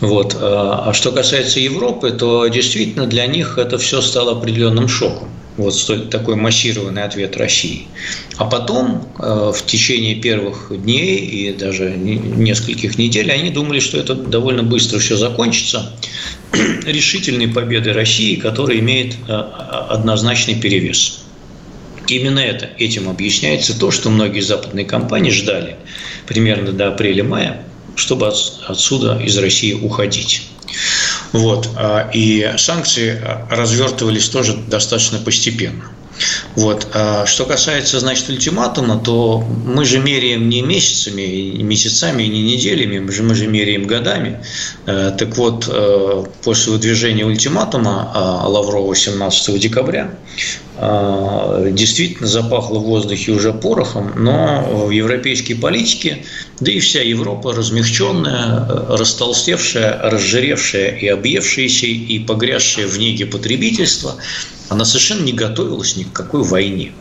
Вот. 0.00 0.36
А 0.40 0.92
что 0.94 1.12
касается 1.12 1.60
Европы, 1.60 2.10
то 2.10 2.46
действительно 2.48 3.06
для 3.06 3.26
них 3.26 3.58
это 3.58 3.78
все 3.78 4.00
стало 4.00 4.32
определенным 4.32 4.88
шоком 4.88 5.28
вот 5.56 6.10
такой 6.10 6.36
массированный 6.36 7.02
ответ 7.02 7.36
России. 7.36 7.86
А 8.36 8.44
потом, 8.44 9.06
э, 9.18 9.52
в 9.54 9.66
течение 9.66 10.14
первых 10.14 10.68
дней 10.70 11.18
и 11.18 11.52
даже 11.52 11.90
нескольких 11.90 12.98
недель, 12.98 13.30
они 13.30 13.50
думали, 13.50 13.80
что 13.80 13.98
это 13.98 14.14
довольно 14.14 14.62
быстро 14.62 14.98
все 14.98 15.16
закончится 15.16 15.92
решительной 16.86 17.48
победой 17.48 17.92
России, 17.92 18.36
которая 18.36 18.78
имеет 18.78 19.14
э, 19.28 19.32
однозначный 19.32 20.54
перевес. 20.54 21.22
Именно 22.08 22.40
это, 22.40 22.68
этим 22.78 23.08
объясняется 23.08 23.78
то, 23.78 23.90
что 23.90 24.10
многие 24.10 24.40
западные 24.40 24.84
компании 24.84 25.30
ждали 25.30 25.76
примерно 26.26 26.72
до 26.72 26.88
апреля-мая, 26.88 27.62
чтобы 27.94 28.32
отсюда 28.66 29.20
из 29.22 29.36
России 29.38 29.72
уходить. 29.72 30.42
Вот. 31.32 31.68
А, 31.76 32.10
и 32.12 32.54
санкции 32.58 33.18
а, 33.22 33.46
развертывались 33.50 34.28
тоже 34.28 34.54
достаточно 34.54 35.18
постепенно. 35.18 35.84
Вот. 36.56 36.86
А 36.92 37.24
что 37.26 37.46
касается, 37.46 37.98
значит, 37.98 38.28
ультиматума, 38.28 38.98
то 38.98 39.38
мы 39.40 39.84
же 39.84 39.98
меряем 39.98 40.48
не 40.48 40.62
месяцами, 40.62 41.22
не 41.22 41.62
месяцами, 41.62 42.24
не 42.24 42.42
неделями, 42.42 42.98
мы 42.98 43.10
же, 43.10 43.22
мы 43.22 43.34
же 43.34 43.46
меряем 43.46 43.86
годами. 43.86 44.44
Э, 44.86 45.12
так 45.18 45.36
вот, 45.36 45.66
э, 45.68 46.24
после 46.44 46.72
выдвижения 46.72 47.24
ультиматума 47.24 48.42
Лаврова 48.44 48.94
17 48.94 49.58
декабря 49.58 50.10
действительно 51.70 52.26
запахло 52.26 52.78
в 52.78 52.84
воздухе 52.84 53.32
уже 53.32 53.52
порохом, 53.52 54.12
но 54.16 54.86
в 54.86 54.90
европейской 54.90 55.54
политике, 55.54 56.24
да 56.60 56.72
и 56.72 56.80
вся 56.80 57.02
Европа 57.02 57.52
размягченная, 57.54 58.66
растолстевшая, 58.88 60.00
разжиревшая 60.02 60.96
и 60.96 61.06
объевшаяся, 61.06 61.86
и 61.86 62.18
погрязшая 62.18 62.86
в 62.86 62.98
неге 62.98 63.26
потребительства, 63.26 64.16
она 64.68 64.84
совершенно 64.84 65.24
не 65.24 65.32
готовилась 65.32 65.96
ни 65.96 66.04
к 66.04 66.12
какой 66.12 66.42
войне. 66.42 66.92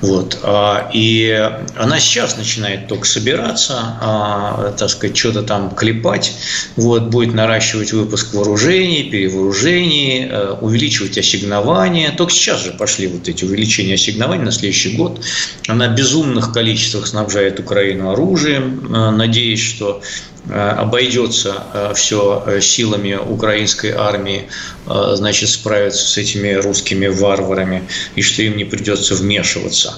Вот. 0.00 0.38
А, 0.42 0.90
и 0.92 1.50
она 1.76 2.00
сейчас 2.00 2.36
начинает 2.36 2.88
только 2.88 3.06
собираться, 3.06 3.98
а, 4.00 4.74
так 4.78 4.90
сказать, 4.90 5.16
что-то 5.16 5.42
там 5.42 5.74
клепать, 5.74 6.32
вот, 6.76 7.04
будет 7.04 7.34
наращивать 7.34 7.92
выпуск 7.92 8.34
вооружений, 8.34 9.04
перевооружений, 9.10 10.26
э, 10.28 10.56
увеличивать 10.60 11.18
ассигнования. 11.18 12.12
Только 12.12 12.32
сейчас 12.32 12.64
же 12.64 12.72
пошли 12.72 13.06
вот 13.06 13.28
эти 13.28 13.44
увеличения 13.44 13.94
ассигнований 13.94 14.44
на 14.44 14.52
следующий 14.52 14.96
год. 14.96 15.20
Она 15.66 15.88
в 15.88 15.94
безумных 15.94 16.52
количествах 16.52 17.06
снабжает 17.06 17.60
Украину 17.60 18.10
оружием, 18.10 18.94
э, 18.94 19.10
надеясь, 19.10 19.60
что 19.60 20.02
обойдется 20.50 21.64
э, 21.74 21.92
все 21.94 22.42
э, 22.46 22.60
силами 22.60 23.14
украинской 23.14 23.90
армии, 23.90 24.48
значит, 24.86 25.50
справиться 25.50 26.02
с 26.06 26.16
этими 26.16 26.52
русскими 26.54 27.08
варварами, 27.08 27.82
и 28.16 28.22
что 28.22 28.42
им 28.42 28.56
не 28.56 28.64
придется 28.64 29.14
вмешиваться. 29.14 29.94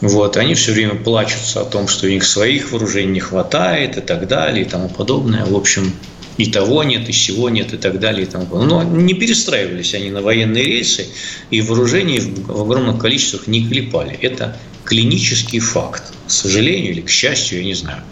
Вот. 0.00 0.36
Они 0.36 0.54
все 0.54 0.72
время 0.72 0.94
плачутся 0.94 1.62
о 1.62 1.64
том, 1.64 1.88
что 1.88 2.06
у 2.06 2.10
них 2.10 2.24
своих 2.24 2.70
вооружений 2.70 3.12
не 3.12 3.20
хватает 3.20 3.96
и 3.96 4.00
так 4.00 4.28
далее 4.28 4.64
и 4.64 4.68
тому 4.68 4.88
подобное. 4.88 5.44
В 5.44 5.56
общем, 5.56 5.92
И 6.38 6.46
того 6.46 6.84
нет, 6.84 7.08
и 7.08 7.12
всего 7.12 7.50
нет, 7.50 7.74
и 7.74 7.76
так 7.76 7.98
далее. 7.98 8.22
И 8.22 8.26
тому. 8.26 8.46
Но 8.62 8.84
не 8.84 9.14
перестраивались 9.14 9.94
они 9.94 10.10
на 10.10 10.20
военные 10.22 10.64
рейсы, 10.64 11.06
и 11.50 11.60
вооружение 11.60 12.20
в 12.20 12.60
огромных 12.62 13.00
количествах 13.00 13.48
не 13.48 13.66
клепали. 13.68 14.16
Это 14.22 14.56
клинический 14.84 15.58
факт. 15.58 16.04
К 16.28 16.30
сожалению 16.30 16.92
или 16.92 17.00
к 17.00 17.10
счастью, 17.10 17.58
я 17.58 17.64
не 17.64 17.74
знаю. 17.74 18.02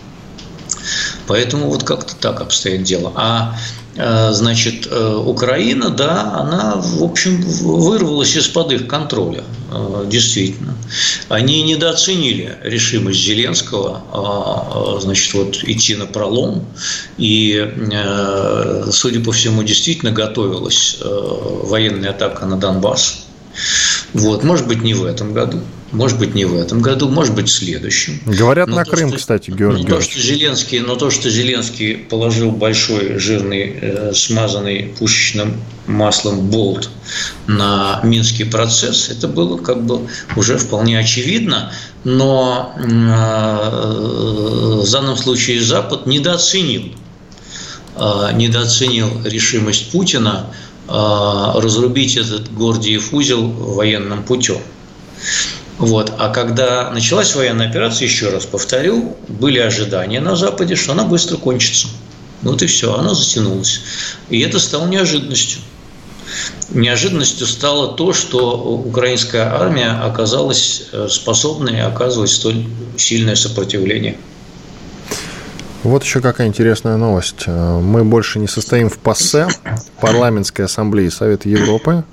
Поэтому 1.27 1.69
вот 1.69 1.85
как-то 1.85 2.15
так 2.17 2.41
обстоит 2.41 2.83
дело. 2.83 3.13
А 3.17 3.57
Э, 3.97 4.31
значит, 4.33 4.87
э, 4.91 5.23
Украина, 5.25 5.89
да, 5.89 6.33
она, 6.35 6.75
в 6.77 7.03
общем, 7.03 7.41
вырвалась 7.41 8.37
из-под 8.37 8.73
их 8.73 8.87
контроля, 8.87 9.43
э, 9.73 10.05
действительно. 10.07 10.75
Они 11.29 11.63
недооценили 11.63 12.59
решимость 12.63 13.21
Зеленского, 13.21 15.01
значит, 15.01 15.35
вот 15.35 15.65
идти 15.65 15.97
на 15.97 16.07
пролом, 16.07 16.65
и, 17.19 17.73
судя 18.93 19.21
по 19.21 19.33
всему, 19.33 19.63
действительно 19.65 20.13
готовилась 20.13 20.99
военная 21.03 22.11
атака 22.11 22.47
на 22.47 22.57
Донбасс. 22.57 23.27
Вот, 24.21 24.45
может 24.45 24.67
быть, 24.67 24.83
не 24.83 24.95
в 24.95 25.05
этом 25.05 25.33
году, 25.35 25.61
может 25.93 26.19
быть, 26.19 26.35
не 26.35 26.45
в 26.45 26.57
этом 26.57 26.81
году, 26.81 27.09
может 27.09 27.35
быть, 27.35 27.49
в 27.49 27.53
следующем. 27.53 28.21
Говорят 28.27 28.69
но 28.69 28.77
на 28.77 28.85
то, 28.85 28.91
Крым, 28.91 29.09
что, 29.11 29.19
кстати, 29.19 29.51
Георгий 29.51 29.85
но 29.85 29.97
то, 29.97 30.01
что 30.01 30.21
Зеленский, 30.21 30.81
Но 30.81 30.97
то, 30.97 31.11
что 31.11 31.31
Зеленский 31.31 31.97
положил 31.97 32.51
большой, 32.51 33.19
жирный, 33.19 33.79
э, 33.81 34.13
смазанный 34.15 34.95
пушечным 34.99 35.61
маслом 35.87 36.49
болт 36.51 36.89
на 37.47 38.01
Минский 38.03 38.45
процесс, 38.45 39.09
это 39.11 39.29
было 39.29 39.59
как 39.59 39.85
бы 39.85 40.01
уже 40.35 40.59
вполне 40.59 40.99
очевидно, 40.99 41.73
но 42.05 42.75
э, 42.79 42.83
в 44.83 44.91
данном 44.91 45.17
случае 45.17 45.63
Запад 45.63 46.07
недооценил 46.07 46.93
э, 47.97 48.31
недооценил 48.35 49.23
решимость 49.25 49.93
Путина 49.93 50.47
разрубить 50.89 52.17
этот 52.17 52.53
Гордиев 52.55 53.13
узел 53.13 53.49
военным 53.49 54.23
путем. 54.23 54.59
Вот. 55.79 56.13
А 56.19 56.31
когда 56.31 56.91
началась 56.91 57.35
военная 57.35 57.69
операция, 57.69 58.07
еще 58.07 58.31
раз 58.31 58.47
повторю, 58.47 59.17
были 59.29 59.59
ожидания 59.59 60.21
на 60.21 60.37
Западе, 60.37 60.75
что 60.75 60.93
она 60.93 61.05
быстро 61.05 61.37
кончится. 61.37 61.89
Вот 62.43 62.63
и 62.63 62.67
все, 62.67 62.95
она 62.95 63.15
затянулась. 63.15 63.81
И 64.31 64.41
это 64.41 64.59
стало 64.59 64.87
неожиданностью. 64.87 65.61
Неожиданностью 66.71 67.47
стало 67.47 67.97
то, 67.97 68.13
что 68.13 68.57
украинская 68.57 69.55
армия 69.55 69.91
оказалась 69.91 70.85
э, 70.93 71.09
способной 71.09 71.83
оказывать 71.83 72.31
столь 72.31 72.67
сильное 72.97 73.37
сопротивление. 73.37 74.19
Вот 75.87 76.03
еще 76.03 76.21
какая 76.21 76.49
интересная 76.49 76.97
новость. 76.97 77.45
Э, 77.47 77.81
мы 77.81 78.05
больше 78.05 78.41
не 78.41 78.49
состоим 78.49 78.89
в 78.91 78.99
ПАСЕ, 78.99 79.47
парламентской 80.01 80.63
ассамблее 80.63 81.11
Совета 81.11 81.49
Европы 81.49 82.05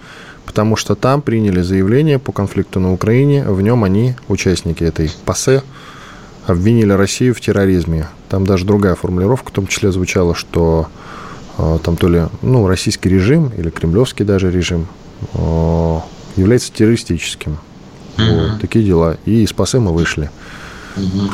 потому 0.45 0.75
что 0.75 0.93
там 0.93 1.23
приняли 1.23 1.61
заявление 1.61 2.19
по 2.19 2.31
конфликту 2.31 2.79
на 2.79 2.93
Украине. 2.93 3.43
В 3.43 3.61
нем 3.61 3.83
они, 3.83 4.13
участники 4.27 4.83
этой 4.83 5.09
ПАСЕ, 5.25 5.63
обвинили 6.45 6.91
Россию 6.91 7.33
в 7.33 7.41
терроризме. 7.41 8.07
Там 8.29 8.45
даже 8.45 8.65
другая 8.65 8.93
формулировка 8.93 9.49
в 9.49 9.51
том 9.51 9.65
числе 9.65 9.91
звучала, 9.91 10.35
что 10.35 10.89
э, 11.57 11.79
там 11.83 11.95
то 11.95 12.07
ли 12.09 12.23
ну, 12.43 12.67
российский 12.67 13.09
режим 13.09 13.51
или 13.57 13.71
кремлевский 13.71 14.25
даже 14.25 14.51
режим 14.51 14.87
э, 15.33 15.99
является 16.35 16.71
террористическим. 16.71 17.57
Uh-huh. 18.17 18.51
Вот, 18.51 18.61
такие 18.61 18.85
дела. 18.85 19.17
И 19.25 19.43
из 19.43 19.53
ПАСЕ 19.53 19.79
мы 19.79 19.93
вышли. 19.93 20.29
Uh-huh. 20.97 21.31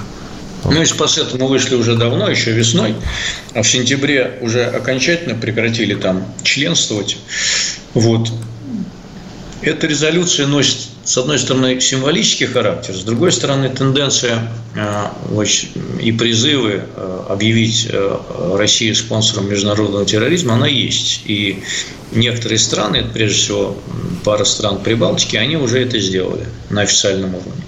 Ну, 0.66 0.82
из 0.82 0.92
ПАСЕТа 0.92 1.38
мы 1.38 1.48
вышли 1.48 1.76
уже 1.76 1.96
давно, 1.96 2.30
еще 2.30 2.52
весной, 2.52 2.96
а 3.54 3.62
в 3.62 3.68
сентябре 3.68 4.38
уже 4.42 4.66
окончательно 4.66 5.36
прекратили 5.36 5.96
там 5.96 6.26
членствовать. 6.44 7.18
Вот. 7.94 8.30
Эта 9.62 9.88
резолюция 9.88 10.48
носит, 10.48 10.78
с 11.04 11.18
одной 11.18 11.38
стороны, 11.38 11.82
символический 11.82 12.46
характер, 12.46 12.94
с 12.96 13.04
другой 13.04 13.32
стороны, 13.34 13.70
тенденция 13.70 14.50
э, 14.76 15.46
и 16.02 16.12
призывы 16.14 16.84
э, 16.96 17.24
объявить 17.30 17.88
э, 17.90 18.56
Россию 18.58 18.96
спонсором 18.96 19.50
международного 19.50 20.06
терроризма, 20.06 20.54
она 20.54 20.68
есть. 20.68 21.24
И 21.26 21.62
некоторые 22.14 22.58
страны, 22.58 23.06
прежде 23.14 23.38
всего 23.38 23.78
пара 24.24 24.46
стран 24.46 24.82
Прибалтики, 24.82 25.36
они 25.36 25.58
уже 25.58 25.82
это 25.82 26.00
сделали 26.00 26.46
на 26.70 26.82
официальном 26.82 27.36
уровне. 27.36 27.64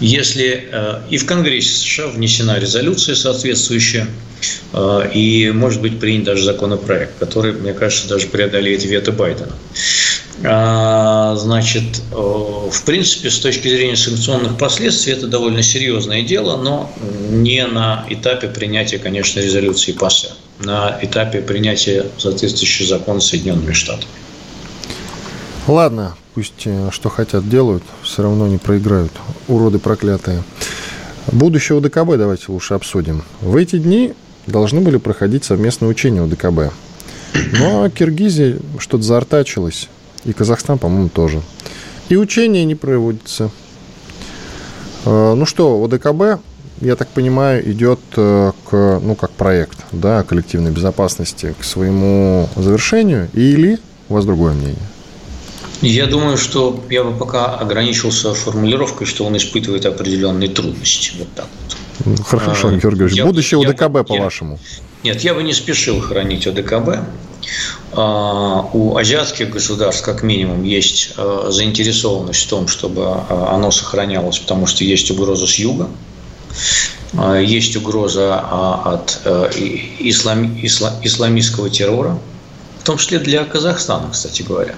Если 0.00 0.68
и 1.10 1.16
в 1.16 1.26
Конгрессе 1.26 1.72
США 1.72 2.08
внесена 2.08 2.58
резолюция 2.58 3.14
соответствующая, 3.14 4.06
и 5.14 5.52
может 5.54 5.80
быть 5.80 6.00
принят 6.00 6.24
даже 6.24 6.44
законопроект, 6.44 7.12
который, 7.18 7.52
мне 7.52 7.72
кажется, 7.72 8.08
даже 8.08 8.26
преодолеет 8.26 8.84
вето 8.84 9.12
Байдена. 9.12 9.52
А, 10.44 11.36
значит, 11.36 12.02
э, 12.10 12.14
в 12.14 12.82
принципе, 12.84 13.30
с 13.30 13.38
точки 13.38 13.68
зрения 13.68 13.96
санкционных 13.96 14.58
последствий, 14.58 15.12
это 15.12 15.28
довольно 15.28 15.62
серьезное 15.62 16.22
дело, 16.22 16.56
но 16.56 16.92
не 17.30 17.64
на 17.66 18.04
этапе 18.08 18.48
принятия, 18.48 18.98
конечно, 18.98 19.40
резолюции 19.40 19.92
ПАСЕ, 19.92 20.30
на 20.58 20.98
этапе 21.00 21.42
принятия 21.42 22.06
соответствующего 22.18 22.88
закона 22.88 23.20
Соединенными 23.20 23.72
Штатами. 23.72 24.08
Ладно, 25.68 26.16
пусть 26.34 26.62
э, 26.64 26.88
что 26.90 27.08
хотят 27.08 27.48
делают, 27.48 27.84
все 28.02 28.24
равно 28.24 28.48
не 28.48 28.58
проиграют. 28.58 29.12
Уроды 29.46 29.78
проклятые. 29.78 30.42
Будущее 31.30 31.78
УДКБ 31.78 32.16
давайте 32.16 32.46
лучше 32.48 32.74
обсудим. 32.74 33.22
В 33.40 33.54
эти 33.54 33.78
дни 33.78 34.12
должны 34.48 34.80
были 34.80 34.96
проходить 34.96 35.44
совместные 35.44 35.88
учения 35.88 36.20
УДКБ. 36.20 36.74
Но 37.60 37.88
Киргизия 37.90 38.58
что-то 38.78 39.04
заортачилась. 39.04 39.88
И 40.24 40.32
Казахстан, 40.32 40.78
по-моему, 40.78 41.08
тоже. 41.08 41.40
И 42.08 42.16
учения 42.16 42.64
не 42.64 42.74
проводятся. 42.74 43.50
Э, 45.04 45.34
ну 45.34 45.46
что, 45.46 45.84
ОДКБ, 45.84 46.42
я 46.80 46.96
так 46.96 47.06
понимаю, 47.08 47.70
идет 47.70 48.00
э, 48.16 48.50
к, 48.68 49.00
ну, 49.00 49.14
как 49.14 49.30
проект, 49.30 49.78
да, 49.92 50.24
коллективной 50.24 50.72
безопасности 50.72 51.54
к 51.58 51.62
своему 51.62 52.48
завершению, 52.56 53.28
или 53.32 53.78
у 54.08 54.14
вас 54.14 54.24
другое 54.24 54.54
мнение? 54.54 54.82
Я 55.82 56.06
думаю, 56.06 56.38
что 56.38 56.82
я 56.90 57.02
бы 57.02 57.12
пока 57.12 57.46
ограничился 57.56 58.32
формулировкой, 58.34 59.06
что 59.06 59.24
он 59.24 59.36
испытывает 59.36 59.84
определенные 59.84 60.48
трудности. 60.48 61.12
Вот 61.18 61.28
так 61.34 61.48
вот. 62.04 62.20
Хорошо, 62.24 62.68
а, 62.68 62.70
Георгий 62.70 62.98
Георгиевич. 62.98 63.22
Будущее 63.24 63.60
ОДКБ, 63.60 64.06
по-вашему? 64.06 64.58
Нет, 65.02 65.20
я 65.22 65.34
бы 65.34 65.42
не 65.42 65.52
спешил 65.52 66.00
хранить 66.00 66.46
ОДКБ. 66.46 67.00
А, 67.92 68.68
у 68.72 68.96
азиатских 68.96 69.50
государств, 69.50 70.04
как 70.04 70.22
минимум, 70.22 70.62
есть 70.62 71.14
а, 71.16 71.48
заинтересованность 71.50 72.44
в 72.44 72.48
том, 72.48 72.68
чтобы 72.68 73.02
а, 73.06 73.52
оно 73.54 73.70
сохранялось, 73.70 74.38
потому 74.38 74.66
что 74.66 74.84
есть 74.84 75.10
угроза 75.10 75.46
с 75.46 75.56
юга, 75.56 75.88
есть 77.42 77.76
угроза 77.76 78.38
от 78.40 79.20
э, 79.24 79.50
ислам, 79.98 80.58
исламистского 80.62 81.68
террора, 81.68 82.18
в 82.78 82.84
том 82.84 82.96
числе 82.96 83.18
для 83.18 83.44
Казахстана, 83.44 84.08
кстати 84.10 84.40
говоря. 84.40 84.74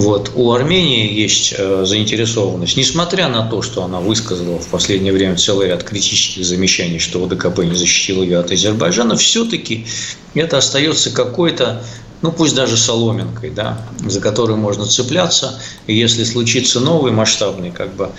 Вот. 0.00 0.32
У 0.34 0.50
Армении 0.52 1.12
есть 1.12 1.54
э, 1.56 1.84
заинтересованность, 1.84 2.78
несмотря 2.78 3.28
на 3.28 3.46
то, 3.46 3.60
что 3.60 3.84
она 3.84 4.00
высказала 4.00 4.58
в 4.58 4.66
последнее 4.68 5.12
время 5.12 5.36
целый 5.36 5.68
ряд 5.68 5.84
критических 5.84 6.42
замечаний, 6.42 6.98
что 6.98 7.22
ОДКБ 7.22 7.58
не 7.64 7.74
защитил 7.74 8.22
ее 8.22 8.38
от 8.38 8.50
Азербайджана, 8.50 9.16
все-таки 9.16 9.86
это 10.34 10.56
остается 10.56 11.10
какой-то 11.10 11.84
ну 12.22 12.32
пусть 12.32 12.54
даже 12.54 12.78
соломинкой, 12.78 13.50
да, 13.50 13.82
за 14.06 14.20
которую 14.20 14.58
можно 14.58 14.86
цепляться. 14.86 15.60
И 15.86 15.94
если 15.94 16.24
случится 16.24 16.80
новый 16.80 17.12
масштабный 17.12 17.70
как 17.70 17.94
бы, 17.94 18.10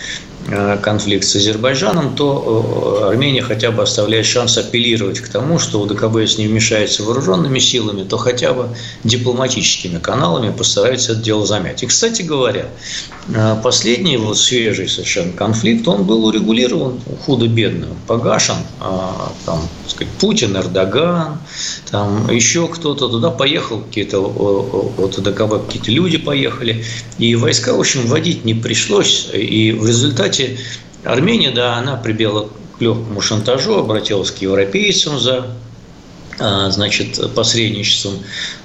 конфликт 0.81 1.25
с 1.25 1.35
Азербайджаном, 1.35 2.15
то 2.15 2.99
э, 3.03 3.09
Армения 3.09 3.41
хотя 3.41 3.71
бы 3.71 3.83
оставляет 3.83 4.25
шанс 4.25 4.57
апеллировать 4.57 5.19
к 5.19 5.29
тому, 5.29 5.59
что 5.59 5.81
УДКБ, 5.81 6.17
если 6.17 6.41
не 6.41 6.47
вмешается 6.47 7.03
вооруженными 7.03 7.59
силами, 7.59 8.03
то 8.03 8.17
хотя 8.17 8.53
бы 8.53 8.69
дипломатическими 9.03 9.99
каналами 9.99 10.51
постарается 10.51 11.13
это 11.13 11.21
дело 11.21 11.45
замять. 11.45 11.83
И, 11.83 11.85
кстати 11.85 12.23
говоря, 12.23 12.67
э, 13.29 13.55
последний 13.63 14.17
вот 14.17 14.37
свежий 14.37 14.89
совершенно 14.89 15.31
конфликт, 15.31 15.87
он 15.87 16.03
был 16.03 16.25
урегулирован 16.25 16.99
худо-бедно, 17.25 17.87
погашен, 18.07 18.55
там, 19.45 19.61
сказать, 19.87 20.11
Путин, 20.19 20.57
Эрдоган, 20.57 21.37
там 21.89 22.29
еще 22.29 22.67
кто-то. 22.67 23.09
Туда 23.09 23.29
поехал 23.29 23.81
какие-то 23.81 24.19
от 24.19 25.21
ДКБ 25.21 25.67
какие-то 25.67 25.91
люди 25.91 26.17
поехали, 26.17 26.83
и 27.17 27.35
войска, 27.35 27.73
в 27.73 27.79
общем, 27.79 28.07
вводить 28.07 28.43
не 28.45 28.53
пришлось, 28.53 29.29
и 29.33 29.71
в 29.71 29.85
результате 29.87 30.30
Армения, 31.03 31.51
да, 31.51 31.75
она 31.77 31.95
прибила 31.95 32.49
к 32.77 32.81
легкому 32.81 33.21
шантажу, 33.21 33.75
обратилась 33.75 34.31
к 34.31 34.37
европейцам 34.39 35.19
за 35.19 35.47
а, 36.39 36.69
значит, 36.71 37.33
посредничеством. 37.35 38.15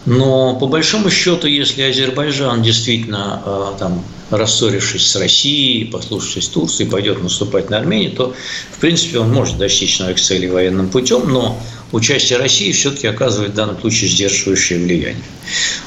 Но 0.05 0.57
по 0.57 0.67
большому 0.67 1.11
счету, 1.11 1.47
если 1.47 1.83
Азербайджан 1.83 2.63
действительно 2.63 3.43
а, 3.45 3.77
там 3.79 4.05
рассорившись 4.31 5.07
с 5.07 5.17
Россией, 5.17 5.85
послушавшись 5.85 6.49
Турции, 6.49 6.85
пойдет 6.85 7.23
наступать 7.23 7.71
на 7.71 7.79
Армению, 7.79 8.13
то, 8.13 8.35
в 8.73 8.79
принципе, 8.79 9.19
он 9.19 9.33
может 9.33 9.59
достичь 9.59 9.99
новых 10.01 10.21
целей 10.21 10.49
военным 10.49 10.89
путем, 10.89 11.29
но 11.29 11.61
участие 11.93 12.39
России 12.39 12.73
все-таки 12.73 13.07
оказывает 13.07 13.53
в 13.53 13.55
данном 13.55 13.81
случае 13.81 14.11
сдерживающее 14.11 14.79
влияние. 14.79 15.23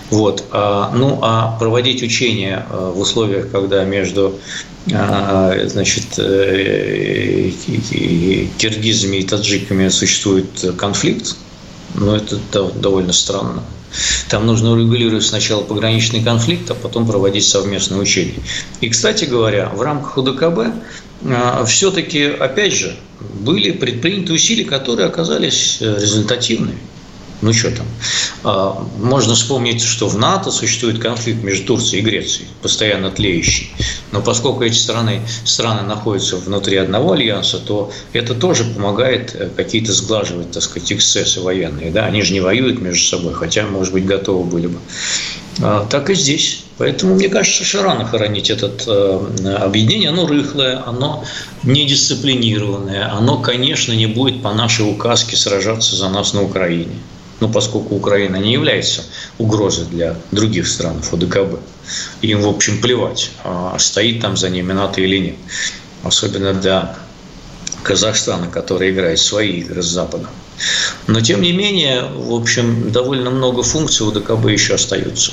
Вот. 0.09 0.43
А, 0.51 0.91
ну, 0.95 1.19
а 1.21 1.57
проводить 1.59 2.01
учения 2.01 2.65
а, 2.69 2.91
в 2.91 2.99
условиях, 2.99 3.51
когда 3.51 3.83
между 3.83 4.39
а, 4.93 5.55
значит, 5.67 6.17
э, 6.17 7.51
киргизами 8.57 9.17
и 9.17 9.23
таджиками 9.23 9.89
существует 9.89 10.47
конфликт, 10.77 11.35
ну, 11.95 12.15
это 12.15 12.39
довольно 12.75 13.13
странно. 13.13 13.63
Там 14.29 14.45
нужно 14.45 14.71
урегулировать 14.71 15.25
сначала 15.25 15.63
пограничный 15.63 16.23
конфликт, 16.23 16.69
а 16.71 16.75
потом 16.75 17.07
проводить 17.07 17.47
совместные 17.47 17.99
учения. 18.01 18.35
И, 18.81 18.89
кстати 18.89 19.25
говоря, 19.25 19.69
в 19.69 19.81
рамках 19.81 20.17
УДКБ 20.17 20.59
а, 21.25 21.65
все-таки, 21.65 22.23
опять 22.23 22.73
же, 22.73 22.95
были 23.19 23.71
предприняты 23.71 24.33
усилия, 24.33 24.63
которые 24.63 25.07
оказались 25.07 25.77
э, 25.81 25.97
результативными. 25.99 26.77
Ну 27.41 27.53
что 27.53 27.71
там? 27.71 27.85
А, 28.43 28.85
можно 28.97 29.33
вспомнить, 29.33 29.81
что 29.81 30.09
в 30.09 30.17
НАТО 30.17 30.51
существует 30.51 30.99
конфликт 30.99 31.41
между 31.41 31.65
Турцией 31.65 32.01
и 32.01 32.05
Грецией, 32.05 32.47
постоянно 32.61 33.11
тлеющий. 33.11 33.71
Но 34.11 34.21
поскольку 34.21 34.63
эти 34.63 34.77
страны, 34.77 35.21
страны 35.45 35.83
находятся 35.83 36.35
внутри 36.37 36.77
одного 36.77 37.13
альянса, 37.13 37.59
то 37.59 37.91
это 38.11 38.35
тоже 38.35 38.65
помогает 38.65 39.35
э, 39.35 39.49
какие-то 39.55 39.93
сглаживать, 39.93 40.51
так 40.51 40.63
сказать, 40.63 40.91
эксцессы 40.91 41.39
военные. 41.39 41.91
Да? 41.91 42.05
Они 42.05 42.23
же 42.23 42.33
не 42.33 42.41
воюют 42.41 42.81
между 42.81 43.05
собой, 43.05 43.33
хотя, 43.33 43.65
может 43.67 43.93
быть, 43.93 44.05
готовы 44.05 44.43
были 44.43 44.67
бы. 44.67 44.79
А, 45.61 45.85
так 45.89 46.09
и 46.09 46.15
здесь. 46.15 46.63
Поэтому, 46.77 47.15
мне 47.15 47.29
кажется, 47.29 47.63
что 47.63 47.83
рано 47.83 48.05
хоронить 48.05 48.49
это 48.49 48.71
э, 48.87 49.53
объединение. 49.55 50.09
Оно 50.09 50.27
рыхлое, 50.27 50.81
оно 50.85 51.25
недисциплинированное, 51.63 53.11
оно, 53.13 53.37
конечно, 53.39 53.91
не 53.93 54.07
будет 54.07 54.41
по 54.41 54.53
нашей 54.53 54.89
указке 54.89 55.35
сражаться 55.35 55.95
за 55.95 56.09
нас 56.09 56.33
на 56.33 56.43
Украине 56.43 56.95
ну, 57.39 57.49
поскольку 57.49 57.95
Украина 57.95 58.37
не 58.37 58.53
является 58.53 59.03
угрозой 59.37 59.85
для 59.85 60.15
других 60.31 60.67
стран 60.67 61.01
ФОДКБ. 61.01 61.59
Им, 62.21 62.41
в 62.41 62.47
общем, 62.47 62.81
плевать, 62.81 63.31
а 63.43 63.77
стоит 63.79 64.21
там 64.21 64.37
за 64.37 64.49
ними 64.49 64.73
НАТО 64.73 65.01
или 65.01 65.17
нет. 65.17 65.35
Особенно 66.03 66.53
для 66.53 66.95
Казахстана, 67.83 68.47
который 68.47 68.91
играет 68.91 69.19
свои 69.19 69.59
игры 69.61 69.81
с 69.81 69.87
Западом. 69.87 70.29
Но, 71.07 71.21
тем 71.21 71.41
не 71.41 71.53
менее, 71.53 72.03
в 72.03 72.33
общем, 72.33 72.91
довольно 72.91 73.29
много 73.29 73.63
функций 73.63 74.05
у 74.05 74.11
ДКБ 74.11 74.47
еще 74.47 74.75
остаются. 74.75 75.31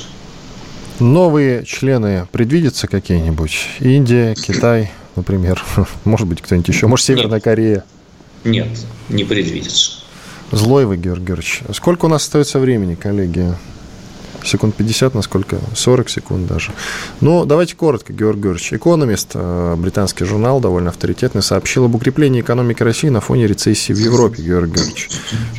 Новые 0.99 1.63
члены 1.63 2.27
предвидятся 2.31 2.87
какие-нибудь? 2.87 3.67
Индия, 3.79 4.33
Китай, 4.33 4.91
например? 5.15 5.63
Может 6.05 6.27
быть, 6.27 6.41
кто-нибудь 6.41 6.67
еще? 6.67 6.87
Может, 6.87 7.05
Северная 7.05 7.35
Нет. 7.35 7.43
Корея? 7.43 7.83
Нет, 8.43 8.67
не 9.09 9.23
предвидится. 9.23 9.99
Злой 10.51 10.85
вы, 10.85 10.97
Георгий 10.97 11.25
Георгиевич. 11.25 11.61
Сколько 11.73 12.05
у 12.05 12.07
нас 12.07 12.23
остается 12.23 12.59
времени, 12.59 12.95
коллеги? 12.95 13.53
Секунд 14.43 14.75
50, 14.75 15.13
насколько? 15.13 15.59
40 15.75 16.09
секунд 16.09 16.47
даже. 16.47 16.71
Ну, 17.21 17.45
давайте 17.45 17.75
коротко, 17.75 18.13
Георгий 18.13 18.41
Георгиевич. 18.41 18.73
Экономист, 18.73 19.31
э, 19.33 19.75
британский 19.77 20.25
журнал, 20.25 20.59
довольно 20.59 20.89
авторитетный, 20.89 21.41
сообщил 21.41 21.85
об 21.85 21.95
укреплении 21.95 22.41
экономики 22.41 22.83
России 22.83 23.09
на 23.09 23.21
фоне 23.21 23.47
рецессии 23.47 23.93
в 23.93 23.97
Европе, 23.97 24.41
Георгий 24.43 24.75
Георгиевич. 24.75 25.09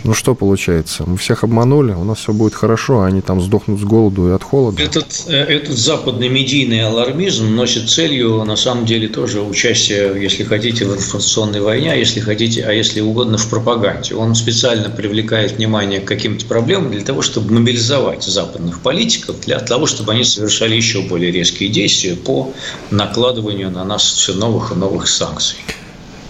Ну, 0.04 0.14
что 0.14 0.34
получается? 0.34 1.04
Мы 1.06 1.16
всех 1.16 1.44
обманули, 1.44 1.92
у 1.92 2.04
нас 2.04 2.18
все 2.18 2.32
будет 2.32 2.54
хорошо, 2.54 3.00
а 3.00 3.06
они 3.06 3.20
там 3.20 3.40
сдохнут 3.40 3.80
с 3.80 3.84
голоду 3.84 4.28
и 4.28 4.32
от 4.32 4.42
холода. 4.42 4.82
Этот, 4.82 5.24
э, 5.26 5.36
этот 5.36 5.76
западный 5.76 6.28
медийный 6.28 6.86
алармизм 6.86 7.54
носит 7.54 7.90
целью, 7.90 8.44
на 8.44 8.56
самом 8.56 8.86
деле, 8.86 9.08
тоже 9.08 9.40
участие, 9.40 10.22
если 10.22 10.44
хотите, 10.44 10.86
в 10.86 10.94
информационной 10.94 11.60
войне, 11.60 11.92
а 11.92 11.96
если 11.96 12.20
хотите, 12.20 12.64
а 12.64 12.72
если 12.72 13.00
угодно, 13.00 13.38
в 13.38 13.48
пропаганде. 13.48 14.14
Он 14.14 14.34
специально 14.34 14.90
привлекает 14.90 15.52
внимание 15.52 16.00
к 16.00 16.04
каким-то 16.04 16.46
проблемам 16.46 16.90
для 16.90 17.02
того, 17.02 17.22
чтобы 17.22 17.52
мобилизовать 17.52 18.24
западных 18.24 18.67
западных 18.68 18.80
политиков 18.80 19.40
для 19.40 19.58
того, 19.58 19.86
чтобы 19.86 20.12
они 20.12 20.24
совершали 20.24 20.76
еще 20.76 21.02
более 21.02 21.30
резкие 21.30 21.68
действия 21.68 22.14
по 22.14 22.52
накладыванию 22.90 23.70
на 23.70 23.84
нас 23.84 24.02
все 24.02 24.34
новых 24.34 24.72
и 24.72 24.74
новых 24.74 25.08
санкций. 25.08 25.58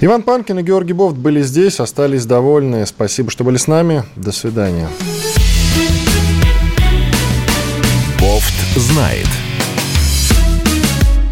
Иван 0.00 0.22
Панкин 0.22 0.60
и 0.60 0.62
Георгий 0.62 0.92
Бофт 0.92 1.16
были 1.16 1.42
здесь, 1.42 1.80
остались 1.80 2.24
довольны. 2.24 2.86
Спасибо, 2.86 3.30
что 3.30 3.44
были 3.44 3.56
с 3.56 3.66
нами. 3.66 4.04
До 4.16 4.30
свидания. 4.30 4.88
Бофт 8.20 8.54
знает. 8.76 9.26